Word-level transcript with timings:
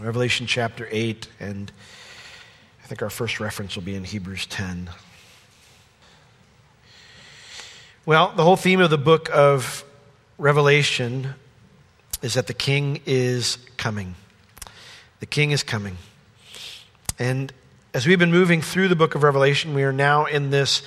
Revelation 0.00 0.46
chapter 0.48 0.88
8, 0.90 1.28
and 1.38 1.70
I 2.82 2.86
think 2.88 3.00
our 3.00 3.10
first 3.10 3.38
reference 3.38 3.76
will 3.76 3.84
be 3.84 3.94
in 3.94 4.02
Hebrews 4.02 4.46
10. 4.46 4.90
Well, 8.04 8.32
the 8.34 8.42
whole 8.42 8.56
theme 8.56 8.80
of 8.80 8.90
the 8.90 8.98
book 8.98 9.30
of 9.32 9.84
Revelation 10.36 11.34
is 12.22 12.34
that 12.34 12.48
the 12.48 12.54
king 12.54 13.02
is 13.06 13.56
coming. 13.76 14.16
The 15.20 15.26
king 15.26 15.52
is 15.52 15.62
coming. 15.62 15.96
And 17.16 17.52
as 17.94 18.04
we've 18.04 18.18
been 18.18 18.32
moving 18.32 18.62
through 18.62 18.88
the 18.88 18.96
book 18.96 19.14
of 19.14 19.22
Revelation, 19.22 19.74
we 19.74 19.84
are 19.84 19.92
now 19.92 20.24
in 20.24 20.50
this 20.50 20.82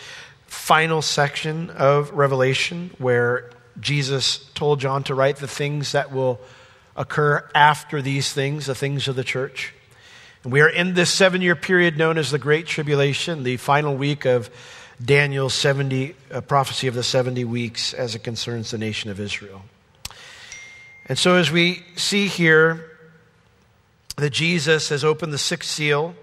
final 0.48 1.02
section 1.02 1.70
of 1.70 2.12
Revelation 2.12 2.92
where 2.98 3.52
Jesus 3.80 4.50
told 4.54 4.82
John 4.82 5.04
to 5.04 5.16
write 5.16 5.38
the 5.38 5.48
things 5.48 5.94
that 5.94 6.12
will 6.12 6.42
occur 6.98 7.48
after 7.56 8.02
these 8.02 8.34
things, 8.34 8.66
the 8.66 8.76
things 8.76 9.08
of 9.08 9.16
the 9.16 9.24
church. 9.24 9.74
And 10.44 10.52
we 10.52 10.62
are 10.62 10.70
in 10.70 10.94
this 10.94 11.14
seven 11.14 11.42
year 11.42 11.56
period 11.56 11.98
known 11.98 12.18
as 12.18 12.32
the 12.32 12.40
Great 12.40 12.66
Tribulation, 12.68 13.44
the 13.44 13.58
final 13.58 13.96
week 13.96 14.26
of 14.26 14.50
Daniel's 15.04 15.54
70, 15.54 16.16
uh, 16.32 16.42
prophecy 16.42 16.88
of 16.88 16.96
the 16.96 17.04
70 17.04 17.46
weeks 17.46 17.94
as 17.94 18.16
it 18.16 18.24
concerns 18.24 18.72
the 18.72 18.78
nation 18.78 19.12
of 19.12 19.20
Israel. 19.20 19.62
And 21.06 21.18
so, 21.18 21.36
as 21.36 21.52
we 21.52 21.84
see 21.96 22.28
here 22.28 22.92
that 24.18 24.32
Jesus 24.32 24.90
has 24.90 25.04
opened 25.04 25.32
the 25.32 25.38
sixth 25.38 25.70
seal, 25.70 26.16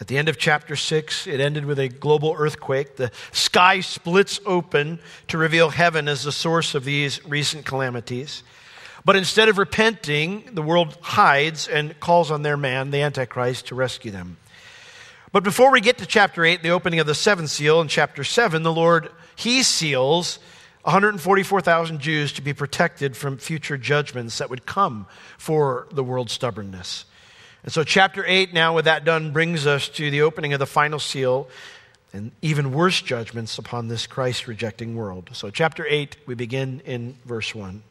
at 0.00 0.06
the 0.06 0.16
end 0.16 0.30
of 0.30 0.38
chapter 0.38 0.76
6, 0.76 1.26
it 1.26 1.40
ended 1.40 1.66
with 1.66 1.78
a 1.78 1.88
global 1.88 2.34
earthquake. 2.38 2.96
The 2.96 3.10
sky 3.32 3.80
splits 3.80 4.40
open 4.46 4.98
to 5.28 5.36
reveal 5.36 5.68
heaven 5.68 6.08
as 6.08 6.24
the 6.24 6.32
source 6.32 6.74
of 6.74 6.84
these 6.84 7.22
recent 7.26 7.66
calamities. 7.66 8.42
But 9.04 9.16
instead 9.16 9.48
of 9.48 9.58
repenting, 9.58 10.50
the 10.52 10.62
world 10.62 10.98
hides 11.00 11.68
and 11.68 11.98
calls 12.00 12.30
on 12.30 12.42
their 12.42 12.56
man, 12.56 12.90
the 12.90 13.02
Antichrist, 13.02 13.68
to 13.68 13.74
rescue 13.74 14.10
them. 14.10 14.36
But 15.32 15.44
before 15.44 15.70
we 15.70 15.80
get 15.80 15.98
to 15.98 16.06
chapter 16.06 16.44
8, 16.44 16.62
the 16.62 16.70
opening 16.70 17.00
of 17.00 17.06
the 17.06 17.14
seventh 17.14 17.50
seal, 17.50 17.80
in 17.80 17.88
chapter 17.88 18.24
7, 18.24 18.62
the 18.62 18.72
Lord, 18.72 19.10
He 19.36 19.62
seals 19.62 20.38
144,000 20.82 22.00
Jews 22.00 22.32
to 22.32 22.42
be 22.42 22.52
protected 22.52 23.16
from 23.16 23.36
future 23.36 23.78
judgments 23.78 24.38
that 24.38 24.50
would 24.50 24.66
come 24.66 25.06
for 25.38 25.86
the 25.92 26.02
world's 26.02 26.32
stubbornness. 26.32 27.04
And 27.62 27.72
so, 27.72 27.84
chapter 27.84 28.24
8, 28.26 28.54
now 28.54 28.74
with 28.74 28.86
that 28.86 29.04
done, 29.04 29.32
brings 29.32 29.66
us 29.66 29.88
to 29.90 30.10
the 30.10 30.22
opening 30.22 30.52
of 30.52 30.58
the 30.58 30.66
final 30.66 30.98
seal 30.98 31.48
and 32.12 32.32
even 32.42 32.72
worse 32.72 33.00
judgments 33.00 33.58
upon 33.58 33.88
this 33.88 34.06
Christ 34.06 34.48
rejecting 34.48 34.96
world. 34.96 35.30
So, 35.32 35.50
chapter 35.50 35.86
8, 35.86 36.16
we 36.26 36.34
begin 36.34 36.80
in 36.84 37.16
verse 37.24 37.54
1. 37.54 37.82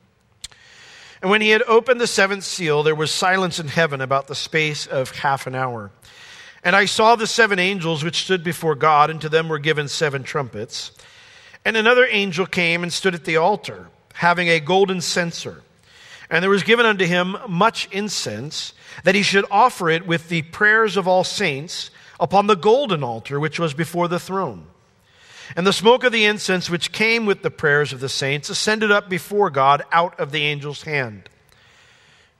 And 1.22 1.30
when 1.30 1.42
he 1.42 1.50
had 1.50 1.64
opened 1.64 2.00
the 2.00 2.08
seventh 2.08 2.44
seal, 2.44 2.84
there 2.84 2.96
was 2.96 3.12
silence 3.12 3.60
in 3.60 3.68
heaven 3.68 4.00
about 4.02 4.28
the 4.28 4.36
space 4.36 4.88
of 4.88 5.12
half 5.12 5.48
an 5.48 5.56
hour. 5.56 5.92
And 6.64 6.76
I 6.76 6.86
saw 6.86 7.16
the 7.16 7.28
seven 7.28 7.60
angels 7.60 8.04
which 8.04 8.24
stood 8.24 8.44
before 8.44 8.76
God, 8.76 9.10
and 9.10 9.20
to 9.22 9.30
them 9.30 9.50
were 9.50 9.60
given 9.60 9.88
seven 9.88 10.24
trumpets. 10.24 10.92
And 11.66 11.76
another 11.76 12.08
angel 12.10 12.46
came 12.46 12.84
and 12.84 12.92
stood 12.92 13.16
at 13.16 13.26
the 13.26 13.38
altar, 13.38 13.90
having 14.14 14.48
a 14.48 14.60
golden 14.60 15.02
censer. 15.02 15.62
And 16.30 16.44
there 16.44 16.50
was 16.50 16.64
given 16.64 16.86
unto 16.86 17.06
him 17.06 17.36
much 17.48 17.88
incense, 17.92 18.74
that 19.04 19.16
he 19.16 19.24
should 19.24 19.46
offer 19.50 19.90
it 19.90 20.06
with 20.06 20.30
the 20.30 20.44
prayers 20.44 20.96
of 20.96 21.08
all 21.08 21.24
saints 21.24 21.92
upon 22.20 22.48
the 22.48 22.56
golden 22.56 23.04
altar 23.04 23.40
which 23.40 23.60
was 23.60 23.74
before 23.74 24.08
the 24.08 24.20
throne. 24.20 24.68
And 25.56 25.66
the 25.66 25.74
smoke 25.74 26.04
of 26.04 26.12
the 26.12 26.26
incense 26.26 26.70
which 26.70 26.92
came 26.92 27.26
with 27.26 27.42
the 27.42 27.52
prayers 27.52 27.92
of 27.92 28.00
the 28.00 28.10
saints 28.10 28.50
ascended 28.50 28.92
up 28.92 29.10
before 29.10 29.50
God 29.50 29.84
out 29.92 30.20
of 30.20 30.32
the 30.32 30.44
angel's 30.44 30.84
hand. 30.84 31.30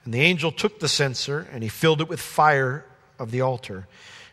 And 0.06 0.14
the 0.14 0.22
angel 0.22 0.52
took 0.52 0.80
the 0.80 0.88
censer, 0.88 1.48
and 1.52 1.64
he 1.64 1.70
filled 1.70 2.02
it 2.02 2.08
with 2.08 2.20
fire 2.20 2.86
of 3.18 3.32
the 3.32 3.42
altar, 3.42 3.88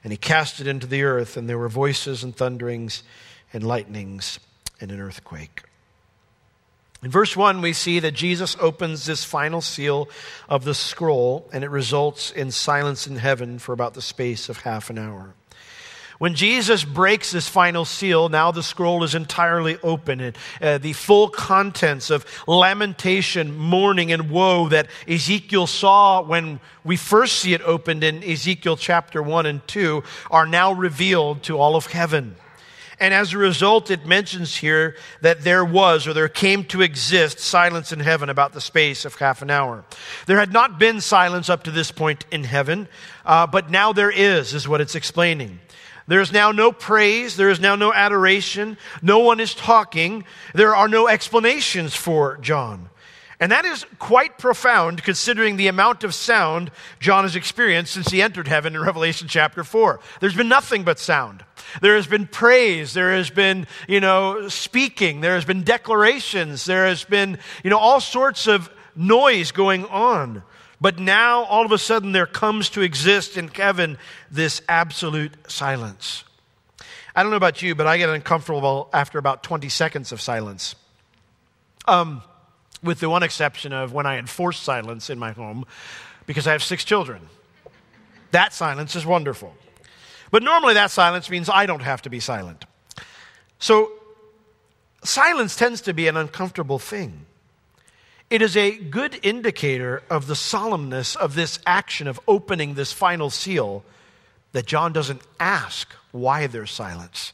and 0.04 0.12
he 0.12 0.16
cast 0.16 0.60
it 0.60 0.66
into 0.66 0.86
the 0.86 1.02
earth, 1.02 1.36
and 1.36 1.48
there 1.48 1.58
were 1.58 1.68
voices 1.68 2.22
and 2.22 2.36
thunderings 2.36 3.02
and 3.52 3.64
lightnings 3.64 4.38
and 4.80 4.92
an 4.92 5.00
earthquake. 5.00 5.64
In 7.02 7.10
verse 7.10 7.36
1, 7.36 7.60
we 7.60 7.72
see 7.72 8.00
that 8.00 8.14
Jesus 8.14 8.56
opens 8.58 9.04
this 9.04 9.22
final 9.24 9.60
seal 9.60 10.08
of 10.48 10.64
the 10.64 10.74
scroll, 10.74 11.48
and 11.52 11.62
it 11.62 11.70
results 11.70 12.30
in 12.30 12.50
silence 12.50 13.06
in 13.06 13.16
heaven 13.16 13.58
for 13.58 13.72
about 13.72 13.94
the 13.94 14.02
space 14.02 14.48
of 14.48 14.60
half 14.60 14.88
an 14.88 14.98
hour. 14.98 15.34
When 16.18 16.34
Jesus 16.34 16.84
breaks 16.84 17.30
this 17.30 17.48
final 17.48 17.84
seal, 17.84 18.28
now 18.28 18.50
the 18.50 18.62
scroll 18.62 19.04
is 19.04 19.14
entirely 19.14 19.78
open. 19.82 20.20
And 20.20 20.38
uh, 20.62 20.78
the 20.78 20.94
full 20.94 21.28
contents 21.28 22.10
of 22.10 22.24
lamentation, 22.46 23.56
mourning, 23.56 24.12
and 24.12 24.30
woe 24.30 24.68
that 24.68 24.88
Ezekiel 25.06 25.66
saw 25.66 26.22
when 26.22 26.60
we 26.84 26.96
first 26.96 27.38
see 27.38 27.52
it 27.52 27.62
opened 27.62 28.02
in 28.02 28.24
Ezekiel 28.24 28.76
chapter 28.76 29.22
1 29.22 29.46
and 29.46 29.66
2 29.68 30.02
are 30.30 30.46
now 30.46 30.72
revealed 30.72 31.42
to 31.44 31.58
all 31.58 31.76
of 31.76 31.86
heaven. 31.86 32.36
And 32.98 33.12
as 33.12 33.34
a 33.34 33.38
result, 33.38 33.90
it 33.90 34.06
mentions 34.06 34.56
here 34.56 34.96
that 35.20 35.42
there 35.42 35.64
was 35.64 36.06
or 36.06 36.14
there 36.14 36.28
came 36.28 36.64
to 36.66 36.80
exist 36.80 37.38
silence 37.38 37.92
in 37.92 38.00
heaven 38.00 38.30
about 38.30 38.54
the 38.54 38.60
space 38.60 39.04
of 39.04 39.14
half 39.16 39.42
an 39.42 39.50
hour. 39.50 39.84
There 40.26 40.38
had 40.38 40.52
not 40.52 40.78
been 40.78 41.02
silence 41.02 41.50
up 41.50 41.64
to 41.64 41.70
this 41.70 41.92
point 41.92 42.24
in 42.30 42.44
heaven, 42.44 42.88
uh, 43.26 43.46
but 43.46 43.70
now 43.70 43.92
there 43.92 44.10
is, 44.10 44.54
is 44.54 44.66
what 44.66 44.80
it's 44.80 44.94
explaining. 44.94 45.60
There 46.06 46.20
is 46.20 46.32
now 46.32 46.52
no 46.52 46.72
praise. 46.72 47.36
There 47.36 47.50
is 47.50 47.60
now 47.60 47.74
no 47.74 47.92
adoration. 47.92 48.78
No 49.02 49.18
one 49.18 49.40
is 49.40 49.54
talking. 49.54 50.24
There 50.54 50.74
are 50.74 50.88
no 50.88 51.08
explanations 51.08 51.94
for 51.94 52.36
John. 52.38 52.88
And 53.38 53.52
that 53.52 53.66
is 53.66 53.84
quite 53.98 54.38
profound 54.38 55.02
considering 55.02 55.56
the 55.56 55.68
amount 55.68 56.04
of 56.04 56.14
sound 56.14 56.70
John 57.00 57.24
has 57.24 57.36
experienced 57.36 57.92
since 57.92 58.08
he 58.08 58.22
entered 58.22 58.48
heaven 58.48 58.74
in 58.74 58.80
Revelation 58.80 59.28
chapter 59.28 59.62
4. 59.62 60.00
There's 60.20 60.34
been 60.34 60.48
nothing 60.48 60.84
but 60.84 60.98
sound. 60.98 61.44
There 61.82 61.96
has 61.96 62.06
been 62.06 62.26
praise. 62.26 62.94
There 62.94 63.12
has 63.12 63.28
been, 63.28 63.66
you 63.88 64.00
know, 64.00 64.48
speaking. 64.48 65.20
There 65.20 65.34
has 65.34 65.44
been 65.44 65.64
declarations. 65.64 66.64
There 66.64 66.86
has 66.86 67.04
been, 67.04 67.38
you 67.62 67.68
know, 67.68 67.78
all 67.78 68.00
sorts 68.00 68.46
of 68.46 68.70
noise 68.94 69.52
going 69.52 69.84
on. 69.86 70.42
But 70.80 70.98
now, 70.98 71.44
all 71.44 71.64
of 71.64 71.72
a 71.72 71.78
sudden, 71.78 72.12
there 72.12 72.26
comes 72.26 72.68
to 72.70 72.82
exist 72.82 73.36
in 73.36 73.48
heaven 73.48 73.98
this 74.30 74.60
absolute 74.68 75.32
silence. 75.50 76.24
I 77.14 77.22
don't 77.22 77.30
know 77.30 77.38
about 77.38 77.62
you, 77.62 77.74
but 77.74 77.86
I 77.86 77.96
get 77.96 78.10
uncomfortable 78.10 78.90
after 78.92 79.18
about 79.18 79.42
20 79.42 79.70
seconds 79.70 80.12
of 80.12 80.20
silence. 80.20 80.74
Um, 81.88 82.22
with 82.82 83.00
the 83.00 83.08
one 83.08 83.22
exception 83.22 83.72
of 83.72 83.92
when 83.92 84.04
I 84.04 84.18
enforce 84.18 84.58
silence 84.58 85.08
in 85.08 85.18
my 85.18 85.32
home 85.32 85.64
because 86.26 86.46
I 86.46 86.52
have 86.52 86.62
six 86.62 86.84
children. 86.84 87.22
That 88.32 88.52
silence 88.52 88.94
is 88.96 89.06
wonderful. 89.06 89.54
But 90.30 90.42
normally 90.42 90.74
that 90.74 90.90
silence 90.90 91.30
means 91.30 91.48
I 91.48 91.66
don't 91.66 91.80
have 91.80 92.02
to 92.02 92.10
be 92.10 92.20
silent. 92.20 92.64
So 93.58 93.92
silence 95.04 95.56
tends 95.56 95.80
to 95.82 95.94
be 95.94 96.08
an 96.08 96.16
uncomfortable 96.16 96.78
thing. 96.78 97.26
It 98.28 98.42
is 98.42 98.56
a 98.56 98.76
good 98.76 99.20
indicator 99.22 100.02
of 100.10 100.26
the 100.26 100.34
solemnness 100.34 101.16
of 101.16 101.36
this 101.36 101.60
action 101.64 102.08
of 102.08 102.18
opening 102.26 102.74
this 102.74 102.92
final 102.92 103.30
seal 103.30 103.84
that 104.52 104.66
John 104.66 104.92
doesn't 104.92 105.22
ask 105.38 105.92
why 106.10 106.48
there's 106.48 106.72
silence. 106.72 107.32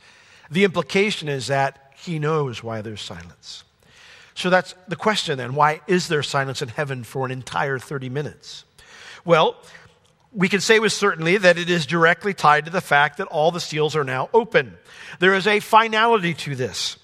The 0.50 0.64
implication 0.64 1.28
is 1.28 1.46
that 1.46 1.94
he 1.96 2.18
knows 2.18 2.62
why 2.62 2.82
there's 2.82 3.00
silence. 3.00 3.64
So 4.34 4.50
that's 4.50 4.74
the 4.86 4.96
question 4.96 5.38
then. 5.38 5.54
Why 5.54 5.80
is 5.86 6.08
there 6.08 6.22
silence 6.22 6.60
in 6.60 6.68
heaven 6.68 7.04
for 7.04 7.24
an 7.24 7.32
entire 7.32 7.78
30 7.78 8.10
minutes? 8.10 8.64
Well, 9.24 9.56
we 10.32 10.48
can 10.48 10.60
say 10.60 10.78
with 10.78 10.92
certainty 10.92 11.38
that 11.38 11.58
it 11.58 11.70
is 11.70 11.86
directly 11.86 12.34
tied 12.34 12.66
to 12.66 12.70
the 12.70 12.80
fact 12.80 13.18
that 13.18 13.28
all 13.28 13.50
the 13.50 13.60
seals 13.60 13.96
are 13.96 14.04
now 14.04 14.28
open. 14.34 14.76
There 15.20 15.34
is 15.34 15.46
a 15.46 15.60
finality 15.60 16.34
to 16.34 16.54
this. 16.54 16.96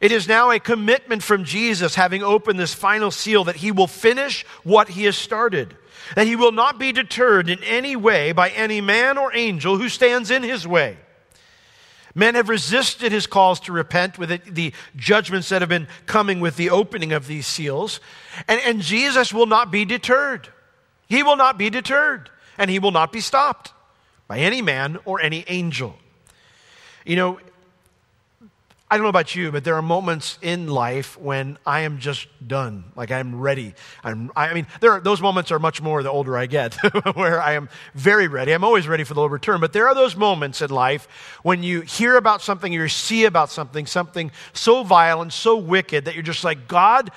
It 0.00 0.12
is 0.12 0.26
now 0.26 0.50
a 0.50 0.58
commitment 0.58 1.22
from 1.22 1.44
Jesus, 1.44 1.94
having 1.94 2.22
opened 2.22 2.58
this 2.58 2.72
final 2.72 3.10
seal, 3.10 3.44
that 3.44 3.56
he 3.56 3.70
will 3.70 3.86
finish 3.86 4.44
what 4.64 4.88
he 4.88 5.04
has 5.04 5.16
started, 5.16 5.76
that 6.16 6.26
he 6.26 6.36
will 6.36 6.52
not 6.52 6.78
be 6.78 6.92
deterred 6.92 7.50
in 7.50 7.62
any 7.62 7.96
way 7.96 8.32
by 8.32 8.48
any 8.50 8.80
man 8.80 9.18
or 9.18 9.34
angel 9.34 9.76
who 9.76 9.88
stands 9.88 10.30
in 10.30 10.42
his 10.42 10.66
way. 10.66 10.96
Men 12.14 12.34
have 12.34 12.48
resisted 12.48 13.12
his 13.12 13.26
calls 13.26 13.60
to 13.60 13.72
repent 13.72 14.18
with 14.18 14.54
the 14.54 14.72
judgments 14.96 15.48
that 15.50 15.62
have 15.62 15.68
been 15.68 15.86
coming 16.06 16.40
with 16.40 16.56
the 16.56 16.70
opening 16.70 17.12
of 17.12 17.26
these 17.26 17.46
seals. 17.46 18.00
And, 18.48 18.60
and 18.64 18.80
Jesus 18.80 19.32
will 19.32 19.46
not 19.46 19.70
be 19.70 19.84
deterred. 19.84 20.48
He 21.08 21.22
will 21.22 21.36
not 21.36 21.56
be 21.56 21.70
deterred 21.70 22.30
and 22.58 22.70
he 22.70 22.78
will 22.78 22.90
not 22.90 23.12
be 23.12 23.20
stopped 23.20 23.72
by 24.26 24.38
any 24.38 24.60
man 24.60 24.98
or 25.04 25.20
any 25.20 25.44
angel. 25.48 25.96
You 27.04 27.16
know, 27.16 27.40
I 28.92 28.96
don't 28.96 29.04
know 29.04 29.10
about 29.10 29.36
you, 29.36 29.52
but 29.52 29.62
there 29.62 29.76
are 29.76 29.82
moments 29.82 30.36
in 30.42 30.66
life 30.66 31.16
when 31.16 31.58
I 31.64 31.82
am 31.82 31.98
just 31.98 32.26
done. 32.44 32.90
Like 32.96 33.12
I'm 33.12 33.40
ready. 33.40 33.74
I'm, 34.02 34.32
I 34.34 34.52
mean, 34.52 34.66
there 34.80 34.90
are, 34.90 35.00
those 35.00 35.20
moments 35.20 35.52
are 35.52 35.60
much 35.60 35.80
more 35.80 36.02
the 36.02 36.10
older 36.10 36.36
I 36.36 36.46
get, 36.46 36.74
where 37.14 37.40
I 37.40 37.52
am 37.52 37.68
very 37.94 38.26
ready. 38.26 38.50
I'm 38.50 38.64
always 38.64 38.88
ready 38.88 39.04
for 39.04 39.14
the 39.14 39.20
Lord 39.20 39.30
return. 39.30 39.60
But 39.60 39.72
there 39.72 39.86
are 39.86 39.94
those 39.94 40.16
moments 40.16 40.60
in 40.60 40.70
life 40.70 41.06
when 41.44 41.62
you 41.62 41.82
hear 41.82 42.16
about 42.16 42.42
something, 42.42 42.74
or 42.74 42.82
you 42.82 42.88
see 42.88 43.26
about 43.26 43.50
something, 43.50 43.86
something 43.86 44.32
so 44.54 44.82
vile 44.82 45.22
and 45.22 45.32
so 45.32 45.56
wicked 45.56 46.06
that 46.06 46.14
you're 46.14 46.24
just 46.24 46.42
like, 46.42 46.66
God, 46.66 47.12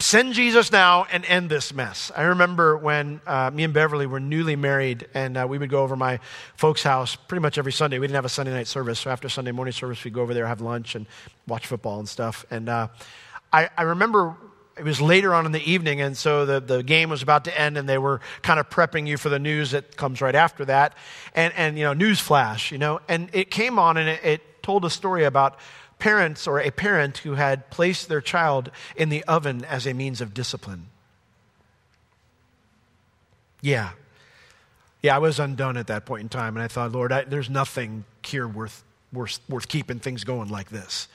Send 0.00 0.34
Jesus 0.34 0.70
now 0.72 1.06
and 1.10 1.24
end 1.24 1.48
this 1.48 1.72
mess. 1.72 2.10
I 2.14 2.22
remember 2.22 2.76
when 2.76 3.20
uh, 3.26 3.50
me 3.52 3.64
and 3.64 3.72
Beverly 3.72 4.06
were 4.06 4.20
newly 4.20 4.56
married, 4.56 5.06
and 5.14 5.36
uh, 5.36 5.46
we 5.48 5.56
would 5.56 5.70
go 5.70 5.82
over 5.82 5.96
my 5.96 6.18
folks' 6.56 6.82
house 6.82 7.16
pretty 7.16 7.40
much 7.40 7.58
every 7.58 7.72
Sunday. 7.72 7.98
We 7.98 8.06
didn't 8.06 8.16
have 8.16 8.24
a 8.24 8.28
Sunday 8.28 8.52
night 8.52 8.66
service, 8.66 8.98
so 8.98 9.10
after 9.10 9.28
Sunday 9.28 9.52
morning 9.52 9.72
service, 9.72 10.02
we'd 10.04 10.12
go 10.12 10.22
over 10.22 10.34
there, 10.34 10.46
have 10.46 10.60
lunch, 10.60 10.94
and 10.94 11.06
watch 11.46 11.66
football 11.66 12.00
and 12.00 12.08
stuff. 12.08 12.44
And 12.50 12.68
uh, 12.68 12.88
I, 13.52 13.70
I 13.78 13.82
remember 13.82 14.36
it 14.76 14.84
was 14.84 15.00
later 15.00 15.32
on 15.32 15.46
in 15.46 15.52
the 15.52 15.70
evening, 15.70 16.00
and 16.00 16.16
so 16.16 16.44
the, 16.44 16.60
the 16.60 16.82
game 16.82 17.08
was 17.08 17.22
about 17.22 17.44
to 17.44 17.58
end, 17.58 17.78
and 17.78 17.88
they 17.88 17.98
were 17.98 18.20
kind 18.42 18.58
of 18.58 18.68
prepping 18.68 19.06
you 19.06 19.16
for 19.16 19.28
the 19.28 19.38
news 19.38 19.70
that 19.70 19.96
comes 19.96 20.20
right 20.20 20.34
after 20.34 20.64
that. 20.64 20.94
And, 21.34 21.54
and 21.56 21.78
you 21.78 21.84
know, 21.84 21.92
news 21.92 22.20
flash, 22.20 22.72
you 22.72 22.78
know, 22.78 23.00
and 23.08 23.30
it 23.32 23.50
came 23.50 23.78
on, 23.78 23.96
and 23.96 24.08
it, 24.08 24.24
it 24.24 24.62
told 24.62 24.84
a 24.84 24.90
story 24.90 25.24
about 25.24 25.58
parents 26.04 26.46
or 26.46 26.60
a 26.60 26.70
parent 26.70 27.16
who 27.16 27.32
had 27.32 27.70
placed 27.70 28.10
their 28.10 28.20
child 28.20 28.70
in 28.94 29.08
the 29.08 29.24
oven 29.24 29.64
as 29.64 29.86
a 29.86 29.94
means 29.94 30.20
of 30.20 30.34
discipline. 30.34 30.88
Yeah. 33.62 33.92
Yeah, 35.00 35.16
I 35.16 35.18
was 35.18 35.40
undone 35.40 35.78
at 35.78 35.86
that 35.86 36.04
point 36.04 36.20
in 36.20 36.28
time, 36.28 36.56
and 36.56 36.62
I 36.62 36.68
thought, 36.68 36.92
Lord, 36.92 37.10
I, 37.10 37.24
there's 37.24 37.48
nothing 37.48 38.04
here 38.22 38.46
worth, 38.46 38.84
worth, 39.14 39.40
worth 39.48 39.66
keeping 39.66 39.98
things 39.98 40.24
going 40.24 40.50
like 40.50 40.68
this. 40.68 41.08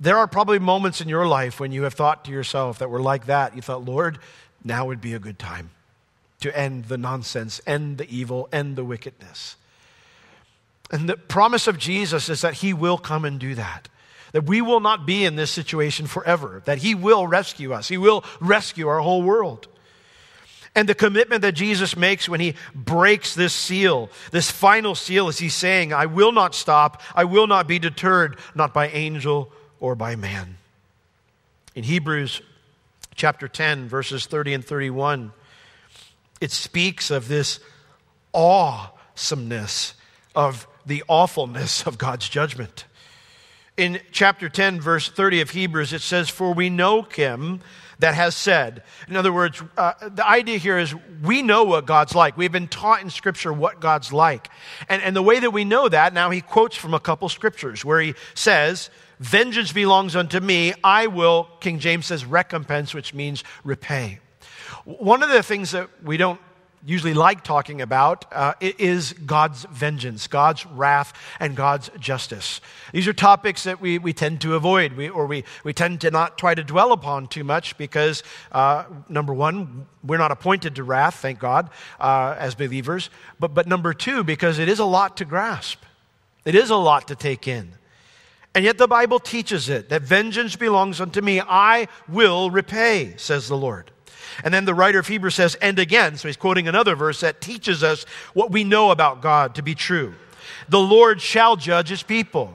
There 0.00 0.18
are 0.18 0.26
probably 0.26 0.58
moments 0.58 1.00
in 1.00 1.08
your 1.08 1.28
life 1.28 1.60
when 1.60 1.70
you 1.70 1.84
have 1.84 1.94
thought 1.94 2.24
to 2.24 2.32
yourself 2.32 2.80
that 2.80 2.90
were 2.90 3.00
like 3.00 3.26
that. 3.26 3.54
You 3.54 3.62
thought, 3.62 3.84
Lord, 3.84 4.18
now 4.64 4.86
would 4.86 5.00
be 5.00 5.14
a 5.14 5.20
good 5.20 5.38
time 5.38 5.70
to 6.40 6.58
end 6.58 6.86
the 6.86 6.98
nonsense, 6.98 7.60
end 7.64 7.98
the 7.98 8.10
evil, 8.10 8.48
end 8.52 8.74
the 8.74 8.84
wickedness. 8.84 9.54
And 10.90 11.08
the 11.08 11.16
promise 11.16 11.66
of 11.66 11.78
Jesus 11.78 12.28
is 12.28 12.40
that 12.40 12.54
he 12.54 12.72
will 12.72 12.98
come 12.98 13.24
and 13.24 13.38
do 13.38 13.54
that. 13.54 13.88
That 14.32 14.44
we 14.44 14.60
will 14.60 14.80
not 14.80 15.06
be 15.06 15.24
in 15.24 15.36
this 15.36 15.50
situation 15.50 16.06
forever, 16.06 16.62
that 16.66 16.78
he 16.78 16.94
will 16.94 17.26
rescue 17.26 17.72
us, 17.72 17.88
he 17.88 17.98
will 17.98 18.24
rescue 18.40 18.88
our 18.88 19.00
whole 19.00 19.22
world. 19.22 19.68
And 20.74 20.88
the 20.88 20.94
commitment 20.94 21.42
that 21.42 21.52
Jesus 21.52 21.96
makes 21.96 22.28
when 22.28 22.38
he 22.38 22.54
breaks 22.72 23.34
this 23.34 23.52
seal, 23.52 24.10
this 24.30 24.50
final 24.50 24.94
seal, 24.94 25.28
is 25.28 25.38
he's 25.38 25.54
saying, 25.54 25.92
I 25.92 26.06
will 26.06 26.30
not 26.30 26.54
stop, 26.54 27.02
I 27.14 27.24
will 27.24 27.48
not 27.48 27.66
be 27.66 27.78
deterred, 27.78 28.38
not 28.54 28.72
by 28.72 28.88
angel 28.88 29.50
or 29.80 29.96
by 29.96 30.14
man. 30.14 30.58
In 31.74 31.84
Hebrews 31.84 32.42
chapter 33.16 33.48
10, 33.48 33.88
verses 33.88 34.26
30 34.26 34.54
and 34.54 34.64
31, 34.64 35.32
it 36.40 36.52
speaks 36.52 37.10
of 37.10 37.26
this 37.26 37.58
awesomeness 38.32 39.94
of 40.34 40.67
the 40.88 41.04
awfulness 41.06 41.86
of 41.86 41.98
God's 41.98 42.28
judgment. 42.28 42.86
In 43.76 44.00
chapter 44.10 44.48
10, 44.48 44.80
verse 44.80 45.08
30 45.08 45.40
of 45.42 45.50
Hebrews, 45.50 45.92
it 45.92 46.00
says, 46.00 46.28
For 46.28 46.52
we 46.52 46.68
know 46.68 47.02
him 47.02 47.60
that 48.00 48.14
has 48.14 48.34
said. 48.34 48.82
In 49.06 49.16
other 49.16 49.32
words, 49.32 49.62
uh, 49.76 49.92
the 50.08 50.26
idea 50.26 50.58
here 50.58 50.78
is 50.78 50.94
we 51.22 51.42
know 51.42 51.64
what 51.64 51.86
God's 51.86 52.14
like. 52.14 52.36
We've 52.36 52.50
been 52.50 52.68
taught 52.68 53.02
in 53.02 53.10
Scripture 53.10 53.52
what 53.52 53.80
God's 53.80 54.12
like. 54.12 54.48
And, 54.88 55.02
and 55.02 55.14
the 55.14 55.22
way 55.22 55.38
that 55.38 55.50
we 55.50 55.64
know 55.64 55.88
that, 55.88 56.12
now 56.12 56.30
he 56.30 56.40
quotes 56.40 56.76
from 56.76 56.94
a 56.94 57.00
couple 57.00 57.28
scriptures 57.28 57.84
where 57.84 58.00
he 58.00 58.14
says, 58.34 58.90
Vengeance 59.20 59.72
belongs 59.72 60.14
unto 60.14 60.40
me. 60.40 60.74
I 60.82 61.08
will, 61.08 61.48
King 61.60 61.80
James 61.80 62.06
says, 62.06 62.24
recompense, 62.24 62.94
which 62.94 63.14
means 63.14 63.42
repay. 63.64 64.20
One 64.84 65.22
of 65.22 65.28
the 65.28 65.42
things 65.42 65.72
that 65.72 65.88
we 66.02 66.16
don't 66.16 66.40
usually 66.86 67.14
like 67.14 67.44
talking 67.44 67.80
about 67.80 68.24
uh, 68.32 68.54
is 68.60 69.12
God's 69.12 69.64
vengeance, 69.64 70.26
God's 70.26 70.66
wrath, 70.66 71.12
and 71.40 71.56
God's 71.56 71.90
justice. 71.98 72.60
These 72.92 73.08
are 73.08 73.12
topics 73.12 73.64
that 73.64 73.80
we, 73.80 73.98
we 73.98 74.12
tend 74.12 74.40
to 74.42 74.54
avoid, 74.54 74.94
we, 74.94 75.08
or 75.08 75.26
we, 75.26 75.44
we 75.64 75.72
tend 75.72 76.00
to 76.02 76.10
not 76.10 76.38
try 76.38 76.54
to 76.54 76.64
dwell 76.64 76.92
upon 76.92 77.26
too 77.26 77.44
much 77.44 77.76
because, 77.78 78.22
uh, 78.52 78.84
number 79.08 79.34
one, 79.34 79.86
we're 80.04 80.18
not 80.18 80.30
appointed 80.30 80.76
to 80.76 80.84
wrath, 80.84 81.16
thank 81.16 81.38
God, 81.38 81.70
uh, 82.00 82.36
as 82.38 82.54
believers. 82.54 83.10
But, 83.38 83.54
but 83.54 83.66
number 83.66 83.92
two, 83.92 84.24
because 84.24 84.58
it 84.58 84.68
is 84.68 84.78
a 84.78 84.84
lot 84.84 85.16
to 85.18 85.24
grasp, 85.24 85.82
it 86.44 86.54
is 86.54 86.70
a 86.70 86.76
lot 86.76 87.08
to 87.08 87.16
take 87.16 87.48
in. 87.48 87.72
And 88.54 88.64
yet 88.64 88.78
the 88.78 88.88
Bible 88.88 89.18
teaches 89.18 89.68
it 89.68 89.90
that 89.90 90.02
vengeance 90.02 90.56
belongs 90.56 91.00
unto 91.00 91.20
me, 91.20 91.40
I 91.40 91.88
will 92.08 92.50
repay, 92.50 93.14
says 93.16 93.48
the 93.48 93.56
Lord. 93.56 93.90
And 94.44 94.54
then 94.54 94.64
the 94.64 94.74
writer 94.74 94.98
of 94.98 95.08
Hebrews 95.08 95.34
says, 95.34 95.54
and 95.56 95.78
again, 95.78 96.16
so 96.16 96.28
he's 96.28 96.36
quoting 96.36 96.68
another 96.68 96.94
verse 96.94 97.20
that 97.20 97.40
teaches 97.40 97.82
us 97.82 98.04
what 98.34 98.50
we 98.50 98.64
know 98.64 98.90
about 98.90 99.20
God 99.20 99.54
to 99.56 99.62
be 99.62 99.74
true. 99.74 100.14
The 100.68 100.80
Lord 100.80 101.20
shall 101.20 101.56
judge 101.56 101.88
his 101.88 102.02
people. 102.02 102.54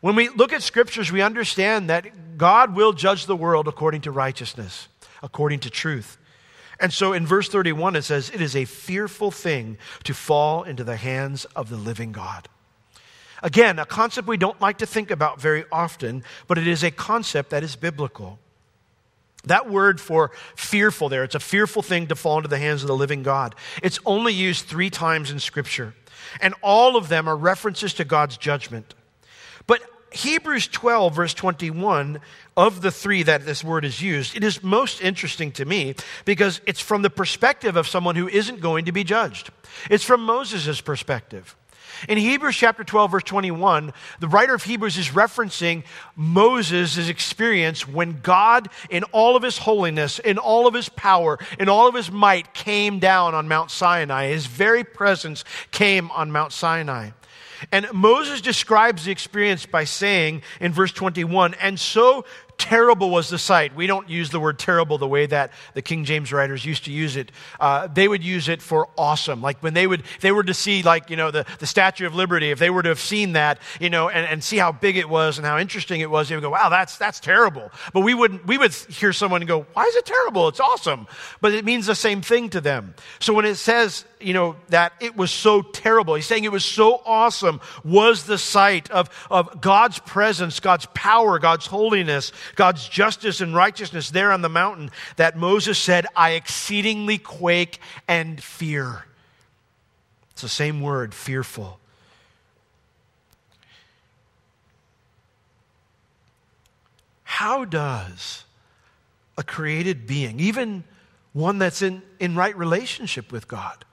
When 0.00 0.16
we 0.16 0.28
look 0.28 0.52
at 0.52 0.62
scriptures, 0.62 1.10
we 1.10 1.22
understand 1.22 1.90
that 1.90 2.38
God 2.38 2.74
will 2.74 2.92
judge 2.92 3.26
the 3.26 3.36
world 3.36 3.68
according 3.68 4.02
to 4.02 4.10
righteousness, 4.10 4.88
according 5.22 5.60
to 5.60 5.70
truth. 5.70 6.18
And 6.80 6.92
so 6.92 7.12
in 7.12 7.26
verse 7.26 7.48
31, 7.48 7.96
it 7.96 8.02
says, 8.02 8.30
It 8.30 8.40
is 8.40 8.54
a 8.54 8.64
fearful 8.64 9.30
thing 9.30 9.78
to 10.04 10.14
fall 10.14 10.62
into 10.62 10.84
the 10.84 10.96
hands 10.96 11.44
of 11.56 11.68
the 11.68 11.76
living 11.76 12.12
God. 12.12 12.48
Again, 13.42 13.78
a 13.78 13.86
concept 13.86 14.28
we 14.28 14.36
don't 14.36 14.60
like 14.60 14.78
to 14.78 14.86
think 14.86 15.10
about 15.10 15.40
very 15.40 15.64
often, 15.70 16.24
but 16.46 16.58
it 16.58 16.66
is 16.66 16.82
a 16.82 16.90
concept 16.90 17.50
that 17.50 17.62
is 17.62 17.76
biblical. 17.76 18.38
That 19.48 19.68
word 19.68 20.00
for 20.00 20.30
fearful 20.54 21.08
there, 21.08 21.24
it's 21.24 21.34
a 21.34 21.40
fearful 21.40 21.82
thing 21.82 22.06
to 22.06 22.14
fall 22.14 22.38
into 22.38 22.48
the 22.48 22.58
hands 22.58 22.82
of 22.82 22.88
the 22.88 22.96
living 22.96 23.22
God. 23.22 23.54
It's 23.82 23.98
only 24.06 24.32
used 24.32 24.66
three 24.66 24.90
times 24.90 25.30
in 25.30 25.40
Scripture, 25.40 25.94
and 26.40 26.54
all 26.62 26.96
of 26.96 27.08
them 27.08 27.28
are 27.28 27.36
references 27.36 27.94
to 27.94 28.04
God's 28.04 28.36
judgment. 28.36 28.94
But 29.66 29.82
Hebrews 30.12 30.68
12, 30.68 31.14
verse 31.14 31.34
21, 31.34 32.20
of 32.56 32.80
the 32.80 32.90
three 32.90 33.22
that 33.24 33.44
this 33.44 33.62
word 33.62 33.84
is 33.84 34.00
used, 34.00 34.36
it 34.36 34.42
is 34.42 34.62
most 34.62 35.02
interesting 35.02 35.52
to 35.52 35.64
me 35.64 35.94
because 36.24 36.60
it's 36.66 36.80
from 36.80 37.02
the 37.02 37.10
perspective 37.10 37.76
of 37.76 37.86
someone 37.86 38.16
who 38.16 38.28
isn't 38.28 38.60
going 38.60 38.86
to 38.86 38.92
be 38.92 39.04
judged. 39.04 39.50
It's 39.90 40.04
from 40.04 40.22
Moses' 40.22 40.80
perspective. 40.80 41.54
In 42.06 42.18
Hebrews 42.18 42.56
chapter 42.56 42.84
12, 42.84 43.10
verse 43.10 43.22
21, 43.24 43.92
the 44.20 44.28
writer 44.28 44.54
of 44.54 44.62
Hebrews 44.62 44.98
is 44.98 45.08
referencing 45.08 45.84
Moses' 46.14 47.08
experience 47.08 47.88
when 47.88 48.20
God, 48.22 48.68
in 48.90 49.04
all 49.04 49.34
of 49.36 49.42
his 49.42 49.58
holiness, 49.58 50.18
in 50.18 50.38
all 50.38 50.66
of 50.66 50.74
his 50.74 50.88
power, 50.88 51.38
in 51.58 51.68
all 51.68 51.88
of 51.88 51.94
his 51.94 52.10
might, 52.10 52.54
came 52.54 52.98
down 52.98 53.34
on 53.34 53.48
Mount 53.48 53.70
Sinai. 53.70 54.28
His 54.28 54.46
very 54.46 54.84
presence 54.84 55.44
came 55.70 56.10
on 56.12 56.30
Mount 56.30 56.52
Sinai. 56.52 57.10
And 57.72 57.92
Moses 57.92 58.40
describes 58.40 59.04
the 59.04 59.10
experience 59.10 59.66
by 59.66 59.84
saying 59.84 60.42
in 60.60 60.72
verse 60.72 60.92
21, 60.92 61.54
and 61.54 61.78
so 61.80 62.24
terrible 62.58 63.10
was 63.10 63.28
the 63.28 63.38
sight. 63.38 63.74
We 63.74 63.86
don't 63.86 64.10
use 64.10 64.30
the 64.30 64.40
word 64.40 64.58
terrible 64.58 64.98
the 64.98 65.08
way 65.08 65.26
that 65.26 65.52
the 65.74 65.82
King 65.82 66.04
James 66.04 66.32
writers 66.32 66.64
used 66.64 66.84
to 66.84 66.92
use 66.92 67.16
it. 67.16 67.32
Uh, 67.58 67.86
they 67.86 68.08
would 68.08 68.22
use 68.22 68.48
it 68.48 68.60
for 68.60 68.88
awesome. 68.98 69.40
Like 69.40 69.62
when 69.62 69.74
they 69.74 69.86
would, 69.86 70.02
they 70.20 70.32
were 70.32 70.42
to 70.42 70.52
see 70.52 70.82
like, 70.82 71.08
you 71.08 71.16
know, 71.16 71.30
the, 71.30 71.46
the 71.60 71.66
Statue 71.66 72.06
of 72.06 72.14
Liberty, 72.14 72.50
if 72.50 72.58
they 72.58 72.68
were 72.68 72.82
to 72.82 72.88
have 72.88 73.00
seen 73.00 73.32
that, 73.32 73.60
you 73.80 73.88
know, 73.88 74.08
and, 74.08 74.26
and 74.26 74.44
see 74.44 74.58
how 74.58 74.72
big 74.72 74.96
it 74.96 75.08
was 75.08 75.38
and 75.38 75.46
how 75.46 75.58
interesting 75.58 76.00
it 76.00 76.10
was, 76.10 76.28
they 76.28 76.34
would 76.34 76.42
go, 76.42 76.50
wow, 76.50 76.68
that's, 76.68 76.98
that's 76.98 77.20
terrible. 77.20 77.70
But 77.92 78.00
we 78.00 78.12
wouldn't, 78.12 78.46
we 78.46 78.58
would 78.58 78.74
hear 78.74 79.12
someone 79.12 79.40
go, 79.42 79.62
why 79.72 79.84
is 79.84 79.94
it 79.94 80.04
terrible? 80.04 80.48
It's 80.48 80.60
awesome. 80.60 81.06
But 81.40 81.54
it 81.54 81.64
means 81.64 81.86
the 81.86 81.94
same 81.94 82.20
thing 82.22 82.50
to 82.50 82.60
them. 82.60 82.94
So 83.20 83.32
when 83.32 83.44
it 83.44 83.54
says, 83.54 84.04
you 84.20 84.32
know, 84.32 84.56
that 84.68 84.92
it 85.00 85.16
was 85.16 85.30
so 85.30 85.62
terrible, 85.62 86.14
he's 86.14 86.26
saying 86.26 86.44
it 86.44 86.52
was 86.52 86.64
so 86.64 87.02
awesome 87.04 87.60
was 87.84 88.24
the 88.24 88.38
sight 88.38 88.90
of, 88.90 89.08
of 89.30 89.60
God's 89.60 89.98
presence, 89.98 90.60
God's 90.60 90.86
power, 90.94 91.38
God's 91.38 91.66
holiness, 91.66 92.32
God's 92.54 92.88
justice 92.88 93.40
and 93.40 93.54
righteousness 93.54 94.10
there 94.10 94.32
on 94.32 94.42
the 94.42 94.48
mountain 94.48 94.90
that 95.16 95.36
Moses 95.36 95.78
said, 95.78 96.06
I 96.16 96.30
exceedingly 96.30 97.18
quake 97.18 97.80
and 98.06 98.42
fear. 98.42 99.04
It's 100.30 100.42
the 100.42 100.48
same 100.48 100.80
word, 100.80 101.14
fearful. 101.14 101.80
How 107.24 107.64
does 107.64 108.44
a 109.36 109.44
created 109.44 110.06
being, 110.06 110.40
even 110.40 110.82
one 111.32 111.58
that's 111.58 111.82
in, 111.82 112.02
in 112.18 112.34
right 112.34 112.56
relationship 112.56 113.30
with 113.30 113.46
God, 113.46 113.84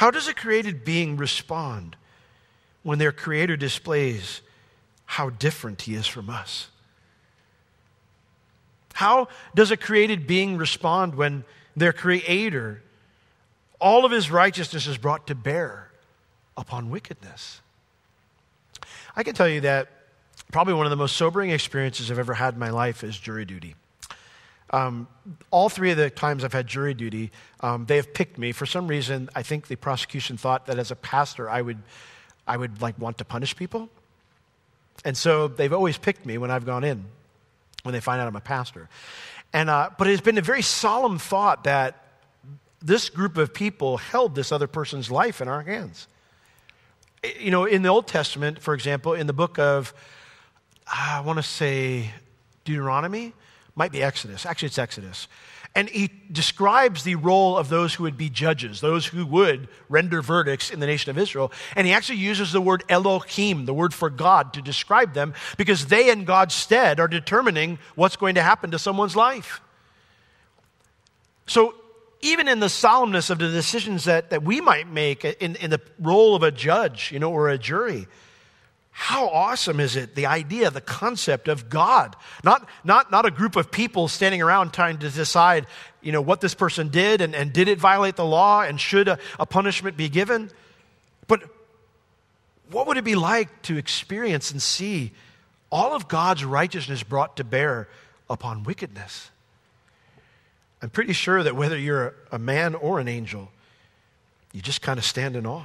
how 0.00 0.10
does 0.10 0.28
a 0.28 0.32
created 0.32 0.82
being 0.82 1.18
respond 1.18 1.94
when 2.84 2.98
their 2.98 3.12
creator 3.12 3.54
displays 3.54 4.40
how 5.04 5.28
different 5.28 5.82
he 5.82 5.94
is 5.94 6.06
from 6.06 6.30
us? 6.30 6.70
How 8.94 9.28
does 9.54 9.70
a 9.70 9.76
created 9.76 10.26
being 10.26 10.56
respond 10.56 11.16
when 11.16 11.44
their 11.76 11.92
creator, 11.92 12.82
all 13.78 14.06
of 14.06 14.10
his 14.10 14.30
righteousness 14.30 14.86
is 14.86 14.96
brought 14.96 15.26
to 15.26 15.34
bear 15.34 15.90
upon 16.56 16.88
wickedness? 16.88 17.60
I 19.14 19.22
can 19.22 19.34
tell 19.34 19.50
you 19.50 19.60
that 19.60 19.88
probably 20.50 20.72
one 20.72 20.86
of 20.86 20.90
the 20.90 20.96
most 20.96 21.14
sobering 21.14 21.50
experiences 21.50 22.10
I've 22.10 22.18
ever 22.18 22.32
had 22.32 22.54
in 22.54 22.60
my 22.60 22.70
life 22.70 23.04
is 23.04 23.18
jury 23.18 23.44
duty. 23.44 23.74
Um, 24.72 25.08
all 25.50 25.68
three 25.68 25.90
of 25.90 25.96
the 25.96 26.10
times 26.10 26.44
I've 26.44 26.52
had 26.52 26.66
jury 26.66 26.94
duty, 26.94 27.32
um, 27.60 27.86
they 27.86 27.96
have 27.96 28.14
picked 28.14 28.38
me. 28.38 28.52
For 28.52 28.66
some 28.66 28.86
reason, 28.86 29.28
I 29.34 29.42
think 29.42 29.66
the 29.66 29.76
prosecution 29.76 30.36
thought 30.36 30.66
that 30.66 30.78
as 30.78 30.90
a 30.90 30.96
pastor, 30.96 31.50
I 31.50 31.60
would, 31.60 31.78
I 32.46 32.56
would 32.56 32.80
like 32.80 32.98
want 32.98 33.18
to 33.18 33.24
punish 33.24 33.56
people. 33.56 33.88
And 35.04 35.16
so 35.16 35.48
they've 35.48 35.72
always 35.72 35.98
picked 35.98 36.24
me 36.24 36.38
when 36.38 36.50
I've 36.50 36.66
gone 36.66 36.84
in 36.84 37.04
when 37.82 37.92
they 37.92 38.00
find 38.00 38.20
out 38.20 38.28
I'm 38.28 38.36
a 38.36 38.40
pastor. 38.40 38.88
And, 39.52 39.70
uh, 39.70 39.90
but 39.98 40.06
it's 40.06 40.20
been 40.20 40.38
a 40.38 40.42
very 40.42 40.62
solemn 40.62 41.18
thought 41.18 41.64
that 41.64 42.04
this 42.80 43.10
group 43.10 43.36
of 43.36 43.52
people 43.52 43.96
held 43.96 44.34
this 44.34 44.52
other 44.52 44.66
person's 44.66 45.10
life 45.10 45.40
in 45.40 45.48
our 45.48 45.62
hands. 45.62 46.06
You 47.38 47.50
know, 47.50 47.64
in 47.64 47.82
the 47.82 47.88
Old 47.88 48.06
Testament, 48.06 48.60
for 48.60 48.74
example, 48.74 49.14
in 49.14 49.26
the 49.26 49.32
book 49.32 49.58
of, 49.58 49.92
I 50.86 51.20
want 51.20 51.38
to 51.38 51.42
say 51.42 52.10
Deuteronomy, 52.64 53.34
might 53.74 53.92
be 53.92 54.02
Exodus. 54.02 54.46
Actually, 54.46 54.66
it's 54.66 54.78
Exodus. 54.78 55.28
And 55.74 55.88
he 55.88 56.10
describes 56.32 57.04
the 57.04 57.14
role 57.14 57.56
of 57.56 57.68
those 57.68 57.94
who 57.94 58.02
would 58.02 58.16
be 58.16 58.28
judges, 58.28 58.80
those 58.80 59.06
who 59.06 59.24
would 59.26 59.68
render 59.88 60.20
verdicts 60.20 60.70
in 60.70 60.80
the 60.80 60.86
nation 60.86 61.10
of 61.10 61.18
Israel. 61.18 61.52
And 61.76 61.86
he 61.86 61.92
actually 61.92 62.18
uses 62.18 62.50
the 62.50 62.60
word 62.60 62.82
Elohim, 62.88 63.66
the 63.66 63.74
word 63.74 63.94
for 63.94 64.10
God, 64.10 64.52
to 64.54 64.62
describe 64.62 65.14
them 65.14 65.32
because 65.56 65.86
they, 65.86 66.10
in 66.10 66.24
God's 66.24 66.54
stead, 66.54 66.98
are 66.98 67.06
determining 67.06 67.78
what's 67.94 68.16
going 68.16 68.34
to 68.34 68.42
happen 68.42 68.72
to 68.72 68.80
someone's 68.80 69.14
life. 69.14 69.60
So, 71.46 71.74
even 72.20 72.48
in 72.48 72.60
the 72.60 72.66
solemnness 72.66 73.30
of 73.30 73.38
the 73.38 73.48
decisions 73.48 74.04
that, 74.04 74.30
that 74.30 74.42
we 74.42 74.60
might 74.60 74.88
make 74.88 75.24
in, 75.24 75.56
in 75.56 75.70
the 75.70 75.80
role 75.98 76.34
of 76.34 76.42
a 76.42 76.50
judge, 76.50 77.10
you 77.12 77.18
know, 77.18 77.32
or 77.32 77.48
a 77.48 77.56
jury, 77.56 78.08
how 79.00 79.28
awesome 79.30 79.80
is 79.80 79.96
it, 79.96 80.14
the 80.14 80.26
idea, 80.26 80.70
the 80.70 80.82
concept 80.82 81.48
of 81.48 81.70
God? 81.70 82.14
Not, 82.44 82.68
not, 82.84 83.10
not 83.10 83.24
a 83.24 83.30
group 83.30 83.56
of 83.56 83.70
people 83.70 84.08
standing 84.08 84.42
around 84.42 84.74
trying 84.74 84.98
to 84.98 85.08
decide, 85.08 85.66
you 86.02 86.12
know, 86.12 86.20
what 86.20 86.42
this 86.42 86.52
person 86.52 86.88
did 86.88 87.22
and, 87.22 87.34
and 87.34 87.50
did 87.50 87.66
it 87.66 87.78
violate 87.80 88.16
the 88.16 88.26
law 88.26 88.60
and 88.60 88.78
should 88.78 89.08
a, 89.08 89.18
a 89.38 89.46
punishment 89.46 89.96
be 89.96 90.10
given? 90.10 90.50
But 91.26 91.42
what 92.70 92.86
would 92.88 92.98
it 92.98 93.04
be 93.04 93.14
like 93.14 93.62
to 93.62 93.78
experience 93.78 94.50
and 94.50 94.60
see 94.60 95.12
all 95.72 95.94
of 95.94 96.06
God's 96.06 96.44
righteousness 96.44 97.02
brought 97.02 97.38
to 97.38 97.44
bear 97.44 97.88
upon 98.28 98.64
wickedness? 98.64 99.30
I'm 100.82 100.90
pretty 100.90 101.14
sure 101.14 101.42
that 101.42 101.56
whether 101.56 101.78
you're 101.78 102.14
a 102.30 102.38
man 102.38 102.74
or 102.74 103.00
an 103.00 103.08
angel, 103.08 103.50
you 104.52 104.60
just 104.60 104.82
kind 104.82 104.98
of 104.98 105.06
stand 105.06 105.36
in 105.36 105.46
awe. 105.46 105.64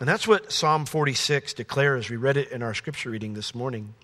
And 0.00 0.08
that's 0.08 0.26
what 0.26 0.50
Psalm 0.52 0.86
46 0.86 1.54
declares. 1.54 2.10
We 2.10 2.16
read 2.16 2.36
it 2.36 2.50
in 2.50 2.62
our 2.62 2.74
scripture 2.74 3.10
reading 3.10 3.34
this 3.34 3.54
morning. 3.54 3.94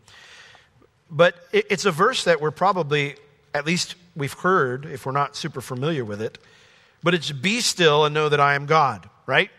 But 1.10 1.34
it's 1.52 1.84
a 1.84 1.90
verse 1.90 2.24
that 2.24 2.40
we're 2.40 2.52
probably, 2.52 3.16
at 3.52 3.66
least 3.66 3.96
we've 4.14 4.32
heard, 4.32 4.86
if 4.86 5.04
we're 5.04 5.12
not 5.12 5.34
super 5.34 5.60
familiar 5.60 6.04
with 6.04 6.22
it. 6.22 6.38
But 7.02 7.14
it's 7.14 7.32
be 7.32 7.60
still 7.60 8.04
and 8.04 8.14
know 8.14 8.28
that 8.28 8.40
I 8.40 8.54
am 8.54 8.66
God, 8.66 9.08
right? 9.26 9.50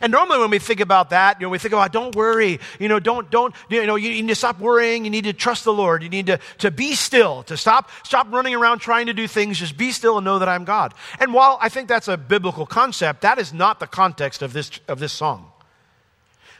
And 0.00 0.12
normally 0.12 0.38
when 0.38 0.50
we 0.50 0.58
think 0.58 0.80
about 0.80 1.10
that, 1.10 1.40
you 1.40 1.46
know, 1.46 1.50
we 1.50 1.58
think 1.58 1.72
about 1.72 1.92
don't 1.92 2.14
worry, 2.14 2.60
you 2.78 2.88
know, 2.88 3.00
don't, 3.00 3.30
don't, 3.30 3.54
you 3.68 3.84
know, 3.86 3.96
you 3.96 4.10
need 4.10 4.28
to 4.28 4.34
stop 4.34 4.60
worrying. 4.60 5.04
You 5.04 5.10
need 5.10 5.24
to 5.24 5.32
trust 5.32 5.64
the 5.64 5.72
Lord. 5.72 6.02
You 6.02 6.08
need 6.08 6.26
to, 6.26 6.38
to 6.58 6.70
be 6.70 6.94
still, 6.94 7.42
to 7.44 7.56
stop, 7.56 7.90
stop 8.04 8.30
running 8.32 8.54
around 8.54 8.78
trying 8.78 9.06
to 9.06 9.14
do 9.14 9.26
things. 9.26 9.58
Just 9.58 9.76
be 9.76 9.90
still 9.90 10.18
and 10.18 10.24
know 10.24 10.38
that 10.38 10.48
I'm 10.48 10.64
God. 10.64 10.94
And 11.18 11.34
while 11.34 11.58
I 11.60 11.68
think 11.68 11.88
that's 11.88 12.08
a 12.08 12.16
biblical 12.16 12.66
concept, 12.66 13.22
that 13.22 13.38
is 13.38 13.52
not 13.52 13.80
the 13.80 13.86
context 13.86 14.42
of 14.42 14.52
this, 14.52 14.70
of 14.88 14.98
this 14.98 15.12
song. 15.12 15.50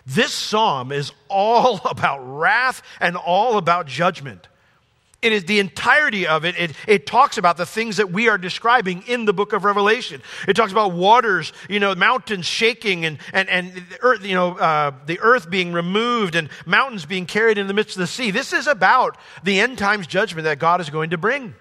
This 0.07 0.33
psalm 0.33 0.91
is 0.91 1.13
all 1.29 1.81
about 1.85 2.21
wrath 2.21 2.83
and 3.01 3.17
all 3.17 3.59
about 3.59 3.87
judgment. 3.87 4.49
It 5.21 5.33
is 5.33 5.45
the 5.47 5.59
entirety 5.59 6.29
of 6.29 6.45
it, 6.45 6.57
it. 6.57 6.73
It 6.87 7.07
talks 7.07 7.39
about 7.39 7.57
the 7.57 7.67
things 7.67 7.97
that 7.97 8.13
we 8.13 8.29
are 8.29 8.39
describing 8.39 9.03
in 9.09 9.25
the 9.25 9.33
book 9.33 9.53
of 9.53 9.65
Revelation. 9.65 10.23
It 10.47 10.55
talks 10.55 10.71
about 10.71 10.93
waters, 10.93 11.53
you 11.69 11.81
know, 11.81 11.93
mountains 11.97 12.47
shaking 12.47 13.05
and, 13.05 13.19
and, 13.33 13.49
and 13.49 13.75
the 13.75 13.99
earth, 14.01 14.25
you 14.25 14.37
know, 14.37 14.57
uh, 14.57 14.93
the 15.07 15.19
earth 15.19 15.51
being 15.51 15.73
removed 15.73 16.37
and 16.37 16.49
mountains 16.67 17.05
being 17.05 17.27
carried 17.27 17.59
in 17.59 17.67
the 17.67 17.75
midst 17.75 17.97
of 17.97 18.01
the 18.01 18.07
sea. 18.07 18.31
This 18.31 18.53
is 18.53 18.69
about 18.69 19.19
the 19.43 19.59
end 19.59 19.77
times 19.77 20.07
judgment 20.07 20.45
that 20.45 20.61
God 20.61 20.81
is 20.81 20.89
going 20.89 21.11
to 21.11 21.19
bring. 21.19 21.55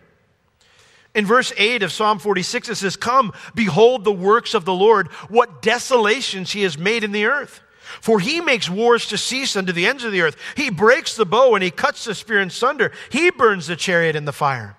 In 1.15 1.25
verse 1.25 1.51
8 1.57 1.81
of 1.81 1.91
Psalm 1.91 2.19
46, 2.19 2.69
it 2.69 2.75
says, 2.75 2.95
Come, 2.95 3.33
behold 3.55 4.03
the 4.03 4.11
works 4.11 4.53
of 4.53 4.65
the 4.65 4.73
Lord, 4.73 5.07
what 5.29 5.63
desolations 5.63 6.51
he 6.51 6.61
has 6.61 6.77
made 6.77 7.03
in 7.03 7.11
the 7.11 7.25
earth. 7.25 7.61
For 8.01 8.19
he 8.19 8.41
makes 8.41 8.69
wars 8.69 9.07
to 9.07 9.17
cease 9.17 9.55
unto 9.55 9.71
the 9.71 9.85
ends 9.85 10.03
of 10.03 10.11
the 10.11 10.21
earth. 10.21 10.37
He 10.55 10.69
breaks 10.69 11.15
the 11.15 11.25
bow 11.25 11.55
and 11.55 11.63
he 11.63 11.71
cuts 11.71 12.05
the 12.05 12.15
spear 12.15 12.39
in 12.39 12.49
sunder. 12.49 12.91
He 13.09 13.31
burns 13.31 13.67
the 13.67 13.75
chariot 13.75 14.15
in 14.15 14.25
the 14.25 14.33
fire. 14.33 14.75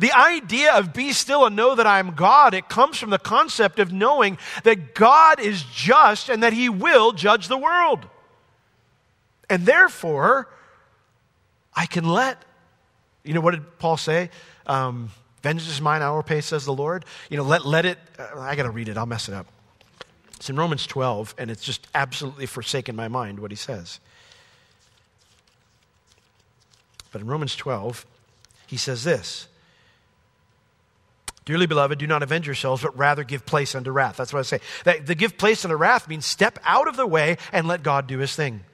The 0.00 0.12
idea 0.12 0.72
of 0.74 0.92
be 0.92 1.12
still 1.12 1.44
and 1.44 1.54
know 1.54 1.74
that 1.74 1.86
I 1.86 1.98
am 1.98 2.14
God, 2.14 2.54
it 2.54 2.68
comes 2.68 2.98
from 2.98 3.10
the 3.10 3.18
concept 3.18 3.78
of 3.78 3.92
knowing 3.92 4.38
that 4.64 4.94
God 4.94 5.38
is 5.38 5.62
just 5.64 6.30
and 6.30 6.42
that 6.42 6.52
he 6.52 6.68
will 6.68 7.12
judge 7.12 7.48
the 7.48 7.58
world. 7.58 8.06
And 9.50 9.66
therefore, 9.66 10.48
I 11.74 11.86
can 11.86 12.04
let, 12.04 12.42
you 13.22 13.34
know, 13.34 13.40
what 13.40 13.50
did 13.50 13.78
Paul 13.78 13.98
say? 13.98 14.30
Um, 14.66 15.10
Vengeance 15.42 15.70
is 15.70 15.80
mine, 15.80 16.02
I 16.02 16.10
will 16.10 16.22
pay, 16.22 16.40
says 16.40 16.64
the 16.64 16.72
Lord. 16.72 17.04
You 17.28 17.36
know, 17.36 17.42
let, 17.42 17.66
let 17.66 17.84
it, 17.84 17.98
uh, 18.18 18.38
I 18.38 18.54
got 18.54 18.62
to 18.62 18.70
read 18.70 18.88
it, 18.88 18.96
I'll 18.96 19.06
mess 19.06 19.28
it 19.28 19.34
up. 19.34 19.46
It's 20.42 20.50
in 20.50 20.56
Romans 20.56 20.88
12, 20.88 21.36
and 21.38 21.52
it's 21.52 21.62
just 21.62 21.86
absolutely 21.94 22.46
forsaken 22.46 22.96
my 22.96 23.06
mind 23.06 23.38
what 23.38 23.52
he 23.52 23.56
says. 23.56 24.00
But 27.12 27.20
in 27.20 27.28
Romans 27.28 27.54
12, 27.54 28.04
he 28.66 28.76
says 28.76 29.04
this 29.04 29.46
Dearly 31.44 31.66
beloved, 31.66 31.96
do 31.96 32.08
not 32.08 32.24
avenge 32.24 32.46
yourselves, 32.46 32.82
but 32.82 32.98
rather 32.98 33.22
give 33.22 33.46
place 33.46 33.76
unto 33.76 33.92
wrath. 33.92 34.16
That's 34.16 34.32
what 34.32 34.40
I 34.40 34.42
say. 34.42 34.58
That 34.82 35.06
the 35.06 35.14
give 35.14 35.38
place 35.38 35.64
unto 35.64 35.76
wrath 35.76 36.08
means 36.08 36.26
step 36.26 36.58
out 36.64 36.88
of 36.88 36.96
the 36.96 37.06
way 37.06 37.36
and 37.52 37.68
let 37.68 37.84
God 37.84 38.08
do 38.08 38.18
his 38.18 38.34
thing. 38.34 38.64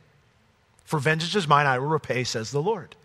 For 0.87 0.98
vengeance 0.98 1.34
is 1.34 1.46
mine, 1.46 1.66
I 1.66 1.80
will 1.80 1.88
repay, 1.88 2.25
says 2.25 2.50
the 2.50 2.62
Lord. 2.62 2.96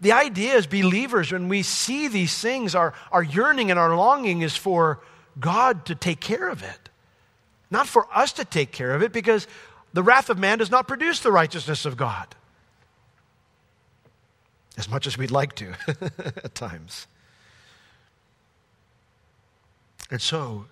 The 0.00 0.12
idea 0.12 0.54
is, 0.54 0.66
believers, 0.66 1.30
when 1.30 1.50
we 1.50 1.62
see 1.62 2.08
these 2.08 2.38
things, 2.38 2.74
our, 2.74 2.94
our 3.12 3.22
yearning 3.22 3.70
and 3.70 3.78
our 3.78 3.94
longing 3.94 4.40
is 4.40 4.56
for 4.56 5.00
God 5.38 5.84
to 5.84 5.94
take 5.94 6.20
care 6.20 6.48
of 6.48 6.62
it. 6.62 6.85
Not 7.76 7.86
for 7.86 8.08
us 8.10 8.32
to 8.32 8.44
take 8.46 8.72
care 8.72 8.94
of 8.94 9.02
it, 9.02 9.12
because 9.12 9.46
the 9.92 10.02
wrath 10.02 10.30
of 10.30 10.38
man 10.38 10.56
does 10.56 10.70
not 10.70 10.88
produce 10.88 11.20
the 11.20 11.30
righteousness 11.30 11.84
of 11.84 11.94
God. 11.94 12.26
As 14.78 14.88
much 14.88 15.06
as 15.06 15.18
we'd 15.18 15.30
like 15.30 15.54
to 15.56 15.74
at 16.42 16.54
times. 16.54 17.06
And 20.10 20.22
so, 20.22 20.64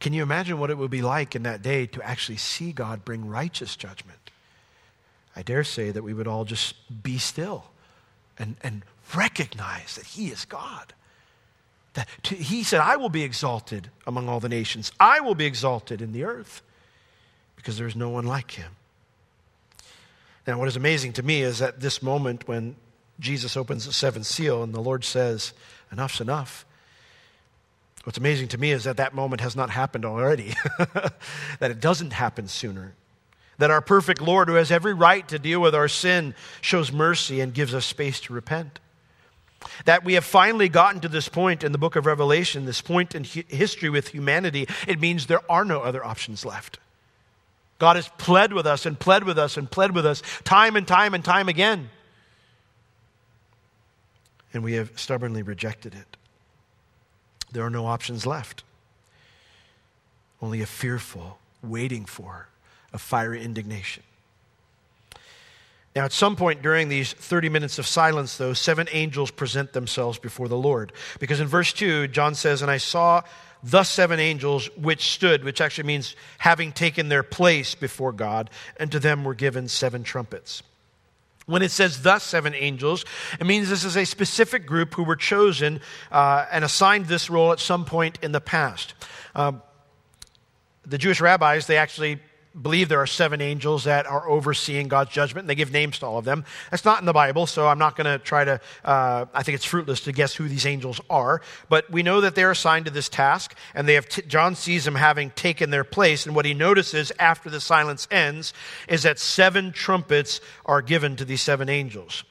can 0.00 0.12
you 0.12 0.24
imagine 0.24 0.58
what 0.58 0.70
it 0.70 0.76
would 0.76 0.90
be 0.90 1.02
like 1.02 1.36
in 1.36 1.44
that 1.44 1.62
day 1.62 1.86
to 1.86 2.02
actually 2.02 2.38
see 2.38 2.72
God 2.72 3.04
bring 3.04 3.28
righteous 3.28 3.76
judgment? 3.76 4.32
I 5.36 5.42
dare 5.42 5.62
say 5.62 5.92
that 5.92 6.02
we 6.02 6.14
would 6.14 6.26
all 6.26 6.44
just 6.44 6.74
be 7.04 7.16
still 7.18 7.66
and, 8.36 8.56
and 8.60 8.82
recognize 9.14 9.94
that 9.94 10.06
He 10.06 10.30
is 10.30 10.46
God. 10.46 10.94
He 12.24 12.62
said, 12.64 12.80
I 12.80 12.96
will 12.96 13.08
be 13.08 13.22
exalted 13.22 13.90
among 14.06 14.28
all 14.28 14.40
the 14.40 14.48
nations. 14.48 14.92
I 14.98 15.20
will 15.20 15.34
be 15.34 15.46
exalted 15.46 16.02
in 16.02 16.12
the 16.12 16.24
earth 16.24 16.62
because 17.56 17.78
there 17.78 17.86
is 17.86 17.96
no 17.96 18.08
one 18.10 18.26
like 18.26 18.52
him. 18.52 18.72
Now, 20.46 20.58
what 20.58 20.68
is 20.68 20.76
amazing 20.76 21.14
to 21.14 21.22
me 21.22 21.42
is 21.42 21.60
that 21.60 21.80
this 21.80 22.02
moment 22.02 22.46
when 22.46 22.76
Jesus 23.20 23.56
opens 23.56 23.86
the 23.86 23.92
seventh 23.92 24.26
seal 24.26 24.62
and 24.62 24.74
the 24.74 24.80
Lord 24.80 25.04
says, 25.04 25.52
Enough's 25.92 26.20
enough. 26.20 26.66
What's 28.04 28.18
amazing 28.18 28.48
to 28.48 28.58
me 28.58 28.70
is 28.72 28.84
that 28.84 28.98
that 28.98 29.14
moment 29.14 29.40
has 29.40 29.56
not 29.56 29.70
happened 29.70 30.04
already, 30.04 30.54
that 31.58 31.70
it 31.70 31.80
doesn't 31.80 32.12
happen 32.12 32.48
sooner. 32.48 32.94
That 33.56 33.70
our 33.70 33.80
perfect 33.80 34.20
Lord, 34.20 34.48
who 34.48 34.54
has 34.54 34.70
every 34.70 34.92
right 34.92 35.26
to 35.28 35.38
deal 35.38 35.60
with 35.60 35.74
our 35.74 35.88
sin, 35.88 36.34
shows 36.60 36.92
mercy 36.92 37.40
and 37.40 37.54
gives 37.54 37.72
us 37.72 37.86
space 37.86 38.20
to 38.22 38.34
repent. 38.34 38.80
That 39.84 40.04
we 40.04 40.14
have 40.14 40.24
finally 40.24 40.68
gotten 40.68 41.00
to 41.00 41.08
this 41.08 41.28
point 41.28 41.64
in 41.64 41.72
the 41.72 41.78
book 41.78 41.96
of 41.96 42.06
Revelation, 42.06 42.64
this 42.64 42.80
point 42.80 43.14
in 43.14 43.24
history 43.24 43.90
with 43.90 44.08
humanity, 44.08 44.66
it 44.86 45.00
means 45.00 45.26
there 45.26 45.50
are 45.50 45.64
no 45.64 45.80
other 45.80 46.04
options 46.04 46.44
left. 46.44 46.78
God 47.78 47.96
has 47.96 48.08
pled 48.18 48.52
with 48.52 48.66
us 48.66 48.86
and 48.86 48.98
pled 48.98 49.24
with 49.24 49.38
us 49.38 49.56
and 49.56 49.70
pled 49.70 49.94
with 49.94 50.06
us 50.06 50.22
time 50.44 50.76
and 50.76 50.86
time 50.86 51.14
and 51.14 51.24
time 51.24 51.48
again. 51.48 51.90
And 54.52 54.62
we 54.62 54.74
have 54.74 54.98
stubbornly 54.98 55.42
rejected 55.42 55.94
it. 55.94 56.16
There 57.50 57.64
are 57.64 57.70
no 57.70 57.86
options 57.86 58.26
left, 58.26 58.64
only 60.40 60.60
a 60.60 60.66
fearful 60.66 61.38
waiting 61.62 62.04
for 62.04 62.48
a 62.92 62.98
fiery 62.98 63.42
indignation. 63.42 64.02
Now, 65.94 66.04
at 66.04 66.12
some 66.12 66.34
point 66.34 66.60
during 66.60 66.88
these 66.88 67.12
30 67.12 67.48
minutes 67.50 67.78
of 67.78 67.86
silence, 67.86 68.36
though, 68.36 68.52
seven 68.52 68.88
angels 68.90 69.30
present 69.30 69.72
themselves 69.72 70.18
before 70.18 70.48
the 70.48 70.56
Lord. 70.56 70.92
Because 71.20 71.40
in 71.40 71.46
verse 71.46 71.72
2, 71.72 72.08
John 72.08 72.34
says, 72.34 72.62
And 72.62 72.70
I 72.70 72.78
saw 72.78 73.22
the 73.62 73.84
seven 73.84 74.18
angels 74.18 74.68
which 74.76 75.12
stood, 75.12 75.44
which 75.44 75.60
actually 75.60 75.86
means 75.86 76.16
having 76.38 76.72
taken 76.72 77.08
their 77.08 77.22
place 77.22 77.76
before 77.76 78.12
God, 78.12 78.50
and 78.76 78.90
to 78.90 78.98
them 78.98 79.24
were 79.24 79.34
given 79.34 79.68
seven 79.68 80.02
trumpets. 80.02 80.62
When 81.46 81.62
it 81.62 81.70
says 81.70 82.02
the 82.02 82.18
seven 82.18 82.54
angels, 82.54 83.04
it 83.38 83.46
means 83.46 83.68
this 83.68 83.84
is 83.84 83.96
a 83.96 84.04
specific 84.04 84.66
group 84.66 84.94
who 84.94 85.04
were 85.04 85.16
chosen 85.16 85.80
uh, 86.10 86.46
and 86.50 86.64
assigned 86.64 87.06
this 87.06 87.30
role 87.30 87.52
at 87.52 87.60
some 87.60 87.84
point 87.84 88.18
in 88.22 88.32
the 88.32 88.40
past. 88.40 88.94
Um, 89.34 89.62
the 90.86 90.98
Jewish 90.98 91.20
rabbis, 91.20 91.66
they 91.66 91.76
actually 91.76 92.18
believe 92.60 92.88
there 92.88 93.00
are 93.00 93.06
seven 93.06 93.40
angels 93.40 93.84
that 93.84 94.06
are 94.06 94.28
overseeing 94.28 94.88
God's 94.88 95.10
judgment, 95.10 95.44
and 95.44 95.50
they 95.50 95.54
give 95.54 95.72
names 95.72 95.98
to 95.98 96.06
all 96.06 96.18
of 96.18 96.24
them. 96.24 96.44
That's 96.70 96.84
not 96.84 97.00
in 97.00 97.06
the 97.06 97.12
Bible, 97.12 97.46
so 97.46 97.66
I'm 97.66 97.78
not 97.78 97.96
going 97.96 98.06
to 98.06 98.18
try 98.18 98.44
to, 98.44 98.60
uh, 98.84 99.26
I 99.34 99.42
think 99.42 99.56
it's 99.56 99.64
fruitless 99.64 100.00
to 100.02 100.12
guess 100.12 100.34
who 100.34 100.48
these 100.48 100.66
angels 100.66 101.00
are. 101.10 101.42
But 101.68 101.90
we 101.90 102.02
know 102.02 102.20
that 102.20 102.34
they're 102.34 102.50
assigned 102.52 102.84
to 102.86 102.90
this 102.90 103.08
task, 103.08 103.56
and 103.74 103.88
they 103.88 103.94
have 103.94 104.08
t- 104.08 104.22
John 104.22 104.54
sees 104.54 104.84
them 104.84 104.94
having 104.94 105.30
taken 105.30 105.70
their 105.70 105.84
place. 105.84 106.26
And 106.26 106.34
what 106.36 106.44
he 106.44 106.54
notices 106.54 107.12
after 107.18 107.50
the 107.50 107.60
silence 107.60 108.06
ends 108.10 108.52
is 108.88 109.02
that 109.02 109.18
seven 109.18 109.72
trumpets 109.72 110.40
are 110.64 110.82
given 110.82 111.16
to 111.16 111.24
these 111.24 111.42
seven 111.42 111.68
angels. 111.68 112.24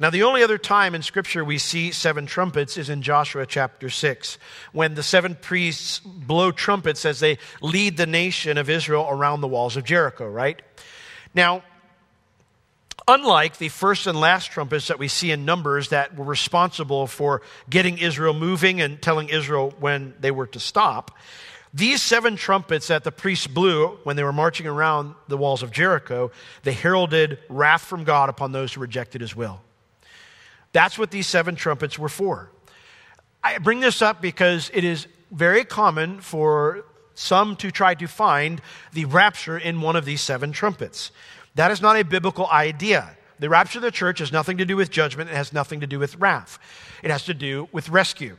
Now, 0.00 0.10
the 0.10 0.22
only 0.22 0.42
other 0.42 0.58
time 0.58 0.94
in 0.94 1.02
Scripture 1.02 1.44
we 1.44 1.58
see 1.58 1.90
seven 1.90 2.26
trumpets 2.26 2.76
is 2.76 2.88
in 2.88 3.02
Joshua 3.02 3.46
chapter 3.46 3.90
6, 3.90 4.38
when 4.72 4.94
the 4.94 5.02
seven 5.02 5.34
priests 5.34 5.98
blow 6.00 6.52
trumpets 6.52 7.04
as 7.04 7.20
they 7.20 7.38
lead 7.60 7.96
the 7.96 8.06
nation 8.06 8.58
of 8.58 8.70
Israel 8.70 9.08
around 9.08 9.40
the 9.40 9.48
walls 9.48 9.76
of 9.76 9.84
Jericho, 9.84 10.28
right? 10.28 10.60
Now, 11.34 11.62
unlike 13.08 13.58
the 13.58 13.68
first 13.68 14.06
and 14.06 14.20
last 14.20 14.52
trumpets 14.52 14.88
that 14.88 14.98
we 14.98 15.08
see 15.08 15.30
in 15.30 15.44
Numbers 15.44 15.88
that 15.88 16.16
were 16.16 16.24
responsible 16.24 17.06
for 17.06 17.42
getting 17.68 17.98
Israel 17.98 18.34
moving 18.34 18.80
and 18.80 19.00
telling 19.00 19.28
Israel 19.30 19.74
when 19.80 20.14
they 20.20 20.30
were 20.30 20.46
to 20.48 20.60
stop, 20.60 21.16
these 21.72 22.02
seven 22.02 22.36
trumpets 22.36 22.88
that 22.88 23.04
the 23.04 23.12
priests 23.12 23.46
blew 23.46 23.98
when 24.04 24.16
they 24.16 24.24
were 24.24 24.32
marching 24.32 24.66
around 24.66 25.14
the 25.28 25.36
walls 25.36 25.62
of 25.62 25.70
Jericho, 25.70 26.30
they 26.62 26.72
heralded 26.72 27.38
wrath 27.48 27.82
from 27.82 28.04
God 28.04 28.28
upon 28.28 28.52
those 28.52 28.72
who 28.72 28.80
rejected 28.80 29.20
his 29.20 29.36
will. 29.36 29.60
That's 30.72 30.98
what 30.98 31.10
these 31.10 31.26
seven 31.26 31.56
trumpets 31.56 31.98
were 31.98 32.08
for. 32.08 32.50
I 33.42 33.58
bring 33.58 33.80
this 33.80 34.02
up 34.02 34.20
because 34.20 34.70
it 34.74 34.84
is 34.84 35.06
very 35.30 35.64
common 35.64 36.20
for 36.20 36.84
some 37.14 37.56
to 37.56 37.70
try 37.70 37.94
to 37.94 38.06
find 38.06 38.60
the 38.92 39.04
rapture 39.04 39.58
in 39.58 39.80
one 39.80 39.96
of 39.96 40.04
these 40.04 40.20
seven 40.20 40.52
trumpets. 40.52 41.10
That 41.54 41.70
is 41.70 41.82
not 41.82 41.96
a 41.96 42.04
biblical 42.04 42.46
idea. 42.48 43.10
The 43.38 43.48
rapture 43.48 43.78
of 43.78 43.82
the 43.82 43.90
church 43.90 44.18
has 44.18 44.32
nothing 44.32 44.58
to 44.58 44.64
do 44.64 44.76
with 44.76 44.90
judgment, 44.90 45.30
it 45.30 45.36
has 45.36 45.52
nothing 45.52 45.80
to 45.80 45.86
do 45.86 45.98
with 45.98 46.16
wrath. 46.16 46.58
It 47.02 47.10
has 47.10 47.24
to 47.24 47.34
do 47.34 47.68
with 47.72 47.88
rescue. 47.88 48.36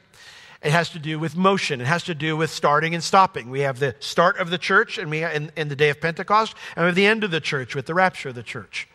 It 0.62 0.71
has 0.71 0.89
to 0.89 1.00
do 1.00 1.19
with 1.19 1.38
motion. 1.38 1.79
It 1.79 1.88
has 1.88 2.03
to 2.03 2.15
do 2.15 2.36
with 2.36 2.50
starting 2.50 2.93
and 2.93 3.01
stopping. 3.01 3.50
We 3.50 3.62
have 3.62 3.79
the 3.79 3.95
start 4.00 4.38
of 4.38 4.50
the 4.50 4.57
church 4.57 4.98
and 4.98 5.09
we 5.09 5.24
in, 5.24 5.51
in 5.55 5.69
the 5.69 5.75
day 5.75 5.89
of 5.89 6.01
Pentecost, 6.01 6.53
and 6.75 6.83
we 6.83 6.88
have 6.88 6.95
the 6.95 7.05
end 7.05 7.24
of 7.24 7.31
the 7.31 7.39
church 7.39 7.75
with 7.75 7.86
the 7.86 7.93
rapture 7.93 8.29
of 8.29 8.36
the 8.36 8.43
church. 8.43 8.88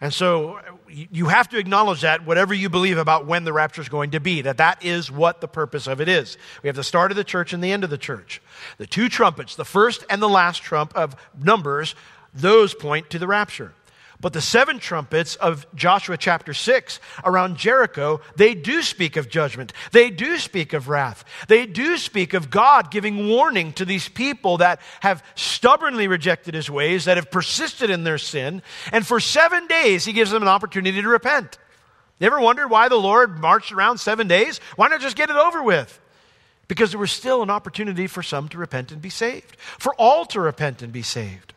And 0.00 0.12
so 0.12 0.60
you 0.88 1.26
have 1.26 1.48
to 1.50 1.58
acknowledge 1.58 2.02
that 2.02 2.26
whatever 2.26 2.52
you 2.52 2.68
believe 2.68 2.98
about 2.98 3.26
when 3.26 3.44
the 3.44 3.52
rapture 3.52 3.80
is 3.80 3.88
going 3.88 4.10
to 4.12 4.20
be, 4.20 4.42
that 4.42 4.58
that 4.58 4.84
is 4.84 5.10
what 5.10 5.40
the 5.40 5.48
purpose 5.48 5.86
of 5.86 6.00
it 6.00 6.08
is. 6.08 6.36
We 6.62 6.68
have 6.68 6.76
the 6.76 6.84
start 6.84 7.10
of 7.10 7.16
the 7.16 7.24
church 7.24 7.52
and 7.52 7.62
the 7.62 7.72
end 7.72 7.84
of 7.84 7.90
the 7.90 7.98
church. 7.98 8.42
The 8.78 8.86
two 8.86 9.08
trumpets, 9.08 9.56
the 9.56 9.64
first 9.64 10.04
and 10.10 10.20
the 10.20 10.28
last 10.28 10.62
trump 10.62 10.94
of 10.94 11.16
numbers, 11.42 11.94
those 12.32 12.74
point 12.74 13.10
to 13.10 13.18
the 13.18 13.26
rapture. 13.26 13.72
But 14.20 14.32
the 14.32 14.40
seven 14.40 14.78
trumpets 14.78 15.36
of 15.36 15.66
Joshua 15.74 16.16
chapter 16.16 16.54
6 16.54 17.00
around 17.24 17.56
Jericho, 17.56 18.20
they 18.36 18.54
do 18.54 18.82
speak 18.82 19.16
of 19.16 19.28
judgment. 19.28 19.72
They 19.92 20.10
do 20.10 20.38
speak 20.38 20.72
of 20.72 20.88
wrath. 20.88 21.24
They 21.48 21.66
do 21.66 21.98
speak 21.98 22.32
of 22.32 22.48
God 22.48 22.90
giving 22.90 23.28
warning 23.28 23.72
to 23.74 23.84
these 23.84 24.08
people 24.08 24.58
that 24.58 24.80
have 25.00 25.22
stubbornly 25.34 26.08
rejected 26.08 26.54
his 26.54 26.70
ways, 26.70 27.04
that 27.04 27.16
have 27.16 27.30
persisted 27.30 27.90
in 27.90 28.04
their 28.04 28.18
sin. 28.18 28.62
And 28.92 29.06
for 29.06 29.20
seven 29.20 29.66
days, 29.66 30.04
he 30.04 30.12
gives 30.12 30.30
them 30.30 30.42
an 30.42 30.48
opportunity 30.48 31.02
to 31.02 31.08
repent. 31.08 31.58
You 32.20 32.26
ever 32.26 32.40
wondered 32.40 32.68
why 32.68 32.88
the 32.88 32.96
Lord 32.96 33.40
marched 33.40 33.72
around 33.72 33.98
seven 33.98 34.28
days? 34.28 34.60
Why 34.76 34.88
not 34.88 35.00
just 35.00 35.16
get 35.16 35.30
it 35.30 35.36
over 35.36 35.62
with? 35.62 36.00
Because 36.68 36.92
there 36.92 37.00
was 37.00 37.12
still 37.12 37.42
an 37.42 37.50
opportunity 37.50 38.06
for 38.06 38.22
some 38.22 38.48
to 38.50 38.58
repent 38.58 38.92
and 38.92 39.02
be 39.02 39.10
saved, 39.10 39.56
for 39.58 39.94
all 39.96 40.24
to 40.26 40.40
repent 40.40 40.80
and 40.80 40.92
be 40.92 41.02
saved. 41.02 41.52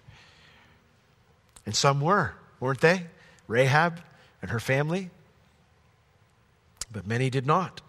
And 1.65 1.75
some 1.75 2.01
were 2.01 2.33
weren't 2.59 2.81
they? 2.81 3.07
Rahab 3.47 4.01
and 4.41 4.51
her 4.51 4.59
family. 4.59 5.09
But 6.91 7.07
many 7.07 7.29
did 7.29 7.45
not. 7.45 7.81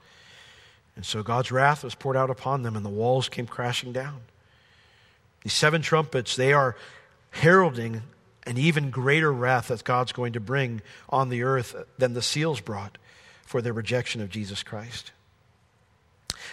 And 0.97 1.07
so 1.07 1.23
God's 1.23 1.53
wrath 1.53 1.85
was 1.85 1.95
poured 1.95 2.17
out 2.17 2.31
upon 2.31 2.63
them, 2.63 2.75
and 2.75 2.85
the 2.85 2.91
walls 2.91 3.29
came 3.29 3.47
crashing 3.47 3.93
down. 3.93 4.21
These 5.45 5.53
seven 5.53 5.83
trumpets, 5.83 6.35
they 6.35 6.53
are 6.53 6.77
heralding 7.31 8.03
an 8.47 8.59
even 8.59 8.91
greater 8.91 9.33
wrath 9.33 9.69
that 9.69 9.85
God's 9.85 10.13
going 10.13 10.33
to 10.33 10.41
bring 10.41 10.83
on 11.09 11.29
the 11.29 11.43
earth 11.43 11.77
than 11.99 12.15
the 12.15 12.23
seals 12.23 12.61
brought 12.61 12.99
for 13.45 13.63
their 13.63 13.73
rejection 13.73 14.21
of 14.21 14.31
Jesus 14.31 14.63
Christ. 14.63 15.13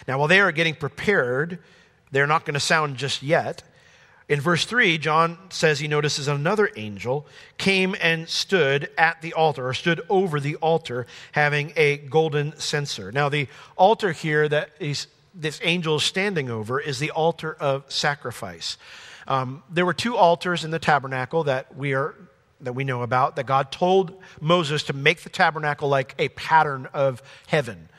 Now, 0.08 0.20
while 0.20 0.28
they 0.28 0.40
are 0.40 0.52
getting 0.52 0.76
prepared, 0.76 1.60
they're 2.12 2.28
not 2.28 2.46
going 2.46 2.54
to 2.54 2.60
sound 2.60 2.98
just 2.98 3.24
yet. 3.24 3.64
In 4.28 4.42
verse 4.42 4.66
3, 4.66 4.98
John 4.98 5.38
says 5.50 5.80
he 5.80 5.88
notices 5.88 6.28
another 6.28 6.72
angel 6.76 7.28
came 7.58 7.96
and 8.02 8.28
stood 8.28 8.90
at 8.98 9.22
the 9.22 9.34
altar, 9.34 9.68
or 9.68 9.74
stood 9.74 10.02
over 10.10 10.40
the 10.40 10.56
altar, 10.56 11.06
having 11.34 11.74
a 11.76 11.98
golden 11.98 12.58
censer. 12.58 13.12
Now, 13.12 13.30
the 13.30 13.48
altar 13.76 14.12
here 14.12 14.50
that 14.50 14.72
this 14.80 15.60
angel 15.64 15.98
is 15.98 16.04
standing 16.04 16.50
over 16.50 16.80
is 16.80 16.98
the 16.98 17.12
altar 17.12 17.56
of 17.60 17.92
sacrifice. 17.92 18.78
Um, 19.28 19.64
there 19.70 19.86
were 19.86 19.94
two 19.94 20.18
altars 20.18 20.64
in 20.64 20.72
the 20.72 20.80
tabernacle 20.80 21.44
that 21.44 21.76
we 21.76 21.94
are 21.94 22.16
that 22.62 22.74
we 22.74 22.84
know 22.84 23.02
about 23.02 23.36
that 23.36 23.46
God 23.46 23.72
told 23.72 24.22
Moses 24.40 24.84
to 24.84 24.94
make 24.94 25.22
the 25.22 25.30
tabernacle 25.30 25.90
like 25.90 26.16
a 26.18 26.30
pattern 26.30 26.88
of 26.94 27.22
heaven. 27.48 27.90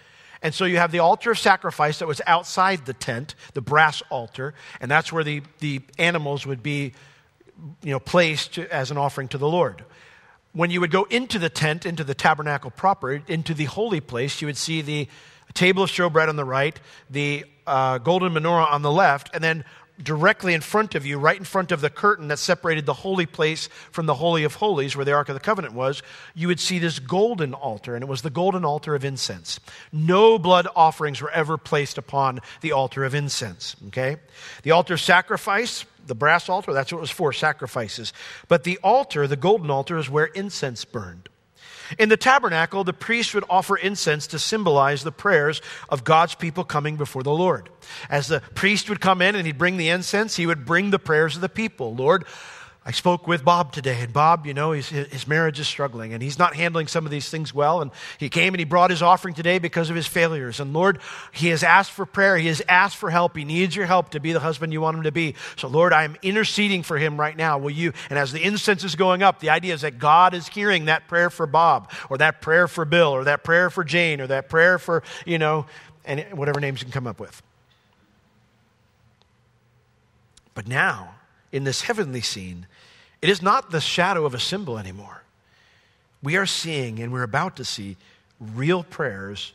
And 0.42 0.54
so 0.54 0.64
you 0.64 0.76
have 0.78 0.92
the 0.92 0.98
altar 0.98 1.30
of 1.30 1.38
sacrifice 1.38 1.98
that 1.98 2.08
was 2.08 2.20
outside 2.26 2.86
the 2.86 2.92
tent, 2.92 3.34
the 3.54 3.60
brass 3.60 4.02
altar, 4.10 4.54
and 4.80 4.90
that's 4.90 5.12
where 5.12 5.24
the, 5.24 5.42
the 5.60 5.80
animals 5.98 6.46
would 6.46 6.62
be 6.62 6.92
you 7.82 7.90
know, 7.90 8.00
placed 8.00 8.58
as 8.58 8.90
an 8.90 8.98
offering 8.98 9.28
to 9.28 9.38
the 9.38 9.48
Lord. 9.48 9.84
When 10.52 10.70
you 10.70 10.80
would 10.80 10.90
go 10.90 11.04
into 11.04 11.38
the 11.38 11.48
tent, 11.48 11.86
into 11.86 12.04
the 12.04 12.14
tabernacle 12.14 12.70
proper, 12.70 13.12
into 13.12 13.54
the 13.54 13.64
holy 13.64 14.00
place, 14.00 14.40
you 14.40 14.46
would 14.46 14.56
see 14.56 14.82
the 14.82 15.08
table 15.54 15.82
of 15.82 15.90
showbread 15.90 16.28
on 16.28 16.36
the 16.36 16.44
right, 16.44 16.78
the 17.10 17.44
uh, 17.66 17.98
golden 17.98 18.32
menorah 18.32 18.70
on 18.70 18.82
the 18.82 18.92
left, 18.92 19.30
and 19.34 19.42
then 19.42 19.64
directly 20.02 20.54
in 20.54 20.60
front 20.60 20.94
of 20.94 21.06
you, 21.06 21.18
right 21.18 21.38
in 21.38 21.44
front 21.44 21.72
of 21.72 21.80
the 21.80 21.90
curtain 21.90 22.28
that 22.28 22.38
separated 22.38 22.86
the 22.86 22.94
holy 22.94 23.26
place 23.26 23.68
from 23.90 24.06
the 24.06 24.14
Holy 24.14 24.44
of 24.44 24.54
Holies, 24.54 24.96
where 24.96 25.04
the 25.04 25.12
Ark 25.12 25.28
of 25.28 25.34
the 25.34 25.40
Covenant 25.40 25.74
was, 25.74 26.02
you 26.34 26.48
would 26.48 26.60
see 26.60 26.78
this 26.78 26.98
golden 26.98 27.54
altar, 27.54 27.94
and 27.94 28.02
it 28.02 28.08
was 28.08 28.22
the 28.22 28.30
golden 28.30 28.64
altar 28.64 28.94
of 28.94 29.04
incense. 29.04 29.58
No 29.92 30.38
blood 30.38 30.68
offerings 30.76 31.22
were 31.22 31.30
ever 31.30 31.56
placed 31.56 31.98
upon 31.98 32.40
the 32.60 32.72
altar 32.72 33.04
of 33.04 33.14
incense, 33.14 33.76
okay? 33.88 34.16
The 34.62 34.72
altar 34.72 34.94
of 34.94 35.00
sacrifice, 35.00 35.84
the 36.06 36.14
brass 36.14 36.48
altar, 36.48 36.72
that's 36.72 36.92
what 36.92 36.98
it 36.98 37.00
was 37.00 37.10
for, 37.10 37.32
sacrifices. 37.32 38.12
But 38.48 38.64
the 38.64 38.78
altar, 38.82 39.26
the 39.26 39.36
golden 39.36 39.70
altar, 39.70 39.96
is 39.98 40.10
where 40.10 40.26
incense 40.26 40.84
burned. 40.84 41.28
In 41.98 42.08
the 42.08 42.16
tabernacle, 42.16 42.84
the 42.84 42.92
priest 42.92 43.34
would 43.34 43.44
offer 43.48 43.76
incense 43.76 44.26
to 44.28 44.38
symbolize 44.38 45.02
the 45.02 45.12
prayers 45.12 45.62
of 45.88 46.04
God's 46.04 46.34
people 46.34 46.64
coming 46.64 46.96
before 46.96 47.22
the 47.22 47.32
Lord. 47.32 47.70
As 48.10 48.28
the 48.28 48.40
priest 48.54 48.88
would 48.88 49.00
come 49.00 49.22
in 49.22 49.34
and 49.34 49.46
he'd 49.46 49.58
bring 49.58 49.76
the 49.76 49.88
incense, 49.88 50.36
he 50.36 50.46
would 50.46 50.64
bring 50.64 50.90
the 50.90 50.98
prayers 50.98 51.36
of 51.36 51.42
the 51.42 51.48
people. 51.48 51.94
Lord, 51.94 52.24
I 52.88 52.92
spoke 52.92 53.26
with 53.26 53.44
Bob 53.44 53.72
today, 53.72 53.98
and 54.02 54.12
Bob, 54.12 54.46
you 54.46 54.54
know, 54.54 54.70
his, 54.70 54.90
his 54.90 55.26
marriage 55.26 55.58
is 55.58 55.66
struggling, 55.66 56.12
and 56.12 56.22
he's 56.22 56.38
not 56.38 56.54
handling 56.54 56.86
some 56.86 57.04
of 57.04 57.10
these 57.10 57.28
things 57.28 57.52
well. 57.52 57.82
And 57.82 57.90
he 58.16 58.28
came 58.28 58.54
and 58.54 58.60
he 58.60 58.64
brought 58.64 58.90
his 58.90 59.02
offering 59.02 59.34
today 59.34 59.58
because 59.58 59.90
of 59.90 59.96
his 59.96 60.06
failures. 60.06 60.60
And 60.60 60.72
Lord, 60.72 61.00
he 61.32 61.48
has 61.48 61.64
asked 61.64 61.90
for 61.90 62.06
prayer. 62.06 62.36
He 62.36 62.46
has 62.46 62.62
asked 62.68 62.96
for 62.96 63.10
help. 63.10 63.36
He 63.36 63.44
needs 63.44 63.74
your 63.74 63.86
help 63.86 64.10
to 64.10 64.20
be 64.20 64.32
the 64.32 64.38
husband 64.38 64.72
you 64.72 64.80
want 64.80 64.98
him 64.98 65.02
to 65.02 65.10
be. 65.10 65.34
So, 65.56 65.66
Lord, 65.66 65.92
I 65.92 66.04
am 66.04 66.16
interceding 66.22 66.84
for 66.84 66.96
him 66.96 67.18
right 67.18 67.36
now. 67.36 67.58
Will 67.58 67.72
you? 67.72 67.92
And 68.08 68.20
as 68.20 68.30
the 68.30 68.40
incense 68.40 68.84
is 68.84 68.94
going 68.94 69.20
up, 69.20 69.40
the 69.40 69.50
idea 69.50 69.74
is 69.74 69.80
that 69.80 69.98
God 69.98 70.32
is 70.32 70.46
hearing 70.46 70.84
that 70.84 71.08
prayer 71.08 71.28
for 71.28 71.48
Bob, 71.48 71.90
or 72.08 72.18
that 72.18 72.40
prayer 72.40 72.68
for 72.68 72.84
Bill, 72.84 73.08
or 73.08 73.24
that 73.24 73.42
prayer 73.42 73.68
for 73.68 73.82
Jane, 73.82 74.20
or 74.20 74.28
that 74.28 74.48
prayer 74.48 74.78
for, 74.78 75.02
you 75.24 75.38
know, 75.38 75.66
and 76.04 76.24
whatever 76.34 76.60
names 76.60 76.82
you 76.82 76.84
can 76.84 76.92
come 76.92 77.08
up 77.08 77.18
with. 77.18 77.42
But 80.54 80.68
now, 80.68 81.16
in 81.50 81.64
this 81.64 81.82
heavenly 81.82 82.20
scene, 82.20 82.66
it 83.26 83.30
is 83.30 83.42
not 83.42 83.72
the 83.72 83.80
shadow 83.80 84.24
of 84.24 84.34
a 84.34 84.38
symbol 84.38 84.78
anymore. 84.78 85.24
We 86.22 86.36
are 86.36 86.46
seeing 86.46 87.00
and 87.00 87.12
we're 87.12 87.24
about 87.24 87.56
to 87.56 87.64
see 87.64 87.96
real 88.38 88.84
prayers 88.84 89.52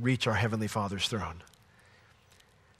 reach 0.00 0.26
our 0.26 0.34
Heavenly 0.34 0.66
Father's 0.66 1.06
throne. 1.06 1.40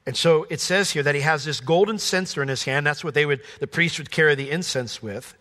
And 0.07 0.16
so 0.16 0.44
it 0.51 0.59
says 0.59 0.90
here 0.90 1.05
that 1.05 1.14
he 1.14 1.20
has 1.20 1.44
this 1.44 1.61
golden 1.61 2.01
censer 2.01 2.42
in 2.42 2.49
his 2.49 2.64
hand. 2.64 2.85
That's 2.85 3.05
what 3.05 3.14
they 3.14 3.25
would, 3.25 3.42
the 3.61 3.68
priest 3.68 3.99
would 3.99 4.11
carry 4.11 4.35
the 4.35 4.51
incense 4.51 5.01
with. 5.01 5.37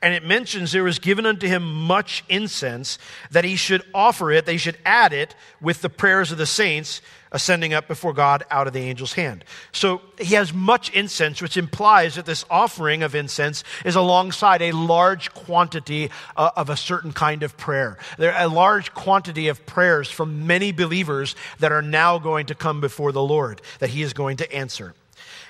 And 0.00 0.14
it 0.14 0.24
mentions 0.24 0.72
there 0.72 0.82
was 0.82 0.98
given 0.98 1.26
unto 1.26 1.46
him 1.46 1.70
much 1.70 2.24
incense, 2.30 2.98
that 3.30 3.44
he 3.44 3.54
should 3.54 3.82
offer 3.92 4.32
it, 4.32 4.46
they 4.46 4.56
should 4.56 4.78
add 4.86 5.12
it 5.12 5.34
with 5.60 5.82
the 5.82 5.90
prayers 5.90 6.32
of 6.32 6.38
the 6.38 6.46
saints 6.46 7.02
ascending 7.32 7.74
up 7.74 7.88
before 7.88 8.12
God 8.12 8.44
out 8.50 8.66
of 8.66 8.72
the 8.72 8.88
angel's 8.88 9.12
hand. 9.12 9.44
So 9.72 10.00
he 10.18 10.34
has 10.34 10.52
much 10.52 10.90
incense, 10.90 11.42
which 11.42 11.56
implies 11.56 12.14
that 12.14 12.26
this 12.26 12.44
offering 12.50 13.02
of 13.02 13.14
incense 13.14 13.64
is 13.84 13.96
alongside 13.96 14.62
a 14.62 14.72
large 14.72 15.32
quantity 15.34 16.10
uh, 16.36 16.50
of 16.56 16.70
a 16.70 16.76
certain 16.76 17.12
kind 17.12 17.42
of 17.42 17.56
prayer. 17.56 17.98
There 18.18 18.34
are 18.34 18.44
a 18.44 18.48
large 18.48 18.94
quantity 18.94 19.48
of 19.48 19.64
prayers 19.66 20.10
from 20.10 20.46
many 20.46 20.72
believers 20.72 21.36
that 21.58 21.72
are 21.72 21.82
now 21.82 22.18
going 22.18 22.46
to 22.46 22.54
come 22.54 22.80
before 22.80 23.12
the 23.12 23.22
Lord, 23.22 23.60
that 23.78 23.90
he 23.90 24.02
is 24.02 24.12
going 24.12 24.38
to 24.38 24.52
answer. 24.52 24.94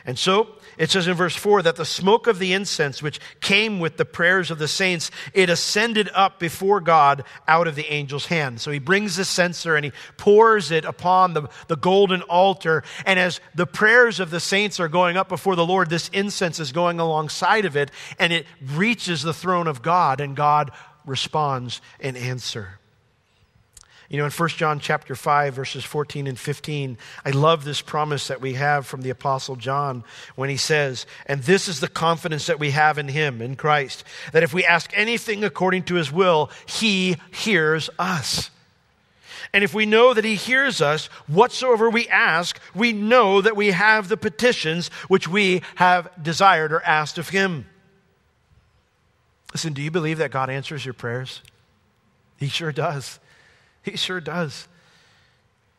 And 0.05 0.19
so 0.19 0.49
it 0.79 0.91
says 0.91 1.09
in 1.09 1.15
verse 1.15 1.35
4 1.35 1.63
that 1.63 1.77
the 1.77 1.85
smoke 1.85 2.29
of 2.29 2.39
the 2.39 2.53
incense, 2.53 3.03
which 3.03 3.21
came 3.41 3.81
with 3.81 3.97
the 3.97 4.05
prayers 4.05 4.51
of 4.51 4.59
the 4.59 4.69
saints, 4.69 5.11
it 5.35 5.51
ascended 5.51 6.09
up 6.15 6.39
before 6.39 6.81
God 6.81 7.25
out 7.49 7.67
of 7.67 7.75
the 7.75 7.91
angel's 7.91 8.27
hand. 8.27 8.61
So 8.61 8.71
he 8.71 8.79
brings 8.79 9.17
the 9.17 9.25
censer 9.25 9.75
and 9.75 9.85
he 9.85 9.93
pours 10.17 10.71
it 10.71 10.85
upon 10.85 11.35
the, 11.35 11.49
the 11.67 11.77
golden 11.77 12.23
altar. 12.23 12.85
And 13.05 13.19
as 13.19 13.41
the 13.55 13.67
prayers 13.67 14.21
of 14.21 14.31
the 14.31 14.41
saints 14.41 14.79
are 14.79 14.89
going 14.89 15.17
up 15.17 15.29
before 15.29 15.57
the 15.57 15.67
Lord, 15.67 15.91
this 15.91 16.09
incense 16.11 16.61
is 16.61 16.71
going 16.71 17.01
alongside 17.01 17.65
of 17.65 17.77
it 17.77 17.91
and 18.19 18.33
it 18.33 18.47
reaches 18.75 19.23
the 19.23 19.35
throne 19.35 19.67
of 19.67 19.83
God, 19.83 20.21
and 20.21 20.37
God 20.37 20.71
responds 21.05 21.81
in 21.99 22.17
answer. 22.17 22.79
You 24.09 24.17
know, 24.17 24.25
in 24.25 24.31
1 24.31 24.49
John 24.51 24.81
chapter 24.81 25.15
5, 25.15 25.53
verses 25.53 25.85
14 25.85 26.27
and 26.27 26.39
15, 26.39 26.97
I 27.27 27.31
love 27.31 27.65
this 27.65 27.83
promise 27.83 28.29
that 28.29 28.41
we 28.41 28.55
have 28.55 28.87
from 28.87 29.03
the 29.03 29.11
Apostle 29.11 29.57
John 29.57 30.03
when 30.35 30.49
he 30.49 30.57
says, 30.57 31.05
And 31.27 31.43
this 31.43 31.69
is 31.69 31.81
the 31.81 31.89
confidence 31.89 32.47
that 32.47 32.59
we 32.59 32.71
have 32.71 32.97
in 32.97 33.09
him, 33.09 33.43
in 33.43 33.55
Christ, 33.55 34.05
that 34.33 34.43
if 34.43 34.55
we 34.55 34.65
ask 34.65 34.91
anything 34.95 35.45
according 35.45 35.83
to 35.85 35.97
his 35.97 36.11
will, 36.11 36.51
he 36.65 37.17
hears 37.31 37.91
us. 37.99 38.51
And 39.53 39.63
if 39.63 39.75
we 39.75 39.85
know 39.85 40.15
that 40.15 40.25
he 40.25 40.37
hears 40.37 40.81
us, 40.81 41.07
whatsoever 41.27 41.91
we 41.91 42.09
ask, 42.09 42.59
we 42.75 42.95
know 42.95 43.43
that 43.43 43.57
we 43.57 43.73
have 43.73 44.09
the 44.09 44.17
petitions 44.17 44.89
which 45.09 45.29
we 45.29 45.63
have 45.75 46.11
desired 46.23 46.73
or 46.73 46.83
asked 46.83 47.19
of 47.19 47.29
him. 47.29 47.67
Listen, 49.53 49.75
do 49.75 49.83
you 49.83 49.91
believe 49.91 50.19
that 50.19 50.31
God 50.31 50.49
answers 50.49 50.85
your 50.85 50.95
prayers? 50.95 51.43
He 52.39 52.49
sure 52.49 52.73
does. 52.73 53.19
He 53.91 53.97
sure 53.97 54.21
does. 54.21 54.69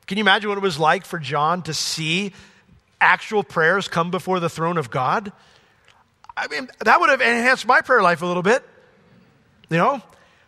Can 0.08 0.17
you 0.17 0.24
imagine 0.24 0.50
what 0.50 0.58
it 0.58 0.62
was 0.62 0.80
like 0.80 1.06
for 1.06 1.19
John 1.19 1.62
to 1.63 1.74
see 1.74 2.34
actual 3.00 3.43
prayers 3.43 3.88
come 3.88 4.10
before 4.12 4.39
the 4.39 4.50
throne 4.50 4.78
of 4.78 4.89
God? 4.89 5.32
I 6.36 6.48
mean, 6.48 6.69
that 6.80 7.00
would 7.00 7.10
have 7.10 7.22
enhanced 7.22 7.67
my 7.67 7.82
prayer 7.82 8.02
life 8.02 8.22
a 8.22 8.26
little 8.26 8.43
bit. 8.43 8.63
You 9.69 9.78
know? 9.78 10.02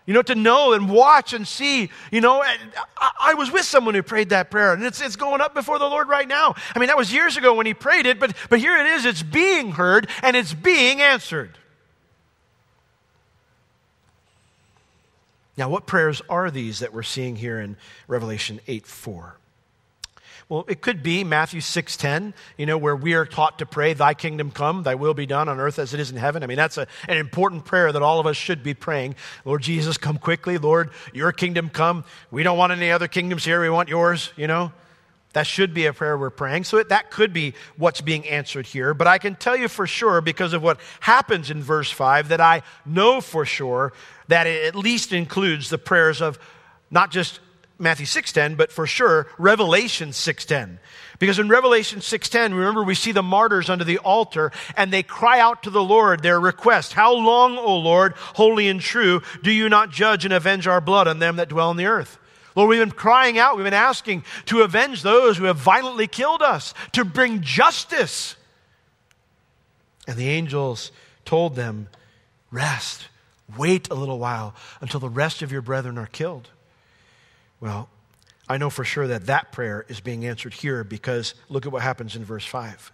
You 0.08 0.16
know, 0.16 0.24
to 0.24 0.36
know 0.36 0.74
and 0.74 0.90
watch 0.90 1.34
and 1.34 1.48
see, 1.48 1.90
you 2.12 2.22
know, 2.22 2.42
I, 2.42 2.58
I, 3.22 3.34
was 3.36 3.52
with 3.52 3.66
someone 3.66 3.94
who 3.94 4.02
prayed 4.02 4.30
that 4.30 4.50
prayer, 4.50 4.74
and 4.74 4.84
it's, 4.84 5.00
it's 5.00 5.16
going 5.16 5.42
up 5.42 5.54
before 5.54 5.78
the 5.78 5.86
Lord 5.86 6.10
right 6.10 6.28
now. 6.28 6.56
I 6.76 6.80
mean, 6.80 6.88
that 6.88 6.98
was 6.98 7.14
years 7.14 7.38
ago 7.38 7.54
when 7.54 7.68
he 7.68 7.76
prayed 7.76 8.08
it, 8.08 8.20
but, 8.20 8.36
but 8.50 8.60
here 8.60 8.76
it 8.78 8.88
is, 8.88 9.06
it's 9.06 9.22
being 9.22 9.74
heard 9.74 10.10
and 10.24 10.36
it's 10.36 10.56
being 10.56 11.02
answered. 11.02 11.56
Now, 15.58 15.70
what 15.70 15.86
prayers 15.86 16.22
are 16.30 16.50
these 16.50 16.80
that 16.80 16.94
we're 16.94 17.04
seeing 17.04 17.36
here 17.36 17.60
in 17.60 17.78
Revelation 18.08 18.60
8 18.68 18.86
4? 18.88 19.36
Well, 20.52 20.66
it 20.68 20.82
could 20.82 21.02
be 21.02 21.24
Matthew 21.24 21.62
6:10, 21.62 22.34
you 22.58 22.66
know, 22.66 22.78
where 22.78 22.94
we 22.94 23.14
are 23.14 23.26
taught 23.26 23.60
to 23.60 23.66
pray, 23.66 23.94
"Thy 23.94 24.14
kingdom 24.14 24.52
come, 24.52 24.84
thy 24.84 24.96
will 24.96 25.14
be 25.14 25.26
done 25.26 25.48
on 25.48 25.62
earth 25.62 25.80
as 25.80 25.94
it 25.94 26.00
is 26.02 26.12
in 26.12 26.18
heaven." 26.18 26.44
I 26.44 26.48
mean, 26.48 26.58
that's 26.58 26.78
a, 26.78 26.88
an 27.08 27.18
important 27.18 27.64
prayer 27.64 27.90
that 27.90 28.02
all 28.02 28.20
of 28.20 28.28
us 28.28 28.36
should 28.36 28.62
be 28.62 28.74
praying. 28.74 29.16
Lord 29.46 29.62
Jesus, 29.62 29.98
come 29.98 30.18
quickly. 30.18 30.58
Lord, 30.58 30.90
your 31.14 31.32
kingdom 31.32 31.70
come. 31.70 32.04
We 32.32 32.44
don't 32.44 32.58
want 32.58 32.74
any 32.74 32.92
other 32.92 33.08
kingdoms 33.08 33.46
here. 33.46 33.62
We 33.62 33.70
want 33.70 33.88
yours, 33.88 34.34
you 34.36 34.46
know. 34.46 34.74
That 35.34 35.48
should 35.48 35.74
be 35.74 35.86
a 35.86 35.94
prayer 35.94 36.18
we're 36.18 36.30
praying. 36.30 36.66
So 36.66 36.84
that 36.84 37.10
could 37.10 37.32
be 37.32 37.54
what's 37.78 38.02
being 38.02 38.28
answered 38.28 38.66
here. 38.66 38.94
But 38.94 39.08
I 39.08 39.18
can 39.18 39.36
tell 39.36 39.56
you 39.56 39.70
for 39.70 39.88
sure, 39.88 40.20
because 40.20 40.52
of 40.52 40.62
what 40.62 40.78
happens 41.00 41.50
in 41.50 41.64
verse 41.64 41.90
5, 41.90 42.28
that 42.28 42.42
I 42.42 42.64
know 42.86 43.22
for 43.22 43.46
sure 43.46 43.94
that 44.32 44.48
it 44.48 44.66
at 44.66 44.76
least 44.76 45.12
includes 45.12 45.70
the 45.70 45.78
prayers 45.78 46.22
of 46.22 46.40
not 46.90 47.12
just 47.12 47.40
Matthew 47.78 48.06
6:10, 48.06 48.56
but 48.56 48.72
for 48.72 48.88
sure 48.88 49.28
Revelation 49.38 50.14
6:10. 50.14 50.80
Because 51.20 51.40
in 51.40 51.50
Revelation 51.50 52.00
6:10, 52.00 52.54
remember 52.54 52.84
we 52.84 52.96
see 52.96 53.12
the 53.12 53.24
martyrs 53.24 53.70
under 53.70 53.84
the 53.84 53.98
altar 54.00 54.52
and 54.78 54.92
they 54.92 55.04
cry 55.04 55.40
out 55.40 55.64
to 55.64 55.70
the 55.70 55.84
Lord 55.84 56.22
their 56.22 56.40
request, 56.40 56.94
"How 56.94 57.14
long, 57.14 57.58
O 57.58 57.76
Lord, 57.78 58.14
holy 58.36 58.68
and 58.68 58.80
true, 58.80 59.22
do 59.44 59.52
you 59.52 59.68
not 59.68 59.90
judge 59.90 60.26
and 60.26 60.34
avenge 60.34 60.68
our 60.68 60.82
blood 60.82 61.08
on 61.08 61.20
them 61.20 61.36
that 61.36 61.50
dwell 61.50 61.70
on 61.70 61.78
the 61.78 61.88
earth?" 61.88 62.18
Lord, 62.56 62.70
we've 62.70 62.80
been 62.80 62.92
crying 62.92 63.40
out, 63.40 63.56
we've 63.56 63.64
been 63.64 63.74
asking 63.74 64.26
to 64.46 64.62
avenge 64.62 65.02
those 65.02 65.38
who 65.38 65.46
have 65.46 65.58
violently 65.58 66.08
killed 66.08 66.42
us, 66.42 66.74
to 66.92 67.06
bring 67.06 67.42
justice. 67.42 68.36
And 70.08 70.18
the 70.18 70.30
angels 70.30 70.92
told 71.24 71.56
them, 71.56 71.88
Rest, 72.52 73.08
wait 73.58 73.90
a 73.90 73.94
little 73.94 74.20
while 74.20 74.56
until 74.80 75.00
the 75.00 75.10
rest 75.10 75.42
of 75.42 75.52
your 75.52 75.62
brethren 75.62 75.98
are 75.98 76.08
killed. 76.08 76.50
Well, 77.60 77.90
I 78.48 78.58
know 78.58 78.70
for 78.70 78.84
sure 78.84 79.08
that 79.08 79.28
that 79.28 79.52
prayer 79.52 79.86
is 79.88 80.00
being 80.00 80.26
answered 80.26 80.54
here 80.54 80.84
because 80.84 81.36
look 81.50 81.66
at 81.66 81.72
what 81.72 81.82
happens 81.82 82.16
in 82.16 82.26
verse 82.26 82.46
5. 82.46 82.92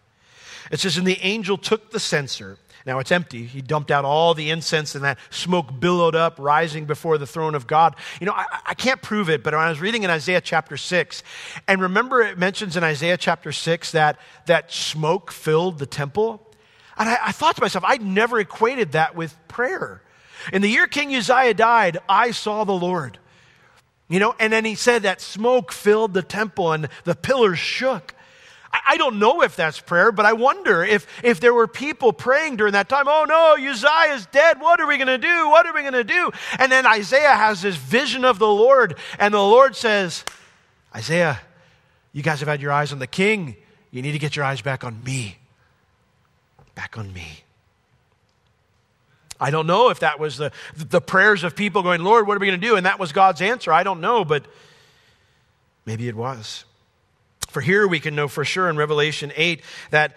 It 0.72 0.80
says, 0.80 0.98
And 0.98 1.08
the 1.08 1.20
angel 1.22 1.58
took 1.58 1.92
the 1.92 2.00
censer 2.00 2.58
now 2.88 3.00
it's 3.00 3.12
empty. 3.12 3.46
He 3.46 3.62
dumped 3.62 3.92
out 3.92 4.06
all 4.06 4.34
the 4.34 4.50
incense 4.50 4.96
and 4.96 5.04
that 5.04 5.20
smoke 5.30 5.78
billowed 5.78 6.16
up, 6.16 6.36
rising 6.40 6.86
before 6.86 7.18
the 7.18 7.28
throne 7.28 7.54
of 7.54 7.68
God. 7.68 7.98
You 8.22 8.28
know, 8.28 8.32
I, 8.32 8.46
I 8.68 8.74
can't 8.76 9.02
prove 9.02 9.30
it, 9.30 9.44
but 9.44 9.54
when 9.54 9.62
I 9.62 9.68
was 9.68 9.82
reading 9.82 10.04
in 10.04 10.10
Isaiah 10.10 10.40
chapter 10.40 10.78
6, 10.78 11.22
and 11.68 11.82
remember 11.82 12.22
it 12.22 12.38
mentions 12.38 12.78
in 12.78 12.86
Isaiah 12.86 13.18
chapter 13.18 13.52
6 13.52 13.92
that, 13.92 14.18
that 14.46 14.72
smoke 14.72 15.34
filled 15.34 15.80
the 15.80 15.86
temple. 15.86 16.42
And 16.98 17.10
I, 17.10 17.18
I 17.26 17.32
thought 17.34 17.58
to 17.58 17.62
myself, 17.62 17.84
I'd 17.86 18.02
never 18.02 18.40
equated 18.40 18.94
that 18.94 19.18
with 19.18 19.36
prayer. 19.50 20.02
In 20.54 20.62
the 20.62 20.70
year 20.70 20.88
King 20.88 21.16
Uzziah 21.16 21.54
died, 21.54 21.98
I 22.08 22.32
saw 22.32 22.64
the 22.64 22.74
Lord. 22.74 23.20
You 24.10 24.20
know, 24.20 24.36
and 24.40 24.54
then 24.54 24.64
he 24.64 24.76
said 24.76 25.04
that 25.04 25.20
smoke 25.20 25.72
filled 25.72 26.14
the 26.14 26.22
temple 26.22 26.72
and 26.72 26.88
the 27.04 27.16
pillars 27.16 27.60
shook. 27.60 28.14
I 28.86 28.98
don't 28.98 29.20
know 29.20 29.42
if 29.42 29.56
that's 29.56 29.80
prayer, 29.80 30.12
but 30.12 30.26
I 30.26 30.34
wonder 30.34 30.84
if, 30.84 31.08
if 31.24 31.40
there 31.40 31.54
were 31.54 31.68
people 31.68 32.14
praying 32.14 32.58
during 32.58 32.74
that 32.74 32.90
time, 32.90 33.06
oh 33.08 33.26
no, 33.28 33.56
Uzziah 33.56 34.14
is 34.14 34.26
dead. 34.28 34.60
What 34.60 34.80
are 34.80 34.88
we 34.88 34.98
going 34.98 35.08
to 35.08 35.18
do? 35.18 35.50
What 35.50 35.66
are 35.66 35.74
we 35.74 35.82
going 35.82 35.94
to 35.94 36.04
do? 36.04 36.32
And 36.60 36.72
then 36.72 36.86
Isaiah 36.86 37.36
has 37.36 37.62
this 37.62 37.76
vision 37.76 38.26
of 38.26 38.40
the 38.40 38.48
Lord, 38.48 38.98
and 39.20 39.34
the 39.34 39.40
Lord 39.40 39.76
says, 39.76 40.24
Isaiah, 40.96 41.40
you 42.14 42.24
guys 42.24 42.40
have 42.40 42.50
had 42.50 42.62
your 42.62 42.72
eyes 42.72 42.92
on 42.92 43.00
the 43.00 43.08
king. 43.08 43.56
You 43.92 44.02
need 44.02 44.14
to 44.14 44.20
get 44.20 44.36
your 44.36 44.46
eyes 44.46 44.62
back 44.62 44.84
on 44.84 45.04
me. 45.04 45.38
Back 46.76 46.98
on 46.98 47.14
me. 47.14 47.44
I 49.40 49.52
don't 49.52 49.68
know 49.68 49.90
if 49.90 50.00
that 50.00 50.20
was 50.20 50.38
the, 50.38 50.52
the 50.76 51.02
prayers 51.02 51.44
of 51.44 51.56
people 51.56 51.84
going, 51.84 52.04
Lord, 52.04 52.28
what 52.28 52.38
are 52.38 52.40
we 52.40 52.48
going 52.48 52.60
to 52.60 52.68
do? 52.68 52.76
And 52.76 52.86
that 52.86 53.00
was 53.00 53.12
God's 53.12 53.42
answer. 53.42 53.72
I 53.72 53.84
don't 53.84 54.02
know, 54.02 54.26
but 54.26 54.46
maybe 55.86 56.08
it 56.08 56.16
was. 56.16 56.66
For 57.50 57.62
here 57.62 57.88
we 57.88 58.00
can 58.00 58.16
know 58.16 58.28
for 58.28 58.44
sure 58.44 58.70
in 58.70 58.78
Revelation 58.78 59.32
8 59.36 59.62
that 59.92 60.16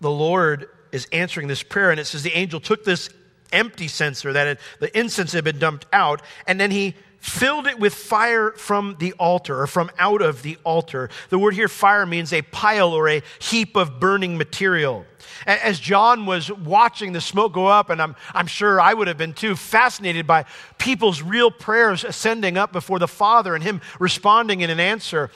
the 0.00 0.10
Lord 0.10 0.68
is 0.92 1.06
answering 1.12 1.48
this 1.48 1.62
prayer. 1.62 1.90
And 1.90 2.00
it 2.00 2.06
says 2.06 2.22
the 2.22 2.36
angel 2.36 2.60
took 2.60 2.84
this 2.84 3.10
empty 3.52 3.88
censer, 3.88 4.32
that 4.32 4.58
the 4.80 4.98
incense 4.98 5.32
had 5.32 5.44
been 5.44 5.58
dumped 5.58 5.86
out, 5.92 6.22
and 6.46 6.60
then 6.60 6.70
he 6.70 6.94
filled 7.20 7.66
it 7.66 7.78
with 7.78 7.94
fire 7.94 8.52
from 8.52 8.96
the 8.98 9.12
altar 9.14 9.60
or 9.60 9.66
from 9.66 9.90
out 9.98 10.22
of 10.22 10.42
the 10.42 10.56
altar. 10.64 11.10
The 11.30 11.38
word 11.38 11.54
here, 11.54 11.68
fire, 11.68 12.06
means 12.06 12.32
a 12.32 12.42
pile 12.42 12.92
or 12.92 13.08
a 13.08 13.22
heap 13.38 13.76
of 13.76 14.00
burning 14.00 14.36
material. 14.36 15.04
As 15.46 15.78
John 15.78 16.26
was 16.26 16.50
watching 16.50 17.12
the 17.12 17.20
smoke 17.20 17.52
go 17.52 17.66
up, 17.66 17.90
and 17.90 18.00
I'm, 18.00 18.16
I'm 18.34 18.46
sure 18.46 18.80
I 18.80 18.94
would 18.94 19.08
have 19.08 19.18
been 19.18 19.34
too, 19.34 19.56
fascinated 19.56 20.26
by 20.26 20.46
people's 20.78 21.22
real 21.22 21.50
prayers 21.50 22.04
ascending 22.04 22.56
up 22.56 22.72
before 22.72 22.98
the 22.98 23.08
Father 23.08 23.54
and 23.54 23.62
him 23.62 23.80
responding 24.00 24.60
in 24.60 24.70
an 24.70 24.80
answer. 24.80 25.30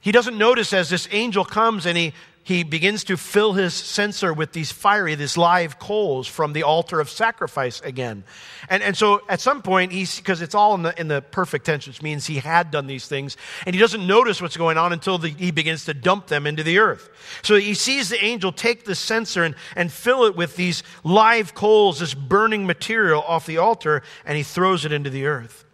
He 0.00 0.10
doesn't 0.10 0.36
notice 0.36 0.72
as 0.72 0.90
this 0.90 1.06
angel 1.12 1.44
comes 1.44 1.86
and 1.86 1.96
he, 1.96 2.12
he 2.44 2.64
begins 2.64 3.04
to 3.04 3.16
fill 3.16 3.52
his 3.52 3.72
censer 3.72 4.32
with 4.32 4.52
these 4.52 4.72
fiery, 4.72 5.14
these 5.14 5.36
live 5.36 5.78
coals 5.78 6.26
from 6.26 6.52
the 6.52 6.64
altar 6.64 6.98
of 6.98 7.08
sacrifice 7.08 7.80
again. 7.82 8.24
And, 8.68 8.82
and 8.82 8.96
so 8.96 9.22
at 9.28 9.40
some 9.40 9.62
point, 9.62 9.92
he's, 9.92 10.16
because 10.16 10.42
it's 10.42 10.54
all 10.54 10.74
in 10.74 10.82
the, 10.82 11.00
in 11.00 11.06
the 11.06 11.22
perfect 11.22 11.66
tense, 11.66 11.86
which 11.86 12.02
means 12.02 12.26
he 12.26 12.36
had 12.36 12.70
done 12.70 12.88
these 12.88 13.06
things, 13.06 13.36
and 13.64 13.74
he 13.74 13.80
doesn't 13.80 14.04
notice 14.04 14.42
what's 14.42 14.56
going 14.56 14.76
on 14.76 14.92
until 14.92 15.18
the, 15.18 15.28
he 15.28 15.52
begins 15.52 15.84
to 15.84 15.94
dump 15.94 16.26
them 16.26 16.46
into 16.46 16.64
the 16.64 16.78
earth. 16.78 17.10
So 17.42 17.54
he 17.54 17.74
sees 17.74 18.08
the 18.08 18.22
angel 18.22 18.50
take 18.50 18.84
the 18.84 18.96
censer 18.96 19.44
and, 19.44 19.54
and 19.76 19.92
fill 19.92 20.24
it 20.24 20.34
with 20.34 20.56
these 20.56 20.82
live 21.04 21.54
coals, 21.54 22.00
this 22.00 22.14
burning 22.14 22.66
material 22.66 23.22
off 23.22 23.46
the 23.46 23.58
altar, 23.58 24.02
and 24.24 24.36
he 24.36 24.42
throws 24.42 24.84
it 24.84 24.92
into 24.92 25.10
the 25.10 25.26
earth. 25.26 25.64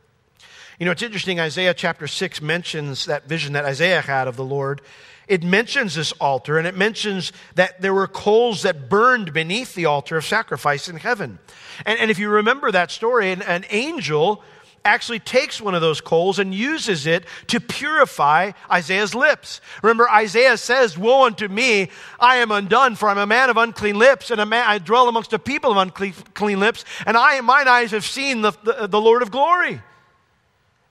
You 0.78 0.84
know, 0.84 0.92
it's 0.92 1.02
interesting, 1.02 1.40
Isaiah 1.40 1.74
chapter 1.74 2.06
6 2.06 2.40
mentions 2.40 3.06
that 3.06 3.26
vision 3.26 3.54
that 3.54 3.64
Isaiah 3.64 4.00
had 4.00 4.28
of 4.28 4.36
the 4.36 4.44
Lord. 4.44 4.80
It 5.28 5.44
mentions 5.44 5.94
this 5.94 6.12
altar, 6.12 6.58
and 6.58 6.66
it 6.66 6.76
mentions 6.76 7.32
that 7.54 7.80
there 7.82 7.92
were 7.92 8.06
coals 8.06 8.62
that 8.62 8.88
burned 8.88 9.32
beneath 9.32 9.74
the 9.74 9.84
altar 9.84 10.16
of 10.16 10.24
sacrifice 10.24 10.88
in 10.88 10.96
heaven. 10.96 11.38
And, 11.84 11.98
and 11.98 12.10
if 12.10 12.18
you 12.18 12.30
remember 12.30 12.72
that 12.72 12.90
story, 12.90 13.30
an, 13.30 13.42
an 13.42 13.64
angel 13.70 14.42
actually 14.84 15.18
takes 15.18 15.60
one 15.60 15.74
of 15.74 15.80
those 15.80 16.00
coals 16.00 16.38
and 16.38 16.54
uses 16.54 17.06
it 17.06 17.24
to 17.48 17.60
purify 17.60 18.52
Isaiah's 18.70 19.14
lips. 19.14 19.60
Remember, 19.82 20.08
Isaiah 20.10 20.56
says, 20.56 20.96
Woe 20.96 21.26
unto 21.26 21.46
me, 21.46 21.90
I 22.18 22.36
am 22.36 22.50
undone, 22.50 22.96
for 22.96 23.08
I'm 23.08 23.18
a 23.18 23.26
man 23.26 23.50
of 23.50 23.56
unclean 23.56 23.98
lips, 23.98 24.30
and 24.30 24.40
a 24.40 24.46
man, 24.46 24.64
I 24.66 24.78
dwell 24.78 25.08
amongst 25.08 25.32
a 25.32 25.38
people 25.38 25.70
of 25.70 25.76
unclean 25.76 26.60
lips, 26.60 26.84
and 27.06 27.16
I 27.16 27.40
mine 27.42 27.68
eyes 27.68 27.90
have 27.90 28.04
seen 28.04 28.40
the, 28.40 28.52
the, 28.62 28.86
the 28.86 29.00
Lord 29.00 29.22
of 29.22 29.30
glory. 29.30 29.82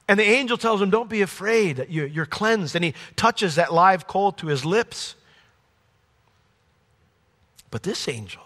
And 0.08 0.20
the 0.20 0.24
angel 0.24 0.58
tells 0.58 0.82
him, 0.82 0.90
Don't 0.90 1.10
be 1.10 1.22
afraid, 1.22 1.86
you're 1.90 2.26
cleansed. 2.26 2.76
And 2.76 2.84
he 2.86 2.94
touches 3.16 3.56
that 3.56 3.74
live 3.74 4.08
coal 4.08 4.32
to 4.34 4.48
his 4.48 4.64
lips. 4.64 5.16
But 7.70 7.84
this 7.84 8.08
angel, 8.08 8.44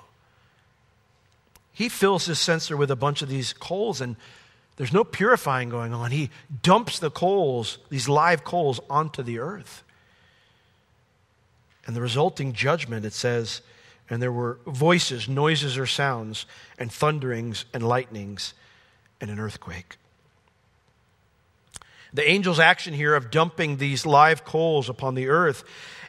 he 1.71 1.89
fills 1.89 2.25
his 2.25 2.39
censer 2.39 2.75
with 2.75 2.89
a 2.89 2.95
bunch 2.95 3.21
of 3.21 3.29
these 3.29 3.53
coals 3.53 4.01
and 4.01 4.15
there's 4.77 4.93
no 4.93 5.03
purifying 5.03 5.69
going 5.69 5.93
on. 5.93 6.09
He 6.09 6.31
dumps 6.63 6.97
the 6.97 7.11
coals, 7.11 7.77
these 7.89 8.09
live 8.09 8.43
coals, 8.43 8.79
onto 8.89 9.21
the 9.21 9.37
earth. 9.37 9.83
And 11.85 11.95
the 11.95 12.01
resulting 12.01 12.53
judgment, 12.53 13.05
it 13.05 13.13
says, 13.13 13.61
and 14.09 14.21
there 14.21 14.31
were 14.31 14.57
voices, 14.65 15.29
noises, 15.29 15.77
or 15.77 15.85
sounds, 15.85 16.47
and 16.79 16.91
thunderings, 16.91 17.65
and 17.73 17.87
lightnings, 17.87 18.55
and 19.19 19.29
an 19.29 19.39
earthquake. 19.39 19.97
The 22.13 22.27
angel's 22.27 22.59
action 22.59 22.93
here 22.93 23.15
of 23.15 23.31
dumping 23.31 23.77
these 23.77 24.05
live 24.05 24.43
coals 24.43 24.89
upon 24.89 25.15
the 25.15 25.29
earth 25.29 25.63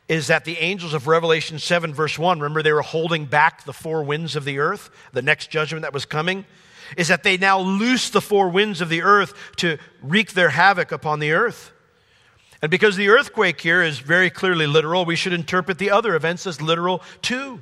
is 0.09 0.27
that 0.27 0.45
the 0.45 0.59
angels 0.59 0.95
of 0.95 1.07
Revelation 1.07 1.59
7, 1.59 1.95
verse 1.95 2.19
1, 2.19 2.41
remember 2.41 2.63
they 2.63 2.73
were 2.73 2.83
holding 2.83 3.25
back 3.25 3.65
the 3.65 3.73
four 3.73 4.03
winds 4.03 4.35
of 4.35 4.45
the 4.45 4.59
earth, 4.59 4.91
the 5.13 5.23
next 5.23 5.51
judgment 5.51 5.83
that 5.83 5.93
was 5.93 6.05
coming, 6.05 6.45
is 6.97 7.09
that 7.09 7.23
they 7.23 7.37
now 7.37 7.61
loose 7.61 8.11
the 8.11 8.21
four 8.21 8.49
winds 8.49 8.81
of 8.81 8.89
the 8.89 9.03
earth 9.03 9.33
to 9.57 9.79
wreak 10.03 10.33
their 10.33 10.51
havoc 10.51 10.93
upon 10.93 11.21
the 11.21 11.33
earth. 11.33 11.73
And 12.61 12.71
because 12.71 12.97
the 12.97 13.09
earthquake 13.09 13.61
here 13.61 13.83
is 13.83 13.99
very 13.99 14.31
clearly 14.31 14.67
literal, 14.67 15.05
we 15.05 15.17
should 15.17 15.33
interpret 15.33 15.79
the 15.79 15.91
other 15.91 16.15
events 16.15 16.47
as 16.47 16.61
literal 16.61 17.03
too. 17.23 17.61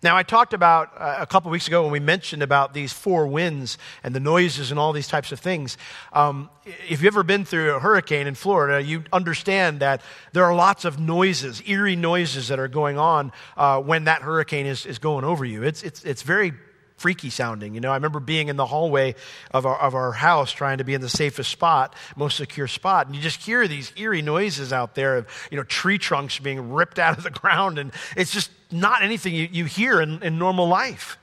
Now, 0.00 0.16
I 0.16 0.22
talked 0.22 0.54
about 0.54 0.92
uh, 0.96 1.16
a 1.18 1.26
couple 1.26 1.50
weeks 1.50 1.66
ago 1.66 1.82
when 1.82 1.90
we 1.90 1.98
mentioned 1.98 2.40
about 2.40 2.72
these 2.72 2.92
four 2.92 3.26
winds 3.26 3.78
and 4.04 4.14
the 4.14 4.20
noises 4.20 4.70
and 4.70 4.78
all 4.78 4.92
these 4.92 5.08
types 5.08 5.32
of 5.32 5.40
things. 5.40 5.76
Um, 6.12 6.50
if 6.64 7.02
you've 7.02 7.06
ever 7.06 7.24
been 7.24 7.44
through 7.44 7.74
a 7.74 7.80
hurricane 7.80 8.28
in 8.28 8.36
Florida, 8.36 8.80
you 8.80 9.02
understand 9.12 9.80
that 9.80 10.02
there 10.32 10.44
are 10.44 10.54
lots 10.54 10.84
of 10.84 11.00
noises, 11.00 11.60
eerie 11.66 11.96
noises 11.96 12.46
that 12.46 12.60
are 12.60 12.68
going 12.68 12.96
on 12.96 13.32
uh, 13.56 13.80
when 13.80 14.04
that 14.04 14.22
hurricane 14.22 14.66
is, 14.66 14.86
is 14.86 15.00
going 15.00 15.24
over 15.24 15.44
you. 15.44 15.64
It's, 15.64 15.82
it's, 15.82 16.04
it's 16.04 16.22
very 16.22 16.52
freaky 16.98 17.30
sounding. 17.30 17.74
You 17.74 17.80
know, 17.80 17.90
I 17.90 17.94
remember 17.94 18.20
being 18.20 18.48
in 18.48 18.56
the 18.56 18.66
hallway 18.66 19.14
of 19.52 19.64
our, 19.64 19.78
of 19.78 19.94
our 19.94 20.12
house 20.12 20.52
trying 20.52 20.78
to 20.78 20.84
be 20.84 20.94
in 20.94 21.00
the 21.00 21.08
safest 21.08 21.50
spot, 21.50 21.94
most 22.16 22.36
secure 22.36 22.66
spot, 22.66 23.06
and 23.06 23.16
you 23.16 23.22
just 23.22 23.40
hear 23.42 23.66
these 23.66 23.92
eerie 23.96 24.20
noises 24.20 24.72
out 24.72 24.94
there 24.94 25.16
of, 25.16 25.48
you 25.50 25.56
know, 25.56 25.62
tree 25.62 25.96
trunks 25.96 26.38
being 26.38 26.72
ripped 26.72 26.98
out 26.98 27.16
of 27.16 27.24
the 27.24 27.30
ground, 27.38 27.78
and 27.78 27.92
it's 28.16 28.32
just 28.32 28.50
not 28.70 29.02
anything 29.02 29.34
you, 29.34 29.48
you 29.50 29.64
hear 29.64 30.00
in, 30.00 30.22
in 30.22 30.38
normal 30.38 30.68
life. 30.68 31.16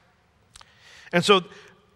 And 1.11 1.23
so 1.23 1.43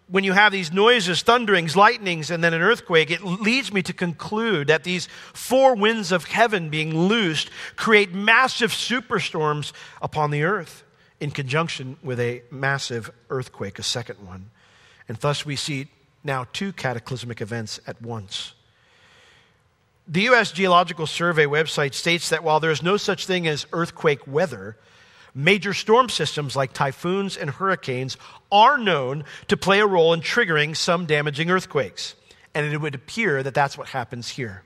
when 0.08 0.24
you 0.24 0.34
have 0.34 0.52
these 0.52 0.74
noises, 0.74 1.22
thunderings, 1.22 1.76
lightnings, 1.76 2.32
and 2.32 2.44
then 2.44 2.54
an 2.54 2.62
earthquake, 2.62 3.12
it 3.12 3.24
leads 3.24 3.72
me 3.72 3.82
to 3.84 3.94
conclude 3.94 4.68
that 4.68 4.84
these 4.84 5.08
four 5.34 5.76
winds 5.76 6.12
of 6.12 6.26
heaven 6.26 6.70
being 6.70 6.98
loosed 6.98 7.50
create 7.76 8.14
massive 8.14 8.72
superstorms 8.72 9.72
upon 10.02 10.32
the 10.32 10.44
earth 10.44 10.84
in 11.20 11.32
conjunction 11.32 11.98
with 12.02 12.20
a 12.20 12.42
massive 12.50 13.12
earthquake, 13.30 13.80
a 13.80 13.84
second 13.84 14.26
one. 14.26 14.50
And 15.08 15.18
thus 15.18 15.46
we 15.46 15.56
see 15.56 15.88
now 16.24 16.46
two 16.54 16.72
cataclysmic 16.72 17.42
events 17.42 17.80
at 17.88 18.02
once. 18.02 18.54
The 20.08 20.22
U.S. 20.22 20.52
Geological 20.52 21.06
Survey 21.06 21.46
website 21.46 21.94
states 21.94 22.30
that 22.30 22.44
while 22.44 22.60
there 22.60 22.72
is 22.72 22.82
no 22.82 22.98
such 22.98 23.26
thing 23.26 23.48
as 23.48 23.68
earthquake 23.74 24.26
weather, 24.26 24.76
major 25.36 25.74
storm 25.74 26.10
systems 26.10 26.56
like 26.56 26.74
typhoons 26.74 27.38
and 27.38 27.50
hurricanes 27.50 28.18
are 28.52 28.78
known 28.78 29.24
to 29.48 29.58
play 29.58 29.80
a 29.80 29.86
role 29.86 30.14
in 30.14 30.22
triggering 30.22 30.76
some 30.76 31.06
damaging 31.06 31.52
earthquakes. 31.52 32.16
And 32.56 32.74
it 32.74 32.78
would 32.78 32.96
appear 32.96 33.44
that 33.44 33.54
that's 33.54 33.78
what 33.78 33.90
happens 33.90 34.30
here 34.30 34.64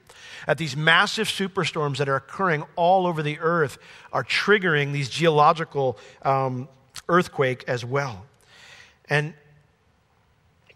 at 0.47 0.58
these 0.58 0.75
massive 0.75 1.27
superstorms 1.27 1.97
that 1.97 2.10
are 2.10 2.15
occurring 2.15 2.63
all 2.75 3.08
over 3.08 3.23
the 3.23 3.39
earth 3.39 3.77
are 4.12 4.23
triggering 4.23 4.93
these 4.93 5.10
geological 5.10 5.97
um, 6.23 6.67
earthquake 7.10 7.63
as 7.67 7.84
well. 7.84 8.25
And 9.10 9.34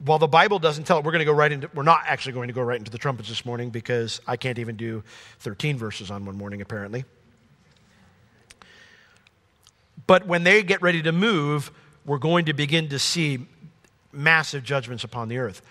while 0.04 0.20
the 0.20 0.28
Bible 0.28 0.60
doesn't 0.60 0.84
tell 0.84 1.00
it, 1.00 1.06
we're 1.06 1.12
going 1.12 1.20
to 1.20 1.26
go 1.26 1.34
right 1.34 1.52
into, 1.52 1.70
we're 1.74 1.84
not 1.84 2.02
actually 2.06 2.34
going 2.34 2.48
to 2.48 2.54
go 2.54 2.62
right 2.62 2.78
into 2.78 2.92
the 2.92 2.98
trumpets 2.98 3.30
this 3.30 3.46
morning 3.46 3.70
because 3.70 4.22
I 4.28 4.38
can't 4.38 4.60
even 4.60 4.76
do 4.76 5.04
13 5.40 5.78
verses 5.78 6.12
on 6.12 6.26
one 6.26 6.38
morning, 6.38 6.62
apparently. 6.62 7.06
But 10.06 10.28
when 10.28 10.44
they 10.44 10.64
get 10.64 10.82
ready 10.82 11.02
to 11.02 11.12
move, 11.12 11.72
we're 12.06 12.20
going 12.20 12.46
to 12.46 12.54
begin 12.54 12.90
to 12.90 13.00
see 13.00 13.48
massive 14.12 14.64
judgments 14.64 15.04
upon 15.04 15.28
the 15.28 15.38
earth. 15.38 15.62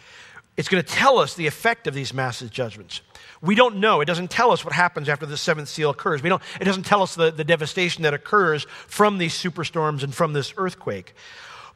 It's 0.56 0.68
going 0.68 0.82
to 0.82 0.88
tell 0.88 1.18
us 1.18 1.34
the 1.34 1.46
effect 1.46 1.86
of 1.86 1.94
these 1.94 2.14
massive 2.14 2.50
judgments. 2.50 3.02
We 3.42 3.54
don't 3.54 3.76
know. 3.76 4.00
It 4.00 4.06
doesn't 4.06 4.30
tell 4.30 4.52
us 4.52 4.64
what 4.64 4.72
happens 4.72 5.08
after 5.08 5.26
the 5.26 5.36
seventh 5.36 5.68
seal 5.68 5.90
occurs. 5.90 6.22
We 6.22 6.30
don't, 6.30 6.42
it 6.60 6.64
doesn't 6.64 6.84
tell 6.84 7.02
us 7.02 7.14
the, 7.14 7.30
the 7.30 7.44
devastation 7.44 8.04
that 8.04 8.14
occurs 8.14 8.66
from 8.86 9.18
these 9.18 9.34
superstorms 9.34 10.02
and 10.02 10.14
from 10.14 10.32
this 10.32 10.54
earthquake. 10.56 11.14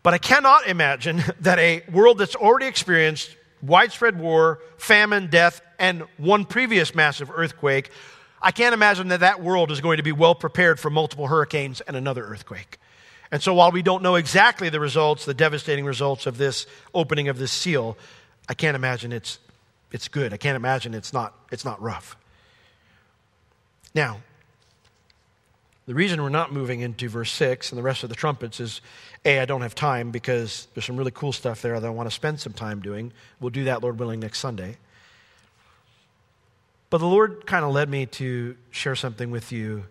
But 0.02 0.14
I 0.14 0.18
cannot 0.18 0.66
imagine 0.66 1.22
that 1.40 1.58
a 1.58 1.82
world 1.92 2.18
that's 2.18 2.36
already 2.36 2.66
experienced 2.66 3.36
widespread 3.62 4.18
war, 4.18 4.60
famine, 4.78 5.28
death, 5.28 5.60
and 5.78 6.04
one 6.16 6.44
previous 6.44 6.94
massive 6.94 7.30
earthquake, 7.30 7.90
I 8.42 8.52
can't 8.52 8.72
imagine 8.72 9.08
that 9.08 9.20
that 9.20 9.42
world 9.42 9.70
is 9.70 9.82
going 9.82 9.98
to 9.98 10.02
be 10.02 10.12
well 10.12 10.34
prepared 10.34 10.80
for 10.80 10.88
multiple 10.88 11.26
hurricanes 11.26 11.82
and 11.82 11.94
another 11.96 12.24
earthquake. 12.24 12.78
And 13.30 13.42
so 13.42 13.54
while 13.54 13.70
we 13.70 13.82
don't 13.82 14.02
know 14.02 14.16
exactly 14.16 14.70
the 14.70 14.80
results, 14.80 15.24
the 15.24 15.34
devastating 15.34 15.84
results 15.84 16.26
of 16.26 16.38
this 16.38 16.66
opening 16.94 17.28
of 17.28 17.38
this 17.38 17.52
seal, 17.52 17.96
I 18.50 18.54
can't 18.54 18.74
imagine 18.74 19.12
it's 19.12 19.38
it's 19.92 20.08
good. 20.08 20.32
I 20.32 20.36
can't 20.36 20.56
imagine 20.56 20.94
it's 20.94 21.12
not, 21.12 21.34
it's 21.50 21.64
not 21.64 21.80
rough. 21.82 22.16
Now, 23.94 24.20
the 25.86 25.94
reason 25.94 26.22
we're 26.22 26.28
not 26.28 26.52
moving 26.52 26.80
into 26.80 27.08
verse 27.08 27.32
6 27.32 27.72
and 27.72 27.78
the 27.78 27.82
rest 27.82 28.04
of 28.04 28.08
the 28.08 28.14
trumpets 28.14 28.60
is 28.60 28.80
A, 29.24 29.40
I 29.40 29.44
don't 29.44 29.62
have 29.62 29.74
time 29.74 30.12
because 30.12 30.68
there's 30.74 30.84
some 30.84 30.96
really 30.96 31.10
cool 31.10 31.32
stuff 31.32 31.62
there 31.62 31.78
that 31.78 31.86
I 31.86 31.90
want 31.90 32.08
to 32.08 32.14
spend 32.14 32.38
some 32.38 32.52
time 32.52 32.80
doing. 32.80 33.12
We'll 33.40 33.50
do 33.50 33.64
that, 33.64 33.82
Lord 33.82 33.98
willing, 33.98 34.20
next 34.20 34.38
Sunday. 34.38 34.76
But 36.88 36.98
the 36.98 37.06
Lord 37.06 37.46
kind 37.46 37.64
of 37.64 37.72
led 37.72 37.88
me 37.88 38.06
to 38.06 38.56
share 38.70 38.94
something 38.94 39.30
with 39.30 39.50
you 39.50 39.84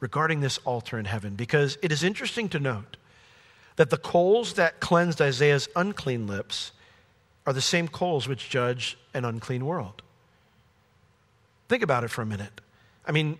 regarding 0.00 0.40
this 0.40 0.58
altar 0.64 0.98
in 0.98 1.06
heaven 1.06 1.34
because 1.34 1.78
it 1.80 1.92
is 1.92 2.02
interesting 2.02 2.48
to 2.50 2.58
note 2.58 2.96
that 3.76 3.88
the 3.88 3.96
coals 3.96 4.54
that 4.54 4.80
cleansed 4.80 5.22
Isaiah's 5.22 5.68
unclean 5.74 6.26
lips 6.26 6.72
are 7.46 7.52
the 7.52 7.60
same 7.60 7.88
coals 7.88 8.28
which 8.28 8.48
judge 8.48 8.96
an 9.14 9.24
unclean 9.24 9.64
world. 9.64 10.02
Think 11.68 11.82
about 11.82 12.04
it 12.04 12.08
for 12.08 12.22
a 12.22 12.26
minute. 12.26 12.60
I 13.06 13.12
mean, 13.12 13.38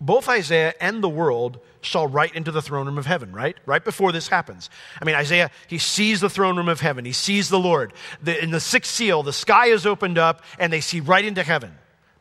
both 0.00 0.28
Isaiah 0.28 0.74
and 0.80 1.02
the 1.02 1.08
world 1.08 1.60
saw 1.82 2.06
right 2.08 2.34
into 2.34 2.50
the 2.50 2.62
throne 2.62 2.86
room 2.86 2.98
of 2.98 3.06
heaven, 3.06 3.32
right? 3.32 3.56
Right 3.66 3.84
before 3.84 4.12
this 4.12 4.28
happens. 4.28 4.70
I 5.00 5.04
mean, 5.04 5.14
Isaiah, 5.14 5.50
he 5.66 5.78
sees 5.78 6.20
the 6.20 6.30
throne 6.30 6.56
room 6.56 6.68
of 6.68 6.80
heaven, 6.80 7.04
he 7.04 7.12
sees 7.12 7.48
the 7.48 7.58
Lord. 7.58 7.92
The, 8.22 8.42
in 8.42 8.50
the 8.50 8.60
sixth 8.60 8.92
seal, 8.92 9.22
the 9.22 9.32
sky 9.32 9.66
is 9.66 9.86
opened 9.86 10.18
up 10.18 10.42
and 10.58 10.72
they 10.72 10.80
see 10.80 11.00
right 11.00 11.24
into 11.24 11.42
heaven. 11.42 11.72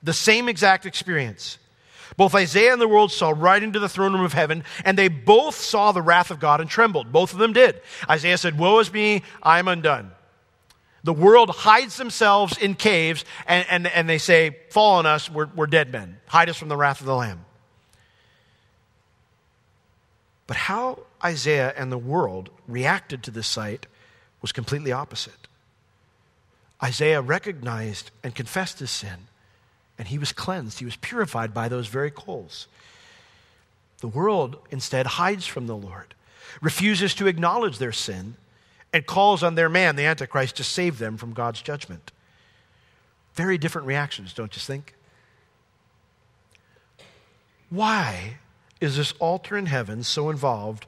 The 0.04 0.14
same 0.14 0.50
exact 0.50 0.86
experience. 0.86 1.58
Both 2.18 2.36
Isaiah 2.36 2.74
and 2.74 2.82
the 2.82 2.88
world 2.88 3.12
saw 3.12 3.34
right 3.36 3.62
into 3.62 3.80
the 3.80 3.88
throne 3.88 4.14
room 4.14 4.26
of 4.26 4.34
heaven, 4.34 4.64
and 4.84 4.98
they 4.98 5.08
both 5.08 5.56
saw 5.56 5.92
the 5.92 6.02
wrath 6.02 6.32
of 6.32 6.40
God 6.40 6.60
and 6.60 6.70
trembled. 6.70 7.14
Both 7.14 7.32
of 7.32 7.40
them 7.40 7.54
did. 7.54 7.82
Isaiah 8.10 8.38
said, 8.38 8.58
Woe 8.58 8.80
is 8.80 8.92
me, 8.92 9.24
I 9.42 9.60
am 9.60 9.68
undone. 9.70 10.12
The 11.04 11.14
world 11.14 11.50
hides 11.50 11.98
themselves 11.98 12.58
in 12.58 12.76
caves 12.76 13.24
and, 13.48 13.66
and, 13.70 13.88
and 13.88 14.10
they 14.10 14.18
say, 14.18 14.58
Fall 14.70 14.96
on 14.96 15.06
us, 15.06 15.30
we're, 15.30 15.48
we're 15.56 15.68
dead 15.68 15.92
men. 15.92 16.18
Hide 16.28 16.50
us 16.50 16.58
from 16.58 16.70
the 16.70 16.78
wrath 16.78 17.00
of 17.00 17.06
the 17.06 17.16
Lamb. 17.16 17.46
But 20.48 20.58
how 20.58 21.04
Isaiah 21.24 21.74
and 21.78 21.92
the 21.92 21.98
world 21.98 22.50
reacted 22.68 23.24
to 23.24 23.32
this 23.32 23.48
sight 23.48 23.86
was 24.42 24.52
completely 24.52 24.92
opposite. 24.92 25.48
Isaiah 26.82 27.22
recognized 27.22 28.12
and 28.24 28.34
confessed 28.34 28.80
his 28.80 28.90
sin, 28.90 29.28
and 29.98 30.08
he 30.08 30.18
was 30.18 30.32
cleansed. 30.32 30.80
He 30.80 30.86
was 30.86 30.96
purified 30.96 31.54
by 31.54 31.68
those 31.68 31.88
very 31.88 32.10
coals. 32.10 32.68
The 34.00 34.08
world 34.08 34.58
instead 34.72 35.06
hides 35.06 35.46
from 35.46 35.68
the 35.68 35.76
Lord, 35.76 36.16
refuses 36.62 37.14
to 37.16 37.28
acknowledge 37.28 37.78
their 37.78 37.92
sin, 37.92 38.36
and 38.94 39.06
calls 39.06 39.44
on 39.44 39.56
their 39.56 39.70
man, 39.70 39.96
the 39.96 40.06
Antichrist, 40.06 40.58
to 40.58 40.64
save 40.64 40.98
them 40.98 41.18
from 41.18 41.34
God's 41.34 41.62
judgment. 41.62 42.12
Very 43.34 43.58
different 43.58 43.88
reactions, 43.88 44.34
don't 44.34 44.56
you 44.56 44.62
think? 44.62 44.96
Why 47.70 48.38
is 48.82 48.98
this 48.98 49.14
altar 49.20 49.58
in 49.58 49.68
heaven 49.68 50.04
so 50.04 50.30
involved 50.30 50.86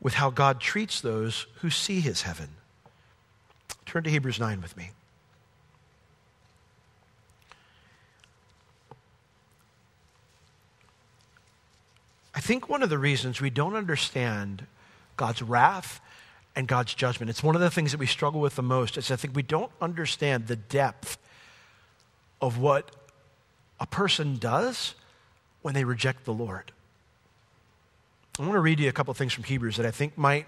with 0.00 0.14
how 0.14 0.30
God 0.30 0.60
treats 0.60 1.00
those 1.00 1.46
who 1.56 1.70
see 1.70 2.00
his 2.00 2.22
heaven? 2.22 2.48
Turn 3.84 4.04
to 4.04 4.10
Hebrews 4.10 4.40
9 4.40 4.62
with 4.62 4.76
me. 4.76 4.90
I 12.34 12.40
think 12.40 12.68
one 12.68 12.82
of 12.82 12.90
the 12.90 12.98
reasons 12.98 13.40
we 13.40 13.50
don't 13.50 13.76
understand 13.76 14.66
God's 15.16 15.42
wrath 15.42 16.00
and 16.56 16.68
God's 16.68 16.94
judgment. 16.94 17.30
It's 17.30 17.42
one 17.42 17.54
of 17.54 17.60
the 17.60 17.70
things 17.70 17.90
that 17.90 17.98
we 17.98 18.06
struggle 18.06 18.40
with 18.40 18.56
the 18.56 18.62
most. 18.62 18.96
Is 18.96 19.10
I 19.10 19.16
think 19.16 19.34
we 19.34 19.42
don't 19.42 19.72
understand 19.80 20.46
the 20.46 20.56
depth 20.56 21.18
of 22.40 22.58
what 22.58 22.90
a 23.80 23.86
person 23.86 24.36
does 24.36 24.94
when 25.62 25.74
they 25.74 25.84
reject 25.84 26.24
the 26.24 26.32
Lord. 26.32 26.72
I 28.38 28.42
want 28.42 28.54
to 28.54 28.60
read 28.60 28.80
you 28.80 28.88
a 28.88 28.92
couple 28.92 29.14
things 29.14 29.32
from 29.32 29.44
Hebrews 29.44 29.76
that 29.76 29.86
I 29.86 29.90
think 29.90 30.18
might, 30.18 30.46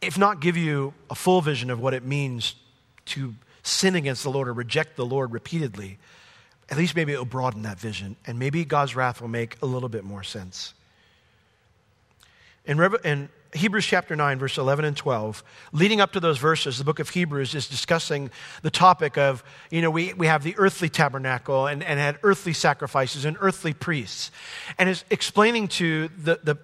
if 0.00 0.16
not 0.16 0.40
give 0.40 0.56
you 0.56 0.94
a 1.10 1.14
full 1.14 1.40
vision 1.42 1.70
of 1.70 1.78
what 1.78 1.94
it 1.94 2.04
means 2.04 2.54
to 3.06 3.34
sin 3.62 3.94
against 3.94 4.22
the 4.22 4.30
Lord 4.30 4.48
or 4.48 4.52
reject 4.54 4.96
the 4.96 5.04
Lord 5.04 5.32
repeatedly, 5.32 5.98
at 6.70 6.78
least 6.78 6.96
maybe 6.96 7.12
it'll 7.12 7.24
broaden 7.24 7.62
that 7.62 7.78
vision, 7.78 8.16
and 8.26 8.38
maybe 8.38 8.64
God's 8.64 8.96
wrath 8.96 9.20
will 9.20 9.28
make 9.28 9.56
a 9.60 9.66
little 9.66 9.88
bit 9.88 10.04
more 10.04 10.22
sense. 10.22 10.72
In, 12.64 12.80
in 13.04 13.28
Hebrews 13.52 13.84
chapter 13.84 14.14
9, 14.14 14.38
verse 14.38 14.58
11 14.58 14.84
and 14.84 14.96
12, 14.96 15.42
leading 15.72 16.00
up 16.00 16.12
to 16.12 16.20
those 16.20 16.38
verses, 16.38 16.78
the 16.78 16.84
book 16.84 17.00
of 17.00 17.08
Hebrews 17.08 17.54
is 17.54 17.66
discussing 17.66 18.30
the 18.62 18.70
topic 18.70 19.18
of, 19.18 19.42
you 19.70 19.82
know, 19.82 19.90
we, 19.90 20.12
we 20.12 20.28
have 20.28 20.44
the 20.44 20.54
earthly 20.56 20.88
tabernacle 20.88 21.66
and, 21.66 21.82
and 21.82 21.98
had 21.98 22.18
earthly 22.22 22.52
sacrifices 22.52 23.24
and 23.24 23.36
earthly 23.40 23.74
priests. 23.74 24.30
And 24.78 24.88
is 24.88 25.04
explaining 25.10 25.68
to 25.68 26.08
the, 26.16 26.38
the, 26.44 26.58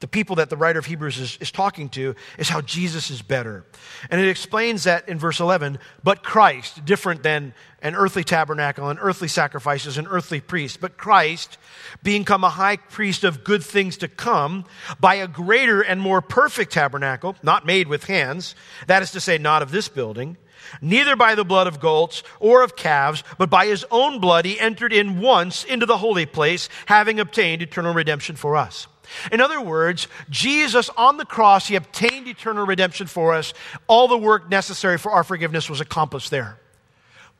the 0.00 0.08
people 0.08 0.36
that 0.36 0.50
the 0.50 0.56
writer 0.56 0.78
of 0.78 0.86
Hebrews 0.86 1.18
is, 1.18 1.38
is 1.40 1.50
talking 1.50 1.88
to 1.90 2.14
is 2.38 2.48
how 2.48 2.60
Jesus 2.60 3.10
is 3.10 3.22
better. 3.22 3.64
And 4.10 4.20
it 4.20 4.28
explains 4.28 4.84
that 4.84 5.08
in 5.08 5.18
verse 5.18 5.40
11, 5.40 5.78
but 6.02 6.22
Christ, 6.22 6.84
different 6.84 7.22
than 7.22 7.54
an 7.80 7.94
earthly 7.94 8.24
tabernacle 8.24 8.88
and 8.88 8.98
earthly 9.00 9.28
sacrifices 9.28 9.98
and 9.98 10.06
earthly 10.08 10.40
priests, 10.40 10.76
but 10.76 10.96
Christ, 10.96 11.58
being 12.02 12.24
come 12.24 12.44
a 12.44 12.48
high 12.48 12.76
priest 12.76 13.24
of 13.24 13.44
good 13.44 13.62
things 13.62 13.96
to 13.98 14.08
come, 14.08 14.64
by 15.00 15.16
a 15.16 15.28
greater 15.28 15.82
and 15.82 16.00
more 16.00 16.20
perfect 16.20 16.72
tabernacle, 16.72 17.36
not 17.42 17.66
made 17.66 17.88
with 17.88 18.04
hands, 18.04 18.54
that 18.86 19.02
is 19.02 19.10
to 19.12 19.20
say, 19.20 19.38
not 19.38 19.62
of 19.62 19.70
this 19.70 19.88
building, 19.88 20.36
neither 20.80 21.16
by 21.16 21.34
the 21.34 21.44
blood 21.44 21.66
of 21.66 21.80
goats 21.80 22.22
or 22.38 22.62
of 22.62 22.76
calves, 22.76 23.24
but 23.38 23.50
by 23.50 23.66
his 23.66 23.84
own 23.90 24.20
blood 24.20 24.44
he 24.44 24.60
entered 24.60 24.92
in 24.92 25.20
once 25.20 25.64
into 25.64 25.86
the 25.86 25.98
holy 25.98 26.26
place, 26.26 26.68
having 26.86 27.18
obtained 27.18 27.62
eternal 27.62 27.94
redemption 27.94 28.36
for 28.36 28.56
us. 28.56 28.86
In 29.30 29.40
other 29.40 29.60
words, 29.60 30.08
Jesus 30.30 30.90
on 30.96 31.16
the 31.16 31.24
cross, 31.24 31.68
he 31.68 31.76
obtained 31.76 32.28
eternal 32.28 32.66
redemption 32.66 33.06
for 33.06 33.34
us. 33.34 33.54
All 33.86 34.08
the 34.08 34.18
work 34.18 34.48
necessary 34.50 34.98
for 34.98 35.12
our 35.12 35.24
forgiveness 35.24 35.68
was 35.68 35.80
accomplished 35.80 36.30
there. 36.30 36.58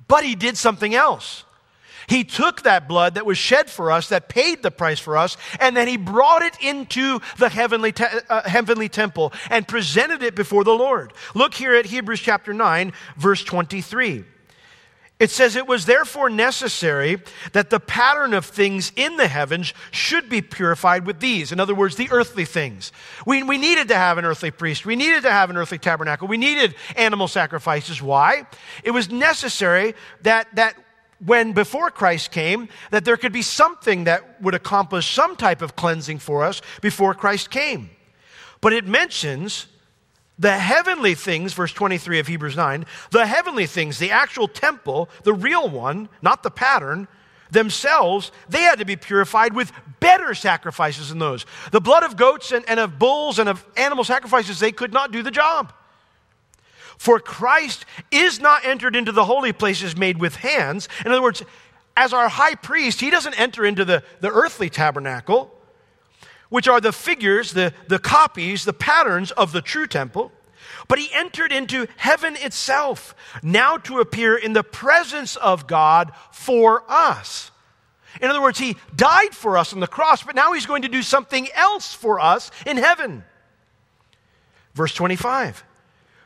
But 0.09 0.25
he 0.25 0.35
did 0.35 0.57
something 0.57 0.95
else. 0.95 1.45
He 2.09 2.25
took 2.25 2.63
that 2.63 2.89
blood 2.89 3.15
that 3.15 3.27
was 3.27 3.39
shed 3.39 3.71
for 3.71 3.91
us, 3.91 4.09
that 4.09 4.29
paid 4.29 4.63
the 4.63 4.71
price 4.71 4.99
for 4.99 5.17
us, 5.17 5.37
and 5.61 5.77
then 5.77 5.89
he 5.89 5.97
brought 5.97 6.43
it 6.43 6.57
into 6.61 7.21
the 7.39 7.49
heavenly, 7.49 7.93
te- 7.93 8.05
uh, 8.29 8.43
heavenly 8.43 8.89
temple 8.89 9.33
and 9.51 9.67
presented 9.67 10.23
it 10.23 10.35
before 10.35 10.65
the 10.65 10.73
Lord. 10.73 11.13
Look 11.35 11.55
here 11.55 11.75
at 11.75 11.87
Hebrews 11.87 12.21
chapter 12.21 12.53
9, 12.53 12.93
verse 13.17 13.45
23. 13.45 14.25
It 15.23 15.31
says, 15.31 15.55
It 15.55 15.69
was 15.69 15.87
therefore 15.87 16.29
necessary 16.29 17.23
that 17.53 17.71
the 17.71 17.79
pattern 17.79 18.35
of 18.35 18.45
things 18.45 18.91
in 18.97 19.17
the 19.19 19.29
heavens 19.29 19.73
should 19.93 20.29
be 20.29 20.43
purified 20.43 21.07
with 21.07 21.21
these. 21.21 21.53
In 21.53 21.61
other 21.61 21.77
words, 21.77 21.95
the 21.95 22.11
earthly 22.11 22.45
things. 22.45 22.91
We, 23.25 23.45
we 23.45 23.57
needed 23.57 23.87
to 23.87 23.95
have 23.95 24.19
an 24.19 24.25
earthly 24.25 24.51
priest. 24.51 24.85
We 24.85 24.97
needed 24.97 25.23
to 25.23 25.31
have 25.31 25.49
an 25.49 25.57
earthly 25.57 25.79
tabernacle. 25.79 26.27
We 26.27 26.39
needed 26.39 26.75
animal 26.97 27.29
sacrifices. 27.29 28.03
Why? 28.03 28.49
It 28.83 28.91
was 28.91 29.13
necessary 29.13 29.95
that, 30.23 30.49
that 30.57 30.75
when 31.25 31.53
before 31.53 31.93
Christ 31.93 32.33
came, 32.33 32.69
that 32.91 33.05
there 33.05 33.17
could 33.17 33.33
be 33.33 33.43
something 33.43 34.03
that 34.05 34.43
would 34.43 34.57
accomplish 34.57 35.09
some 35.09 35.37
type 35.37 35.63
of 35.63 35.77
cleansing 35.77 36.19
for 36.19 36.43
us 36.43 36.63
before 36.81 37.15
Christ 37.15 37.49
came. 37.49 37.91
But 38.61 38.73
it 38.73 38.89
mentions 38.89 39.69
the 40.39 40.59
heavenly 40.59 41.15
things, 41.15 41.53
verse 41.53 41.73
23 41.73 42.19
of 42.19 42.27
Hebrews 42.27 42.57
9, 42.57 42.87
the 43.11 43.27
heavenly 43.27 43.67
things, 43.67 43.99
the 43.99 44.11
actual 44.11 44.49
temple, 44.49 45.09
the 45.25 45.35
real 45.35 45.69
one, 45.69 46.09
not 46.21 46.43
the 46.43 46.51
pattern, 46.51 47.07
themselves, 47.51 48.33
they 48.49 48.63
had 48.63 48.79
to 48.79 48.85
be 48.85 48.97
purified 48.97 49.55
with 49.55 49.73
better 50.01 50.35
sacrifices 50.35 51.11
than 51.11 51.19
those. 51.19 51.45
The 51.71 51.81
blood 51.81 52.03
of 52.03 52.17
goats 52.17 52.51
and, 52.51 52.65
and 52.69 52.81
of 52.81 52.99
bulls 52.99 53.39
and 53.39 53.49
of 53.49 53.65
animal 53.77 54.05
sacrifices, 54.05 54.59
they 54.59 54.73
could 54.73 54.93
not 54.93 55.13
do 55.13 55.23
the 55.23 55.31
job. 55.31 55.73
For 56.97 57.21
Christ 57.21 57.85
is 58.11 58.41
not 58.41 58.65
entered 58.65 58.97
into 58.97 59.13
the 59.13 59.25
holy 59.25 59.53
places 59.53 59.97
made 59.97 60.19
with 60.19 60.37
hands. 60.37 60.89
In 61.05 61.13
other 61.13 61.23
words, 61.23 61.43
as 61.97 62.13
our 62.13 62.29
high 62.29 62.55
priest, 62.55 63.01
he 63.01 63.11
doesn't 63.11 63.39
enter 63.39 63.65
into 63.65 63.85
the, 63.85 64.03
the 64.21 64.31
earthly 64.31 64.71
tabernacle 64.71 65.53
which 66.53 66.69
are 66.69 66.83
the 66.83 66.93
figures, 66.93 67.55
the, 67.55 67.73
the 67.89 67.99
copies, 67.99 68.67
the 68.67 68.75
patterns 68.75 69.31
of 69.31 69.53
the 69.53 69.63
true 69.63 69.87
temple. 69.87 70.31
But 70.87 70.99
he 70.99 71.09
entered 71.15 71.51
into 71.51 71.87
heaven 71.97 72.37
itself, 72.37 73.15
now 73.43 73.79
to 73.79 74.01
appear 74.01 74.37
in 74.37 74.53
the 74.53 74.63
presence 74.63 75.37
of 75.37 75.67
God 75.67 76.13
for 76.31 76.85
us. 76.89 77.51
In 78.21 78.29
other 78.29 78.43
words, 78.43 78.59
he 78.59 78.77
died 78.95 79.35
for 79.35 79.57
us 79.57 79.73
on 79.73 79.81
the 79.81 79.87
cross, 79.87 80.23
but 80.23 80.35
now 80.35 80.53
he's 80.53 80.67
going 80.67 80.83
to 80.83 80.89
do 80.89 81.01
something 81.01 81.49
else 81.55 81.95
for 81.95 82.21
us 82.21 82.51
in 82.67 82.77
heaven. 82.77 83.25
Verse 84.75 84.93
25. 84.93 85.65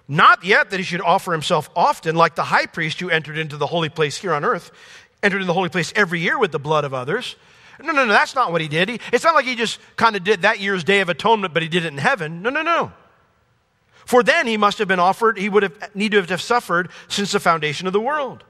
Not 0.08 0.42
yet 0.42 0.70
that 0.70 0.78
he 0.78 0.82
should 0.82 1.02
offer 1.02 1.30
himself 1.30 1.70
often, 1.76 2.16
like 2.16 2.34
the 2.34 2.42
high 2.42 2.66
priest 2.66 2.98
who 2.98 3.10
entered 3.10 3.38
into 3.38 3.56
the 3.56 3.68
holy 3.68 3.90
place 3.90 4.16
here 4.16 4.34
on 4.34 4.44
earth, 4.44 4.72
entered 5.22 5.40
in 5.40 5.46
the 5.46 5.54
holy 5.54 5.68
place 5.68 5.92
every 5.94 6.18
year 6.18 6.36
with 6.36 6.50
the 6.50 6.58
blood 6.58 6.84
of 6.84 6.92
others. 6.92 7.36
No, 7.82 7.92
no, 7.92 8.04
no, 8.04 8.12
that's 8.12 8.34
not 8.34 8.52
what 8.52 8.60
he 8.60 8.68
did. 8.68 8.88
He, 8.88 9.00
it's 9.12 9.24
not 9.24 9.34
like 9.34 9.44
he 9.44 9.54
just 9.54 9.78
kind 9.96 10.16
of 10.16 10.24
did 10.24 10.42
that 10.42 10.60
year's 10.60 10.84
Day 10.84 11.00
of 11.00 11.08
Atonement, 11.08 11.52
but 11.52 11.62
he 11.62 11.68
did 11.68 11.84
it 11.84 11.92
in 11.92 11.98
heaven. 11.98 12.42
No, 12.42 12.50
no, 12.50 12.62
no. 12.62 12.92
For 14.04 14.22
then 14.22 14.46
he 14.46 14.56
must 14.56 14.78
have 14.78 14.88
been 14.88 15.00
offered, 15.00 15.36
he 15.36 15.48
would 15.48 15.64
have 15.64 15.94
needed 15.94 16.28
to 16.28 16.32
have 16.32 16.40
suffered 16.40 16.90
since 17.08 17.32
the 17.32 17.40
foundation 17.40 17.86
of 17.86 17.92
the 17.92 18.00
world. 18.00 18.44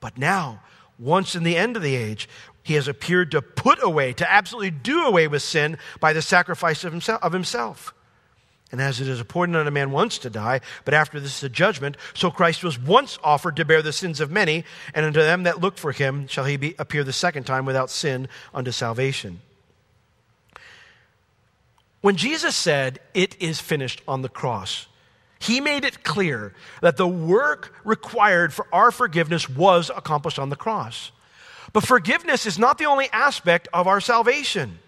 But 0.00 0.16
now, 0.16 0.62
once 0.98 1.34
in 1.34 1.42
the 1.42 1.56
end 1.56 1.76
of 1.76 1.82
the 1.82 1.94
age, 1.94 2.28
he 2.62 2.74
has 2.74 2.88
appeared 2.88 3.30
to 3.32 3.42
put 3.42 3.82
away, 3.82 4.12
to 4.14 4.30
absolutely 4.30 4.70
do 4.70 5.04
away 5.04 5.28
with 5.28 5.42
sin 5.42 5.78
by 6.00 6.12
the 6.12 6.22
sacrifice 6.22 6.82
of 6.82 6.92
himself. 6.92 7.22
Of 7.22 7.32
himself. 7.32 7.94
And 8.72 8.80
as 8.80 9.00
it 9.00 9.06
is 9.06 9.20
appointed 9.20 9.56
unto 9.56 9.70
man 9.70 9.92
once 9.92 10.18
to 10.18 10.30
die, 10.30 10.60
but 10.84 10.92
after 10.92 11.20
this 11.20 11.36
is 11.36 11.44
a 11.44 11.48
judgment, 11.48 11.96
so 12.14 12.30
Christ 12.30 12.64
was 12.64 12.78
once 12.78 13.18
offered 13.22 13.56
to 13.56 13.64
bear 13.64 13.80
the 13.80 13.92
sins 13.92 14.20
of 14.20 14.30
many, 14.30 14.64
and 14.92 15.06
unto 15.06 15.20
them 15.20 15.44
that 15.44 15.60
look 15.60 15.78
for 15.78 15.92
him 15.92 16.26
shall 16.26 16.44
he 16.44 16.56
be, 16.56 16.74
appear 16.78 17.04
the 17.04 17.12
second 17.12 17.44
time 17.44 17.64
without 17.64 17.90
sin 17.90 18.28
unto 18.52 18.72
salvation. 18.72 19.40
When 22.00 22.16
Jesus 22.16 22.56
said, 22.56 22.98
It 23.14 23.40
is 23.40 23.60
finished 23.60 24.02
on 24.08 24.22
the 24.22 24.28
cross, 24.28 24.88
he 25.38 25.60
made 25.60 25.84
it 25.84 26.02
clear 26.02 26.52
that 26.80 26.96
the 26.96 27.06
work 27.06 27.74
required 27.84 28.52
for 28.52 28.66
our 28.72 28.90
forgiveness 28.90 29.48
was 29.48 29.90
accomplished 29.94 30.38
on 30.38 30.48
the 30.48 30.56
cross. 30.56 31.12
But 31.72 31.86
forgiveness 31.86 32.46
is 32.46 32.58
not 32.58 32.78
the 32.78 32.86
only 32.86 33.08
aspect 33.12 33.68
of 33.72 33.86
our 33.86 34.00
salvation. 34.00 34.78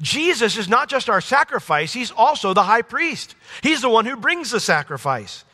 Jesus 0.00 0.56
is 0.56 0.68
not 0.68 0.88
just 0.88 1.10
our 1.10 1.20
sacrifice, 1.20 1.92
he's 1.92 2.10
also 2.10 2.54
the 2.54 2.62
high 2.62 2.82
priest. 2.82 3.34
He's 3.62 3.80
the 3.82 3.88
one 3.88 4.06
who 4.06 4.16
brings 4.16 4.50
the 4.50 4.60
sacrifice. 4.60 5.44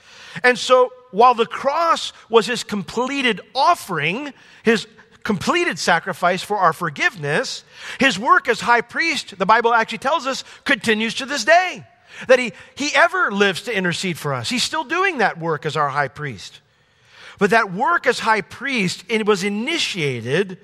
And 0.42 0.59
so, 0.59 0.92
while 1.11 1.35
the 1.35 1.46
cross 1.46 2.12
was 2.29 2.46
his 2.46 2.62
completed 2.62 3.40
offering, 3.55 4.35
his 4.62 4.87
completed 5.22 5.79
sacrifice 5.79 6.42
for 6.42 6.57
our 6.57 6.72
forgiveness, 6.72 7.64
his 7.99 8.18
work 8.18 8.49
as 8.49 8.61
high 8.61 8.83
priest, 8.83 9.38
the 9.38 9.46
Bible 9.46 9.72
actually 9.72 9.99
tells 9.99 10.27
us, 10.27 10.44
continues 10.64 11.14
to 11.14 11.27
this 11.27 11.44
day. 11.44 11.85
That 12.29 12.38
he, 12.38 12.53
he 12.77 12.94
ever 12.94 13.31
lives 13.31 13.62
to 13.62 13.77
intercede 13.77 14.18
for 14.18 14.33
us. 14.33 14.49
He's 14.49 14.62
still 14.62 14.85
doing 14.85 15.18
that 15.18 15.38
work 15.38 15.66
as 15.66 15.77
our 15.77 15.88
high 15.88 16.09
priest. 16.09 16.61
But 17.38 17.51
that 17.51 17.72
work 17.72 18.07
as 18.07 18.18
high 18.18 18.40
priest, 18.40 19.05
it 19.09 19.27
was 19.27 19.44
initiated 19.44 20.59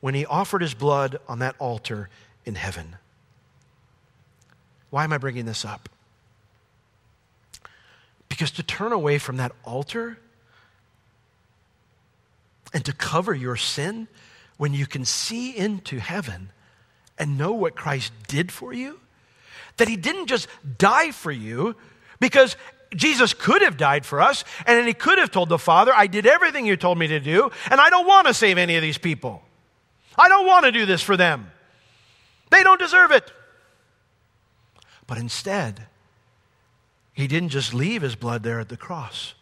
when 0.00 0.14
he 0.14 0.26
offered 0.26 0.62
his 0.62 0.74
blood 0.74 1.20
on 1.28 1.40
that 1.40 1.54
altar 1.58 2.08
in 2.44 2.54
heaven. 2.54 2.96
Why 4.90 5.04
am 5.04 5.12
I 5.12 5.18
bringing 5.18 5.46
this 5.46 5.64
up? 5.64 5.88
Because 8.28 8.50
to 8.52 8.62
turn 8.62 8.92
away 8.92 9.18
from 9.18 9.36
that 9.38 9.52
altar 9.64 10.18
and 12.72 12.84
to 12.84 12.92
cover 12.92 13.34
your 13.34 13.56
sin 13.56 14.08
when 14.56 14.74
you 14.74 14.86
can 14.86 15.04
see 15.04 15.56
into 15.56 15.98
heaven 15.98 16.50
and 17.18 17.38
know 17.38 17.52
what 17.52 17.74
Christ 17.74 18.12
did 18.26 18.52
for 18.52 18.72
you, 18.72 19.00
that 19.76 19.88
he 19.88 19.96
didn't 19.96 20.26
just 20.26 20.48
die 20.78 21.10
for 21.10 21.32
you 21.32 21.76
because 22.20 22.56
Jesus 22.94 23.34
could 23.34 23.62
have 23.62 23.76
died 23.76 24.06
for 24.06 24.20
us, 24.20 24.44
and 24.66 24.86
he 24.86 24.94
could 24.94 25.18
have 25.18 25.30
told 25.30 25.48
the 25.48 25.58
Father, 25.58 25.92
I 25.94 26.06
did 26.06 26.26
everything 26.26 26.64
you 26.64 26.76
told 26.76 26.98
me 26.98 27.06
to 27.08 27.20
do, 27.20 27.50
and 27.70 27.80
I 27.80 27.90
don't 27.90 28.06
want 28.06 28.26
to 28.26 28.34
save 28.34 28.56
any 28.56 28.76
of 28.76 28.82
these 28.82 28.98
people. 28.98 29.42
I 30.16 30.28
don't 30.28 30.46
want 30.46 30.64
to 30.64 30.72
do 30.72 30.86
this 30.86 31.02
for 31.02 31.16
them. 31.16 31.50
They 32.50 32.62
don't 32.62 32.80
deserve 32.80 33.10
it. 33.10 33.30
But 35.08 35.18
instead, 35.18 35.88
he 37.12 37.26
didn't 37.26 37.48
just 37.48 37.74
leave 37.74 38.02
his 38.02 38.14
blood 38.14 38.44
there 38.44 38.60
at 38.60 38.68
the 38.68 38.76
cross, 38.76 39.34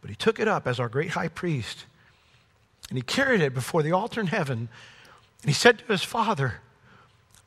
but 0.00 0.10
he 0.10 0.16
took 0.16 0.40
it 0.40 0.48
up 0.48 0.66
as 0.66 0.80
our 0.80 0.88
great 0.88 1.10
high 1.10 1.28
priest 1.28 1.86
and 2.88 2.98
he 2.98 3.02
carried 3.02 3.40
it 3.40 3.54
before 3.54 3.82
the 3.82 3.92
altar 3.92 4.20
in 4.20 4.28
heaven. 4.28 4.68
And 5.42 5.48
he 5.48 5.52
said 5.52 5.78
to 5.80 5.84
his 5.86 6.02
father, 6.02 6.60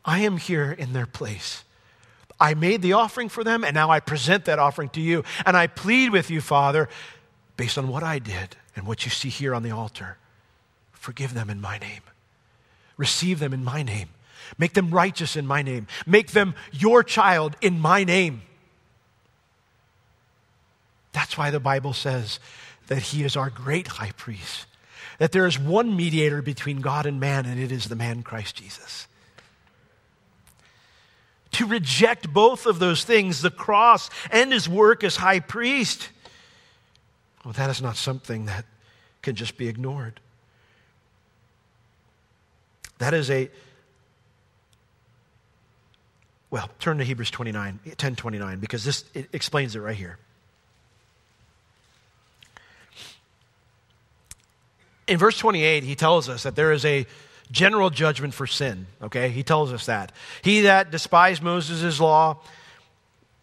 I 0.04 0.20
am 0.20 0.38
here 0.38 0.72
in 0.72 0.94
their 0.94 1.06
place. 1.06 1.64
I 2.40 2.54
made 2.54 2.82
the 2.82 2.94
offering 2.94 3.30
for 3.30 3.44
them, 3.44 3.64
and 3.64 3.74
now 3.74 3.90
I 3.90 4.00
present 4.00 4.46
that 4.46 4.60
offering 4.60 4.90
to 4.90 5.02
you. 5.02 5.24
And 5.46 5.58
I 5.58 5.68
plead 5.68 6.12
with 6.12 6.30
you, 6.30 6.42
Father, 6.42 6.88
based 7.58 7.78
on 7.78 7.90
what 7.90 8.04
I 8.04 8.20
did 8.20 8.56
and 8.76 8.88
what 8.88 9.06
you 9.06 9.12
see 9.12 9.30
here 9.30 9.54
on 9.54 9.64
the 9.64 9.72
altar, 9.72 10.18
forgive 10.94 11.34
them 11.34 11.50
in 11.50 11.60
my 11.60 11.78
name. 11.78 12.02
Receive 12.96 13.40
them 13.40 13.54
in 13.54 13.64
my 13.64 13.84
name. 13.84 14.10
Make 14.58 14.74
them 14.74 14.92
righteous 14.92 15.36
in 15.36 15.46
my 15.46 15.62
name. 15.62 15.88
Make 16.06 16.32
them 16.32 16.56
your 16.72 17.04
child 17.04 17.56
in 17.62 17.80
my 17.80 18.04
name. 18.04 18.42
That's 21.12 21.38
why 21.38 21.52
the 21.52 21.60
Bible 21.60 21.94
says 21.94 22.40
that 22.88 23.02
he 23.02 23.24
is 23.24 23.36
our 23.36 23.50
great 23.50 23.88
high 23.88 24.12
priest, 24.18 24.66
that 25.18 25.32
there 25.32 25.46
is 25.46 25.60
one 25.60 25.96
mediator 25.96 26.42
between 26.42 26.82
God 26.82 27.06
and 27.06 27.20
man, 27.20 27.46
and 27.46 27.60
it 27.60 27.72
is 27.72 27.86
the 27.86 27.96
man 27.96 28.24
Christ 28.24 28.56
Jesus. 28.56 29.08
To 31.54 31.66
reject 31.66 32.32
both 32.32 32.66
of 32.66 32.80
those 32.80 33.04
things, 33.04 33.42
the 33.42 33.50
cross 33.50 34.10
and 34.32 34.52
his 34.54 34.70
work 34.70 35.04
as 35.04 35.18
high 35.18 35.40
priest, 35.40 36.10
well, 37.44 37.54
that 37.54 37.70
is 37.70 37.82
not 37.82 37.96
something 37.96 38.46
that 38.46 38.66
can 39.22 39.36
just 39.36 39.58
be 39.58 39.68
ignored. 39.68 40.20
That 43.00 43.14
is 43.14 43.30
a 43.30 43.50
well, 46.52 46.70
turn 46.80 46.98
to 46.98 47.04
Hebrews 47.04 47.30
29, 47.32 47.80
1029, 47.84 48.60
because 48.60 48.84
this 48.84 49.06
it 49.14 49.30
explains 49.34 49.76
it 49.76 49.80
right 49.80 49.96
here. 49.96 50.18
In 55.08 55.18
verse 55.18 55.38
28, 55.38 55.84
he 55.84 55.96
tells 55.96 56.30
us 56.30 56.44
that 56.44 56.56
there 56.56 56.72
is 56.72 56.86
a 56.86 57.06
general 57.52 57.90
judgment 57.90 58.34
for 58.34 58.46
sin, 58.46 58.88
okay? 59.02 59.30
He 59.30 59.44
tells 59.44 59.74
us 59.74 59.88
that. 59.88 60.12
He 60.44 60.62
that 60.62 60.92
despised 60.92 61.42
Moses' 61.42 62.00
law, 62.00 62.38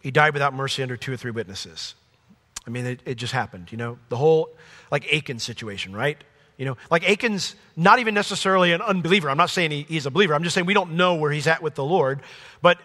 he 0.00 0.11
died 0.11 0.32
without 0.32 0.54
mercy 0.54 0.82
under 0.82 0.96
two 0.96 1.12
or 1.12 1.16
three 1.16 1.32
witnesses. 1.32 1.94
I 2.66 2.70
mean, 2.70 2.86
it, 2.86 3.00
it 3.04 3.14
just 3.16 3.32
happened, 3.32 3.72
you 3.72 3.78
know? 3.78 3.98
The 4.09 4.16
whole, 4.16 4.50
like, 4.90 5.12
Achan 5.12 5.40
situation, 5.40 5.94
right? 5.94 6.22
You 6.57 6.64
know, 6.64 6.76
like 6.90 7.09
Achan's 7.09 7.54
not 7.76 7.98
even 7.98 8.14
necessarily 8.14 8.72
an 8.72 8.80
unbeliever. 8.80 9.28
I'm 9.28 9.36
not 9.36 9.50
saying 9.50 9.70
he, 9.72 9.82
he's 9.82 10.07
a 10.07 10.11
believer. 10.11 10.34
I'm 10.34 10.42
just 10.42 10.54
saying 10.54 10.66
we 10.66 10.74
don't 10.74 10.92
know 10.92 11.16
where 11.16 11.30
he's 11.30 11.46
at 11.46 11.62
with 11.62 11.74
the 11.74 11.84
Lord. 11.84 12.20
But 12.62 12.78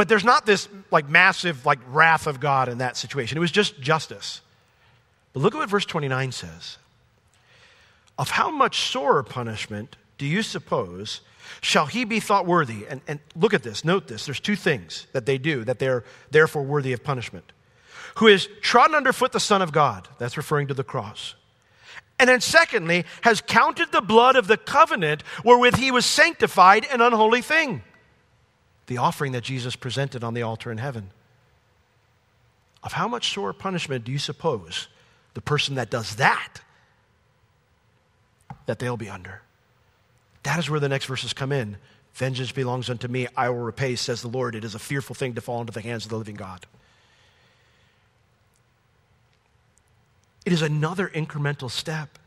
but 0.00 0.08
there's 0.08 0.24
not 0.24 0.46
this 0.46 0.66
like 0.90 1.10
massive 1.10 1.66
like 1.66 1.78
wrath 1.88 2.26
of 2.26 2.40
God 2.40 2.70
in 2.70 2.78
that 2.78 2.96
situation. 2.96 3.36
It 3.36 3.40
was 3.42 3.50
just 3.50 3.82
justice. 3.82 4.40
But 5.34 5.40
look 5.40 5.54
at 5.54 5.58
what 5.58 5.68
verse 5.68 5.84
29 5.84 6.32
says. 6.32 6.78
Of 8.18 8.30
how 8.30 8.50
much 8.50 8.88
sorer 8.90 9.22
punishment 9.22 9.96
do 10.16 10.24
you 10.24 10.40
suppose 10.40 11.20
shall 11.60 11.84
he 11.84 12.06
be 12.06 12.18
thought 12.18 12.46
worthy? 12.46 12.86
And, 12.88 13.02
and 13.06 13.20
look 13.36 13.52
at 13.52 13.62
this, 13.62 13.84
note 13.84 14.08
this. 14.08 14.24
There's 14.24 14.40
two 14.40 14.56
things 14.56 15.06
that 15.12 15.26
they 15.26 15.36
do 15.36 15.64
that 15.64 15.78
they're 15.78 16.02
therefore 16.30 16.62
worthy 16.62 16.94
of 16.94 17.04
punishment. 17.04 17.52
Who 18.14 18.28
has 18.28 18.48
trodden 18.62 18.96
underfoot 18.96 19.32
the 19.32 19.38
Son 19.38 19.60
of 19.60 19.70
God, 19.70 20.08
that's 20.16 20.38
referring 20.38 20.68
to 20.68 20.74
the 20.74 20.82
cross. 20.82 21.34
And 22.18 22.30
then, 22.30 22.40
secondly, 22.40 23.04
has 23.20 23.42
counted 23.42 23.92
the 23.92 24.00
blood 24.00 24.36
of 24.36 24.46
the 24.46 24.56
covenant 24.56 25.24
wherewith 25.44 25.76
he 25.76 25.90
was 25.90 26.06
sanctified 26.06 26.86
an 26.90 27.02
unholy 27.02 27.42
thing 27.42 27.82
the 28.90 28.98
offering 28.98 29.30
that 29.30 29.44
Jesus 29.44 29.76
presented 29.76 30.24
on 30.24 30.34
the 30.34 30.42
altar 30.42 30.72
in 30.72 30.78
heaven. 30.78 31.12
Of 32.82 32.92
how 32.92 33.06
much 33.06 33.32
sore 33.32 33.52
punishment 33.52 34.04
do 34.04 34.10
you 34.10 34.18
suppose 34.18 34.88
the 35.34 35.40
person 35.40 35.76
that 35.76 35.90
does 35.90 36.16
that 36.16 36.60
that 38.66 38.80
they'll 38.80 38.96
be 38.96 39.08
under? 39.08 39.42
That 40.42 40.58
is 40.58 40.68
where 40.68 40.80
the 40.80 40.88
next 40.88 41.04
verses 41.04 41.32
come 41.32 41.52
in. 41.52 41.76
Vengeance 42.14 42.50
belongs 42.50 42.90
unto 42.90 43.06
me, 43.06 43.28
I 43.36 43.48
will 43.50 43.58
repay, 43.58 43.94
says 43.94 44.22
the 44.22 44.28
Lord. 44.28 44.56
It 44.56 44.64
is 44.64 44.74
a 44.74 44.80
fearful 44.80 45.14
thing 45.14 45.34
to 45.34 45.40
fall 45.40 45.60
into 45.60 45.72
the 45.72 45.82
hands 45.82 46.04
of 46.04 46.10
the 46.10 46.18
living 46.18 46.34
God. 46.34 46.66
It 50.44 50.52
is 50.52 50.62
another 50.62 51.06
incremental 51.06 51.70
step 51.70 52.18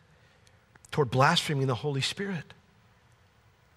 toward 0.91 1.11
blaspheming 1.11 1.67
the 1.67 1.75
Holy 1.75 1.99
Spirit. 1.99 2.53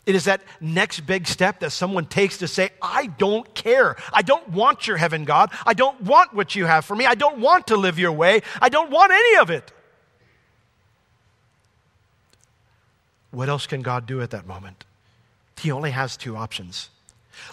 It 0.07 0.15
is 0.15 0.25
that 0.25 0.41
next 0.61 1.01
big 1.01 1.27
step 1.27 1.61
that 1.61 1.71
someone 1.71 2.07
takes 2.07 2.39
to 2.39 2.49
say, 2.49 2.71
I 2.81 3.07
don't 3.07 3.53
care. 3.55 3.97
I 4.13 4.23
don't 4.23 4.49
want 4.51 4.87
your 4.87 4.97
heaven, 4.97 5.25
God. 5.25 5.51
I 5.67 5.75
don't 5.75 6.01
want 6.03 6.33
what 6.33 6.55
you 6.55 6.65
have 6.65 6.85
for 6.85 6.95
me. 6.95 7.07
I 7.07 7.17
don't 7.17 7.41
want 7.41 7.67
to 7.67 7.77
live 7.77 7.99
your 7.99 8.13
way. 8.13 8.43
I 8.63 8.69
don't 8.69 8.91
want 8.91 9.11
any 9.13 9.39
of 9.39 9.51
it. 9.51 9.73
What 13.33 13.49
else 13.49 13.67
can 13.67 13.83
God 13.83 14.07
do 14.07 14.23
at 14.23 14.31
that 14.31 14.47
moment? 14.47 14.85
He 15.59 15.73
only 15.73 15.91
has 15.91 16.17
two 16.17 16.37
options. 16.37 16.89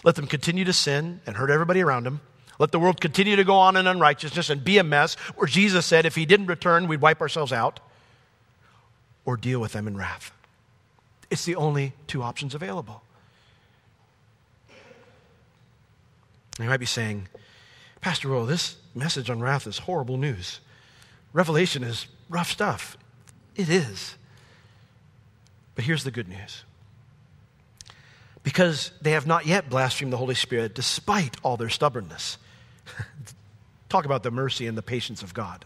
Let 0.03 0.15
them 0.15 0.27
continue 0.27 0.65
to 0.65 0.73
sin 0.73 1.21
and 1.25 1.35
hurt 1.35 1.49
everybody 1.49 1.81
around 1.81 2.05
him. 2.05 2.21
Let 2.59 2.71
the 2.71 2.79
world 2.79 3.01
continue 3.01 3.35
to 3.35 3.43
go 3.43 3.55
on 3.55 3.75
in 3.75 3.87
unrighteousness 3.87 4.51
and 4.51 4.63
be 4.63 4.77
a 4.77 4.83
mess, 4.83 5.15
where 5.35 5.47
Jesus 5.47 5.87
said 5.87 6.05
if 6.05 6.15
he 6.15 6.25
didn't 6.25 6.45
return, 6.45 6.87
we'd 6.87 7.01
wipe 7.01 7.19
ourselves 7.19 7.51
out, 7.51 7.79
or 9.25 9.37
deal 9.37 9.59
with 9.59 9.73
them 9.73 9.87
in 9.87 9.97
wrath. 9.97 10.31
It's 11.29 11.45
the 11.45 11.55
only 11.55 11.93
two 12.07 12.21
options 12.21 12.53
available. 12.53 13.03
You 16.59 16.65
might 16.65 16.77
be 16.77 16.85
saying, 16.85 17.27
Pastor 18.01 18.29
Will, 18.29 18.45
this 18.45 18.75
message 18.93 19.29
on 19.29 19.39
wrath 19.39 19.65
is 19.65 19.79
horrible 19.79 20.17
news. 20.17 20.59
Revelation 21.31 21.83
is 21.83 22.07
rough 22.29 22.51
stuff. 22.51 22.97
It 23.55 23.69
is. 23.69 24.15
But 25.75 25.85
here's 25.85 26.03
the 26.03 26.11
good 26.11 26.27
news. 26.27 26.63
Because 28.43 28.91
they 29.01 29.11
have 29.11 29.25
not 29.25 29.45
yet 29.45 29.69
blasphemed 29.69 30.13
the 30.13 30.17
Holy 30.17 30.35
Spirit 30.35 30.75
despite 30.75 31.37
all 31.43 31.57
their 31.57 31.69
stubbornness. 31.69 32.37
Talk 33.89 34.05
about 34.05 34.21
the 34.21 34.31
mercy 34.31 34.67
and 34.67 34.77
the 34.77 34.83
patience 34.83 35.23
of 35.23 35.33
God. 35.33 35.65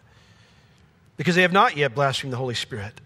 Because 1.17 1.35
they 1.35 1.41
have 1.41 1.51
not 1.51 1.75
yet 1.75 1.95
blasphemed 1.95 2.31
the 2.31 2.37
Holy 2.37 2.53
Spirit 2.53 3.01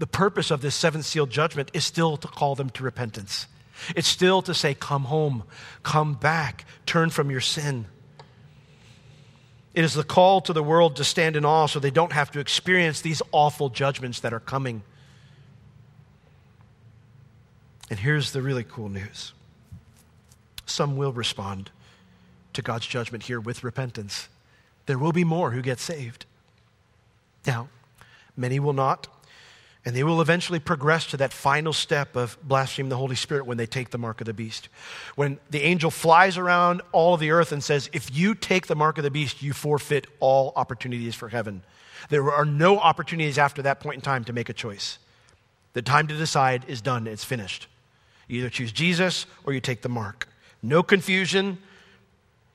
the 0.00 0.06
purpose 0.06 0.50
of 0.50 0.62
this 0.62 0.74
seventh 0.74 1.04
seal 1.04 1.26
judgment 1.26 1.70
is 1.74 1.84
still 1.84 2.16
to 2.16 2.26
call 2.26 2.54
them 2.54 2.70
to 2.70 2.82
repentance. 2.82 3.46
It's 3.94 4.08
still 4.08 4.40
to 4.42 4.54
say, 4.54 4.72
Come 4.72 5.04
home, 5.04 5.44
come 5.82 6.14
back, 6.14 6.64
turn 6.86 7.10
from 7.10 7.30
your 7.30 7.42
sin. 7.42 7.84
It 9.74 9.84
is 9.84 9.92
the 9.92 10.02
call 10.02 10.40
to 10.40 10.54
the 10.54 10.62
world 10.62 10.96
to 10.96 11.04
stand 11.04 11.36
in 11.36 11.44
awe 11.44 11.66
so 11.66 11.78
they 11.78 11.90
don't 11.90 12.12
have 12.12 12.30
to 12.30 12.40
experience 12.40 13.02
these 13.02 13.20
awful 13.30 13.68
judgments 13.68 14.20
that 14.20 14.32
are 14.32 14.40
coming. 14.40 14.82
And 17.90 17.98
here's 17.98 18.32
the 18.32 18.40
really 18.40 18.64
cool 18.64 18.88
news 18.88 19.34
some 20.64 20.96
will 20.96 21.12
respond 21.12 21.70
to 22.54 22.62
God's 22.62 22.86
judgment 22.86 23.24
here 23.24 23.38
with 23.38 23.62
repentance. 23.62 24.30
There 24.86 24.98
will 24.98 25.12
be 25.12 25.24
more 25.24 25.50
who 25.50 25.60
get 25.60 25.78
saved. 25.78 26.24
Now, 27.46 27.68
many 28.34 28.58
will 28.58 28.72
not. 28.72 29.06
And 29.84 29.96
they 29.96 30.04
will 30.04 30.20
eventually 30.20 30.58
progress 30.58 31.06
to 31.06 31.16
that 31.18 31.32
final 31.32 31.72
step 31.72 32.14
of 32.14 32.36
blaspheming 32.42 32.90
the 32.90 32.98
Holy 32.98 33.16
Spirit 33.16 33.46
when 33.46 33.56
they 33.56 33.66
take 33.66 33.90
the 33.90 33.98
mark 33.98 34.20
of 34.20 34.26
the 34.26 34.34
beast. 34.34 34.68
When 35.14 35.38
the 35.48 35.62
angel 35.62 35.90
flies 35.90 36.36
around 36.36 36.82
all 36.92 37.14
of 37.14 37.20
the 37.20 37.30
earth 37.30 37.50
and 37.50 37.64
says, 37.64 37.88
If 37.92 38.14
you 38.14 38.34
take 38.34 38.66
the 38.66 38.76
mark 38.76 38.98
of 38.98 39.04
the 39.04 39.10
beast, 39.10 39.42
you 39.42 39.54
forfeit 39.54 40.06
all 40.20 40.52
opportunities 40.54 41.14
for 41.14 41.30
heaven. 41.30 41.62
There 42.10 42.30
are 42.30 42.44
no 42.44 42.78
opportunities 42.78 43.38
after 43.38 43.62
that 43.62 43.80
point 43.80 43.96
in 43.96 44.00
time 44.02 44.24
to 44.24 44.32
make 44.32 44.48
a 44.50 44.54
choice. 44.54 44.98
The 45.72 45.82
time 45.82 46.08
to 46.08 46.16
decide 46.16 46.64
is 46.68 46.82
done, 46.82 47.06
it's 47.06 47.24
finished. 47.24 47.66
You 48.28 48.40
either 48.40 48.50
choose 48.50 48.72
Jesus 48.72 49.26
or 49.44 49.52
you 49.52 49.60
take 49.60 49.82
the 49.82 49.88
mark. 49.88 50.28
No 50.62 50.82
confusion, 50.82 51.58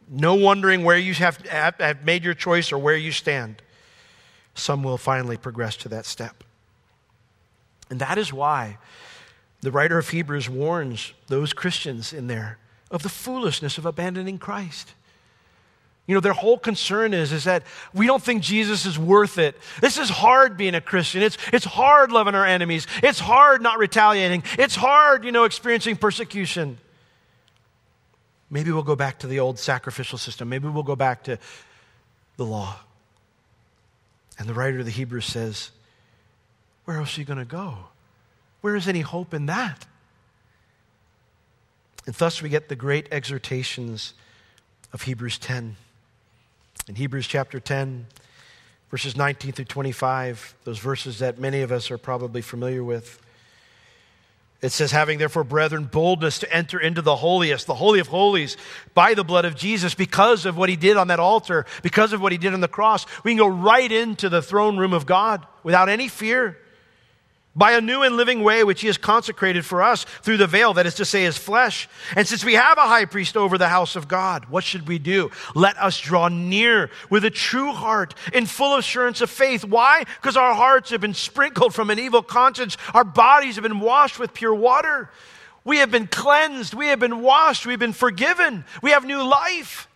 no 0.08 0.36
wondering 0.36 0.84
where 0.84 0.98
you 0.98 1.14
have, 1.16 1.38
have 1.48 2.06
made 2.06 2.24
your 2.24 2.34
choice 2.34 2.72
or 2.72 2.78
where 2.78 2.96
you 2.96 3.12
stand. 3.12 3.62
Some 4.54 4.84
will 4.84 4.98
finally 4.98 5.38
progress 5.38 5.76
to 5.78 5.90
that 5.90 6.06
step. 6.06 6.44
And 7.90 8.00
that 8.00 8.18
is 8.18 8.34
why 8.34 8.78
the 9.62 9.72
writer 9.72 9.98
of 9.98 10.10
Hebrews 10.10 10.50
warns 10.50 11.14
those 11.28 11.54
Christians 11.54 12.14
in 12.14 12.28
there 12.28 12.58
of 12.92 13.04
the 13.04 13.10
foolishness 13.10 13.78
of 13.78 13.86
abandoning 13.86 14.38
Christ. 14.38 14.94
You 16.08 16.14
know, 16.14 16.22
their 16.22 16.34
whole 16.34 16.60
concern 16.60 17.16
is, 17.16 17.32
is 17.32 17.46
that 17.46 17.64
we 17.94 18.06
don't 18.06 18.22
think 18.22 18.44
Jesus 18.44 18.86
is 18.86 19.00
worth 19.00 19.40
it. 19.40 19.58
This 19.82 19.98
is 19.98 20.08
hard 20.08 20.56
being 20.56 20.76
a 20.76 20.82
Christian. 20.82 21.24
It's, 21.24 21.38
it's 21.52 21.66
hard 21.66 22.12
loving 22.12 22.36
our 22.36 22.46
enemies. 22.46 22.86
It's 23.02 23.20
hard 23.20 23.64
not 23.64 23.80
retaliating. 23.80 24.44
It's 24.60 24.76
hard, 24.76 25.26
you 25.26 25.32
know, 25.32 25.46
experiencing 25.46 25.96
persecution. 25.96 26.78
Maybe 28.52 28.72
we'll 28.72 28.84
go 28.84 28.96
back 28.96 29.20
to 29.20 29.28
the 29.28 29.40
old 29.40 29.58
sacrificial 29.58 30.20
system. 30.20 30.48
Maybe 30.48 30.68
we'll 30.68 30.84
go 30.84 30.96
back 30.96 31.24
to 31.24 31.40
the 32.38 32.46
law. 32.46 32.78
And 34.38 34.48
the 34.48 34.54
writer 34.54 34.80
of 34.80 34.86
the 34.86 34.92
Hebrews 34.92 35.26
says, 35.26 35.72
where 36.86 36.98
else 36.98 37.18
are 37.18 37.22
you 37.22 37.26
going 37.26 37.40
to 37.40 37.46
go? 37.46 37.78
Where 38.62 38.76
is 38.76 38.88
any 38.88 39.02
hope 39.02 39.34
in 39.34 39.48
that? 39.48 39.86
And 42.06 42.16
thus 42.16 42.42
we 42.42 42.50
get 42.50 42.70
the 42.70 42.76
great 42.76 43.08
exhortations 43.12 44.14
of 44.94 45.02
Hebrews 45.02 45.38
10. 45.40 45.76
In 46.88 46.96
Hebrews 46.96 47.28
chapter 47.28 47.60
10, 47.60 48.06
verses 48.92 49.18
19 49.18 49.54
through 49.54 49.66
25, 49.66 50.56
those 50.64 50.78
verses 50.78 51.20
that 51.20 51.40
many 51.40 51.62
of 51.62 51.72
us 51.72 51.90
are 51.90 51.98
probably 51.98 52.42
familiar 52.42 52.84
with. 52.84 53.20
It 54.62 54.70
says, 54.70 54.92
having 54.92 55.18
therefore, 55.18 55.44
brethren, 55.44 55.86
boldness 55.92 56.40
to 56.40 56.52
enter 56.52 56.80
into 56.80 57.02
the 57.02 57.16
holiest, 57.16 57.68
the 57.68 57.76
holy 57.76 58.00
of 58.00 58.08
holies, 58.08 58.58
by 58.94 59.14
the 59.14 59.24
blood 59.24 59.46
of 59.46 59.56
Jesus, 59.56 59.94
because 59.94 60.46
of 60.46 60.58
what 60.58 60.70
he 60.70 60.76
did 60.76 60.98
on 60.98 61.10
that 61.10 61.20
altar, 61.20 61.66
because 61.84 62.14
of 62.14 62.22
what 62.22 62.32
he 62.32 62.38
did 62.38 62.54
on 62.54 62.62
the 62.62 62.68
cross, 62.68 63.06
we 63.24 63.32
can 63.32 63.38
go 63.38 63.48
right 63.48 63.92
into 63.92 64.30
the 64.30 64.42
throne 64.42 64.78
room 64.78 64.94
of 64.94 65.06
God 65.06 65.46
without 65.62 65.90
any 65.90 66.08
fear. 66.08 66.58
By 67.56 67.72
a 67.72 67.82
new 67.82 68.04
and 68.04 68.18
living 68.18 68.44
way 68.44 68.64
which 68.64 68.82
he 68.82 68.88
has 68.88 68.98
consecrated 68.98 69.66
for 69.66 69.82
us 69.82 70.04
through 70.22 70.38
the 70.38 70.48
veil, 70.48 70.74
that 70.74 70.86
is 70.86 70.96
to 70.96 71.06
say, 71.06 71.24
his 71.24 71.38
flesh. 71.38 71.88
And 72.16 72.28
since 72.28 72.44
we 72.44 72.56
have 72.56 72.78
a 72.78 72.82
high 72.82 73.06
priest 73.06 73.38
over 73.38 73.58
the 73.58 73.70
house 73.70 73.96
of 73.96 74.08
God, 74.08 74.46
what 74.46 74.64
should 74.64 74.88
we 74.88 75.00
do? 75.00 75.32
Let 75.56 75.78
us 75.78 76.00
draw 76.00 76.28
near 76.28 76.90
with 77.10 77.24
a 77.24 77.30
true 77.30 77.72
heart 77.72 78.14
in 78.34 78.46
full 78.46 78.76
assurance 78.76 79.22
of 79.22 79.30
faith. 79.30 79.64
Why? 79.64 80.04
Because 80.04 80.36
our 80.36 80.54
hearts 80.54 80.90
have 80.90 81.02
been 81.02 81.14
sprinkled 81.14 81.74
from 81.74 81.90
an 81.90 82.00
evil 82.00 82.22
conscience, 82.22 82.78
our 82.94 83.06
bodies 83.06 83.56
have 83.56 83.64
been 83.64 83.80
washed 83.80 84.20
with 84.20 84.34
pure 84.34 84.56
water. 84.56 85.10
We 85.64 85.78
have 85.78 85.90
been 85.90 86.08
cleansed, 86.08 86.76
we 86.76 86.88
have 86.88 87.00
been 87.00 87.22
washed, 87.22 87.66
we've 87.66 87.80
been 87.80 87.94
forgiven, 87.94 88.66
we 88.84 88.92
have 88.92 89.04
new 89.04 89.24
life. 89.24 89.88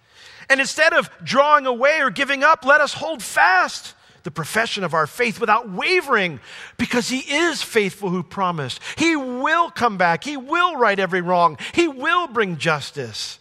And 0.50 0.60
instead 0.60 0.94
of 0.94 1.12
drawing 1.24 1.68
away 1.68 2.02
or 2.02 2.10
giving 2.10 2.44
up, 2.44 2.66
let 2.66 2.82
us 2.82 2.94
hold 2.94 3.22
fast 3.22 3.94
the 4.24 4.32
profession 4.32 4.84
of 4.84 4.94
our 4.94 5.08
faith 5.08 5.40
without 5.40 5.70
wavering 5.70 6.40
because 6.78 7.10
He 7.10 7.20
is 7.20 7.62
faithful 7.62 8.10
who 8.10 8.24
promised. 8.24 8.80
He 8.98 9.16
will 9.16 9.70
come 9.70 9.98
back, 9.98 10.24
He 10.24 10.38
will 10.38 10.76
right 10.76 11.00
every 11.00 11.22
wrong, 11.22 11.58
He 11.74 11.88
will 11.88 12.28
bring 12.28 12.58
justice. 12.58 13.40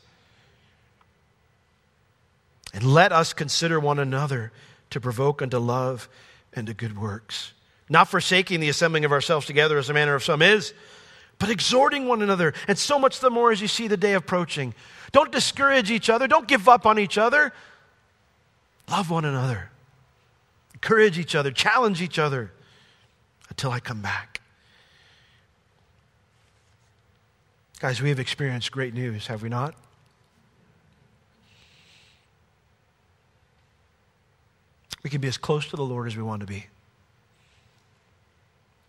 And 2.75 2.85
let 2.85 3.13
us 3.13 3.33
consider 3.33 3.81
one 3.81 3.99
another 3.99 4.53
to 4.91 5.01
provoke 5.01 5.43
unto 5.43 5.59
love 5.59 6.09
and 6.53 6.67
to 6.67 6.75
good 6.75 6.99
works, 6.99 7.53
not 7.89 8.09
forsaking 8.09 8.61
the 8.61 8.69
assembling 8.69 9.05
of 9.05 9.13
ourselves 9.13 9.47
together 9.47 9.79
as 9.79 9.89
the 9.89 9.95
manner 9.95 10.15
of 10.15 10.25
some 10.25 10.43
is, 10.43 10.75
but 11.39 11.51
exhorting 11.51 12.09
one 12.09 12.21
another, 12.21 12.53
and 12.67 12.77
so 12.77 12.99
much 12.99 13.21
the 13.21 13.31
more 13.31 13.53
as 13.53 13.61
you 13.61 13.69
see 13.69 13.89
the 13.89 13.97
day 13.97 14.15
approaching. 14.15 14.75
Don't 15.13 15.33
discourage 15.33 15.91
each 15.91 16.11
other, 16.11 16.27
don't 16.27 16.49
give 16.49 16.69
up 16.69 16.85
on 16.85 16.99
each 16.99 17.17
other. 17.17 17.53
Love 18.91 19.11
one 19.11 19.25
another 19.25 19.71
encourage 20.79 21.19
each 21.19 21.35
other, 21.35 21.51
challenge 21.51 22.01
each 22.01 22.21
other 22.21 22.53
until 23.49 23.73
I 23.73 23.81
come 23.81 24.01
back. 24.01 24.41
Guys, 27.81 28.01
we 28.01 28.11
have 28.11 28.21
experienced 28.21 28.71
great 28.71 28.95
news, 28.95 29.27
have 29.27 29.43
we 29.43 29.49
not? 29.49 29.75
We 35.03 35.11
can 35.11 35.21
be 35.21 35.29
as 35.29 35.37
close 35.37 35.67
to 35.69 35.77
the 35.77 35.85
Lord 35.85 36.07
as 36.07 36.17
we 36.17 36.23
want 36.23 36.41
to 36.41 36.47
be. 36.47 36.67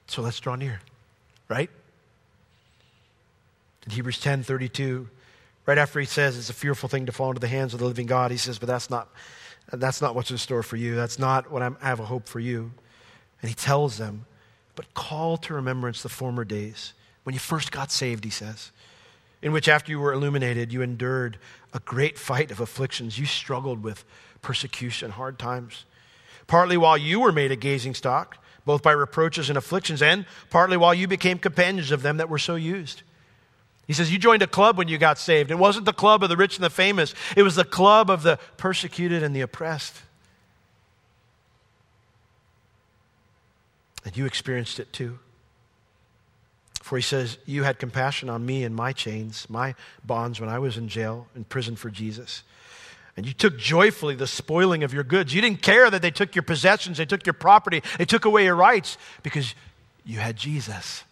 So 0.08 0.22
let's 0.22 0.40
draw 0.40 0.56
near, 0.56 0.82
right? 1.48 1.70
In 3.86 3.92
Hebrews 3.92 4.20
10 4.20 4.44
32, 4.44 5.08
right 5.66 5.78
after 5.78 6.00
he 6.00 6.06
says 6.06 6.38
it's 6.38 6.50
a 6.50 6.54
fearful 6.54 6.90
thing 6.90 7.08
to 7.08 7.12
fall 7.12 7.30
into 7.30 7.40
the 7.40 7.48
hands 7.48 7.74
of 7.74 7.80
the 7.80 7.86
living 7.86 8.06
God, 8.06 8.30
he 8.32 8.38
says, 8.38 8.60
But 8.60 8.68
that's 8.68 8.90
not 8.90 9.08
that's 9.74 10.02
not 10.02 10.16
what's 10.16 10.32
in 10.32 10.38
store 10.38 10.64
for 10.64 10.78
you. 10.78 10.96
That's 10.96 11.20
not 11.20 11.52
what 11.52 11.62
I'm, 11.62 11.78
i 11.82 11.88
have 11.88 12.00
a 12.00 12.06
hope 12.06 12.28
for 12.28 12.40
you. 12.40 12.72
And 13.42 13.50
he 13.50 13.56
tells 13.56 13.98
them, 13.98 14.26
but 14.76 14.94
call 14.94 15.38
to 15.38 15.54
remembrance 15.54 16.02
the 16.02 16.10
former 16.10 16.44
days 16.44 16.94
when 17.24 17.34
you 17.34 17.40
first 17.40 17.72
got 17.72 17.92
saved, 17.92 18.24
he 18.24 18.32
says, 18.32 18.72
in 19.42 19.52
which 19.52 19.68
after 19.68 19.92
you 19.92 20.00
were 20.00 20.14
illuminated, 20.14 20.74
you 20.74 20.82
endured 20.82 21.38
a 21.74 21.80
great 21.80 22.18
fight 22.18 22.50
of 22.50 22.60
afflictions. 22.60 23.20
You 23.20 23.28
struggled 23.28 23.84
with 23.84 24.04
persecution, 24.42 25.12
hard 25.12 25.38
times. 25.38 25.86
Partly 26.48 26.76
while 26.76 26.98
you 26.98 27.20
were 27.20 27.32
made 27.32 27.52
a 27.52 27.56
gazing 27.56 27.94
stock, 27.94 28.44
both 28.66 28.82
by 28.82 28.94
reproaches 28.94 29.50
and 29.50 29.58
afflictions, 29.58 30.02
and 30.02 30.26
partly 30.50 30.76
while 30.76 30.94
you 30.94 31.08
became 31.08 31.38
companions 31.38 31.92
of 31.92 32.02
them 32.02 32.18
that 32.18 32.30
were 32.30 32.40
so 32.40 32.56
used. 32.56 33.04
He 33.90 33.96
says, 33.96 34.12
You 34.12 34.20
joined 34.20 34.44
a 34.44 34.48
club 34.48 34.78
when 34.78 34.88
you 34.88 35.00
got 35.00 35.18
saved. 35.18 35.50
It 35.50 35.58
wasn't 35.58 35.86
the 35.86 35.94
club 35.94 36.22
of 36.22 36.30
the 36.30 36.38
rich 36.38 36.58
and 36.58 36.64
the 36.64 36.70
famous, 36.70 37.16
it 37.36 37.42
was 37.42 37.56
the 37.56 37.66
club 37.66 38.12
of 38.12 38.22
the 38.22 38.38
persecuted 38.56 39.24
and 39.24 39.36
the 39.36 39.42
oppressed. 39.42 39.96
And 44.06 44.16
you 44.16 44.28
experienced 44.28 44.80
it 44.80 44.94
too. 44.94 45.18
For 46.84 46.98
he 46.98 47.02
says, 47.02 47.40
You 47.48 47.64
had 47.64 47.80
compassion 47.80 48.30
on 48.30 48.46
me 48.46 48.64
and 48.64 48.76
my 48.76 48.94
chains, 48.94 49.50
my 49.50 49.74
bonds 50.06 50.40
when 50.40 50.50
I 50.52 50.60
was 50.60 50.78
in 50.78 50.88
jail, 50.88 51.26
in 51.36 51.44
prison 51.46 51.76
for 51.76 51.90
Jesus. 51.90 52.44
And 53.18 53.26
you 53.26 53.34
took 53.34 53.58
joyfully 53.58 54.14
the 54.14 54.28
spoiling 54.28 54.84
of 54.84 54.94
your 54.94 55.04
goods. 55.04 55.34
You 55.34 55.42
didn't 55.42 55.64
care 55.64 55.90
that 55.90 56.04
they 56.04 56.12
took 56.12 56.36
your 56.36 56.44
possessions, 56.44 57.00
they 57.00 57.06
took 57.08 57.26
your 57.26 57.34
property, 57.34 57.82
they 57.98 58.06
took 58.06 58.26
away 58.26 58.44
your 58.44 58.56
rights 58.56 59.00
because 59.24 59.56
you 60.06 60.20
had 60.20 60.36
Jesus. 60.36 61.06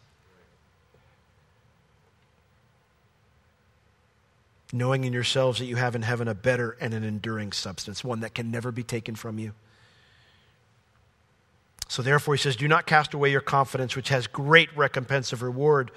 Knowing 4.74 5.04
in 5.04 5.14
yourselves 5.14 5.60
that 5.60 5.66
you 5.66 5.78
have 5.78 5.96
in 5.96 6.02
heaven 6.02 6.28
a 6.28 6.34
better 6.34 6.78
and 6.82 6.94
an 6.94 7.04
enduring 7.04 7.52
substance, 7.52 8.04
one 8.04 8.20
that 8.20 8.34
can 8.34 8.52
never 8.52 8.72
be 8.72 8.84
taken 8.84 9.16
from 9.16 9.40
you. 9.40 9.54
So 11.88 12.02
therefore, 12.02 12.36
he 12.36 12.40
says, 12.40 12.56
Do 12.56 12.68
not 12.68 12.86
cast 12.86 13.14
away 13.14 13.32
your 13.32 13.42
confidence, 13.42 13.96
which 13.96 14.10
has 14.10 14.28
great 14.28 14.76
recompense 14.76 15.32
of 15.32 15.42
reward. 15.42 15.92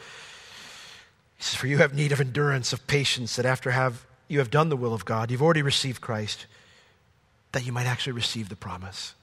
He 1.37 1.43
says, 1.43 1.57
For 1.57 1.67
you 1.67 1.79
have 1.79 1.95
need 1.95 2.13
of 2.13 2.21
endurance, 2.21 2.73
of 2.73 2.87
patience, 2.87 3.37
that 3.37 3.47
after 3.47 3.73
have, 3.73 4.07
you 4.29 4.39
have 4.39 4.51
done 4.51 4.69
the 4.69 4.77
will 4.77 4.95
of 4.95 5.05
God, 5.05 5.31
you've 5.31 5.43
already 5.43 5.63
received 5.63 6.01
Christ, 6.01 6.47
that 7.53 7.67
you 7.67 7.73
might 7.73 7.87
actually 7.87 8.13
receive 8.13 8.49
the 8.49 8.57
promise. 8.57 9.15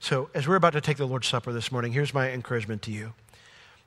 So, 0.00 0.30
as 0.34 0.48
we're 0.48 0.56
about 0.56 0.72
to 0.72 0.80
take 0.80 0.96
the 0.96 1.06
Lord's 1.06 1.28
Supper 1.28 1.52
this 1.52 1.70
morning, 1.70 1.92
here's 1.92 2.14
my 2.14 2.30
encouragement 2.30 2.82
to 2.82 2.90
you. 2.90 3.12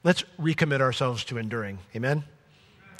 Let's 0.04 0.24
recommit 0.40 0.82
ourselves 0.82 1.26
to 1.26 1.38
enduring. 1.40 1.80
Amen? 1.96 2.24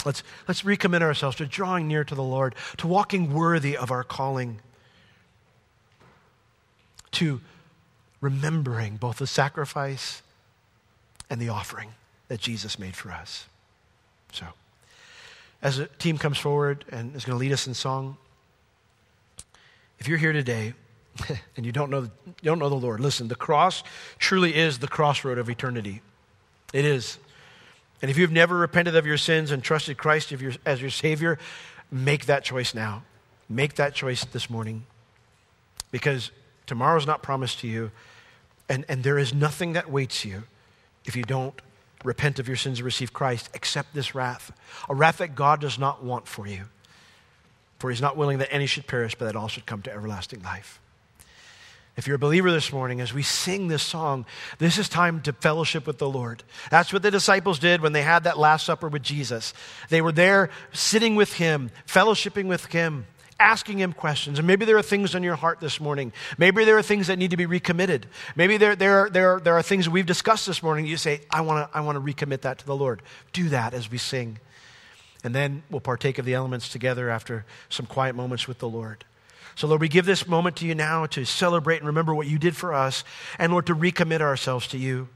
Let's, 0.04 0.22
let's 0.46 0.62
recommit 0.62 1.02
ourselves 1.02 1.36
to 1.36 1.46
drawing 1.46 1.88
near 1.88 2.04
to 2.04 2.14
the 2.14 2.22
Lord, 2.22 2.54
to 2.78 2.86
walking 2.86 3.32
worthy 3.32 3.76
of 3.76 3.90
our 3.90 4.04
calling, 4.04 4.60
to 7.12 7.40
remembering 8.20 8.96
both 8.96 9.18
the 9.18 9.26
sacrifice 9.26 10.22
and 11.30 11.40
the 11.40 11.48
offering 11.48 11.90
that 12.28 12.40
Jesus 12.40 12.78
made 12.78 12.96
for 12.96 13.10
us. 13.10 13.46
So, 14.32 14.46
as 15.62 15.78
a 15.78 15.86
team 15.86 16.18
comes 16.18 16.38
forward 16.38 16.84
and 16.90 17.14
is 17.16 17.24
going 17.24 17.36
to 17.36 17.40
lead 17.40 17.52
us 17.52 17.66
in 17.66 17.74
song, 17.74 18.16
if 19.98 20.08
you're 20.08 20.18
here 20.18 20.32
today 20.32 20.74
and 21.56 21.64
you 21.64 21.72
don't 21.72 21.90
know, 21.90 22.02
you 22.02 22.10
don't 22.42 22.58
know 22.58 22.68
the 22.68 22.74
Lord, 22.74 23.00
listen, 23.00 23.28
the 23.28 23.34
cross 23.34 23.82
truly 24.18 24.54
is 24.54 24.78
the 24.78 24.88
crossroad 24.88 25.38
of 25.38 25.48
eternity. 25.48 26.02
It 26.72 26.84
is. 26.84 27.18
And 28.02 28.10
if 28.10 28.18
you've 28.18 28.32
never 28.32 28.56
repented 28.56 28.96
of 28.96 29.06
your 29.06 29.16
sins 29.16 29.50
and 29.50 29.62
trusted 29.62 29.96
Christ 29.96 30.32
as 30.66 30.80
your 30.80 30.90
Savior, 30.90 31.38
make 31.90 32.26
that 32.26 32.44
choice 32.44 32.74
now. 32.74 33.02
Make 33.48 33.74
that 33.74 33.94
choice 33.94 34.24
this 34.24 34.50
morning. 34.50 34.84
Because 35.90 36.30
tomorrow's 36.66 37.06
not 37.06 37.22
promised 37.22 37.60
to 37.60 37.68
you, 37.68 37.90
and, 38.68 38.84
and 38.88 39.02
there 39.02 39.18
is 39.18 39.32
nothing 39.32 39.72
that 39.74 39.90
waits 39.90 40.24
you 40.24 40.44
if 41.04 41.16
you 41.16 41.22
don't 41.22 41.60
repent 42.04 42.38
of 42.38 42.48
your 42.48 42.56
sins 42.56 42.78
and 42.78 42.84
receive 42.84 43.12
Christ, 43.12 43.48
accept 43.54 43.94
this 43.94 44.14
wrath. 44.14 44.52
A 44.88 44.94
wrath 44.94 45.18
that 45.18 45.34
God 45.34 45.60
does 45.60 45.78
not 45.78 46.04
want 46.04 46.28
for 46.28 46.46
you. 46.46 46.64
For 47.78 47.90
he's 47.90 48.00
not 48.00 48.16
willing 48.16 48.38
that 48.38 48.52
any 48.52 48.66
should 48.66 48.86
perish, 48.86 49.14
but 49.14 49.26
that 49.26 49.36
all 49.36 49.48
should 49.48 49.66
come 49.66 49.82
to 49.82 49.92
everlasting 49.92 50.42
life. 50.42 50.80
If 51.96 52.06
you're 52.06 52.16
a 52.16 52.18
believer 52.18 52.52
this 52.52 52.74
morning, 52.74 53.00
as 53.00 53.14
we 53.14 53.22
sing 53.22 53.68
this 53.68 53.82
song, 53.82 54.26
this 54.58 54.76
is 54.76 54.86
time 54.86 55.22
to 55.22 55.32
fellowship 55.32 55.86
with 55.86 55.96
the 55.96 56.08
Lord. 56.08 56.42
That's 56.70 56.92
what 56.92 57.02
the 57.02 57.10
disciples 57.10 57.58
did 57.58 57.80
when 57.80 57.94
they 57.94 58.02
had 58.02 58.24
that 58.24 58.38
Last 58.38 58.66
Supper 58.66 58.88
with 58.88 59.02
Jesus. 59.02 59.54
They 59.88 60.02
were 60.02 60.12
there 60.12 60.50
sitting 60.72 61.16
with 61.16 61.32
Him, 61.32 61.70
fellowshipping 61.86 62.48
with 62.48 62.66
Him, 62.66 63.06
asking 63.40 63.78
Him 63.78 63.94
questions. 63.94 64.38
And 64.38 64.46
maybe 64.46 64.66
there 64.66 64.76
are 64.76 64.82
things 64.82 65.14
on 65.14 65.22
your 65.22 65.36
heart 65.36 65.58
this 65.58 65.80
morning. 65.80 66.12
Maybe 66.36 66.66
there 66.66 66.76
are 66.76 66.82
things 66.82 67.06
that 67.06 67.18
need 67.18 67.30
to 67.30 67.38
be 67.38 67.46
recommitted. 67.46 68.06
Maybe 68.34 68.58
there, 68.58 68.76
there, 68.76 69.08
there, 69.08 69.40
there 69.40 69.54
are 69.54 69.62
things 69.62 69.88
we've 69.88 70.04
discussed 70.04 70.46
this 70.46 70.62
morning. 70.62 70.84
You 70.84 70.98
say, 70.98 71.22
I 71.30 71.40
want 71.40 71.72
to 71.72 71.78
I 71.78 71.80
wanna 71.80 72.02
recommit 72.02 72.42
that 72.42 72.58
to 72.58 72.66
the 72.66 72.76
Lord. 72.76 73.00
Do 73.32 73.48
that 73.48 73.72
as 73.72 73.90
we 73.90 73.96
sing. 73.96 74.38
And 75.24 75.34
then 75.34 75.62
we'll 75.70 75.80
partake 75.80 76.18
of 76.18 76.26
the 76.26 76.34
elements 76.34 76.68
together 76.68 77.08
after 77.08 77.46
some 77.70 77.86
quiet 77.86 78.14
moments 78.14 78.46
with 78.46 78.58
the 78.58 78.68
Lord. 78.68 79.06
So, 79.56 79.66
Lord, 79.66 79.80
we 79.80 79.88
give 79.88 80.04
this 80.04 80.28
moment 80.28 80.56
to 80.56 80.66
you 80.66 80.74
now 80.74 81.06
to 81.06 81.24
celebrate 81.24 81.78
and 81.78 81.86
remember 81.86 82.14
what 82.14 82.26
you 82.26 82.38
did 82.38 82.54
for 82.54 82.74
us, 82.74 83.04
and 83.38 83.50
Lord, 83.50 83.66
to 83.66 83.74
recommit 83.74 84.20
ourselves 84.20 84.68
to 84.68 84.78
you, 84.78 85.08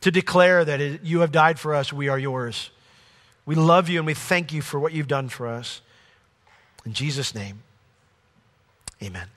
to 0.00 0.10
declare 0.10 0.64
that 0.64 1.04
you 1.04 1.20
have 1.20 1.30
died 1.30 1.60
for 1.60 1.74
us, 1.74 1.92
we 1.92 2.08
are 2.08 2.18
yours. 2.18 2.70
We 3.46 3.54
love 3.54 3.88
you 3.88 4.00
and 4.00 4.06
we 4.06 4.14
thank 4.14 4.52
you 4.52 4.62
for 4.62 4.78
what 4.78 4.92
you've 4.92 5.08
done 5.08 5.28
for 5.28 5.46
us. 5.46 5.80
In 6.84 6.92
Jesus' 6.92 7.34
name, 7.34 7.62
amen. 9.02 9.28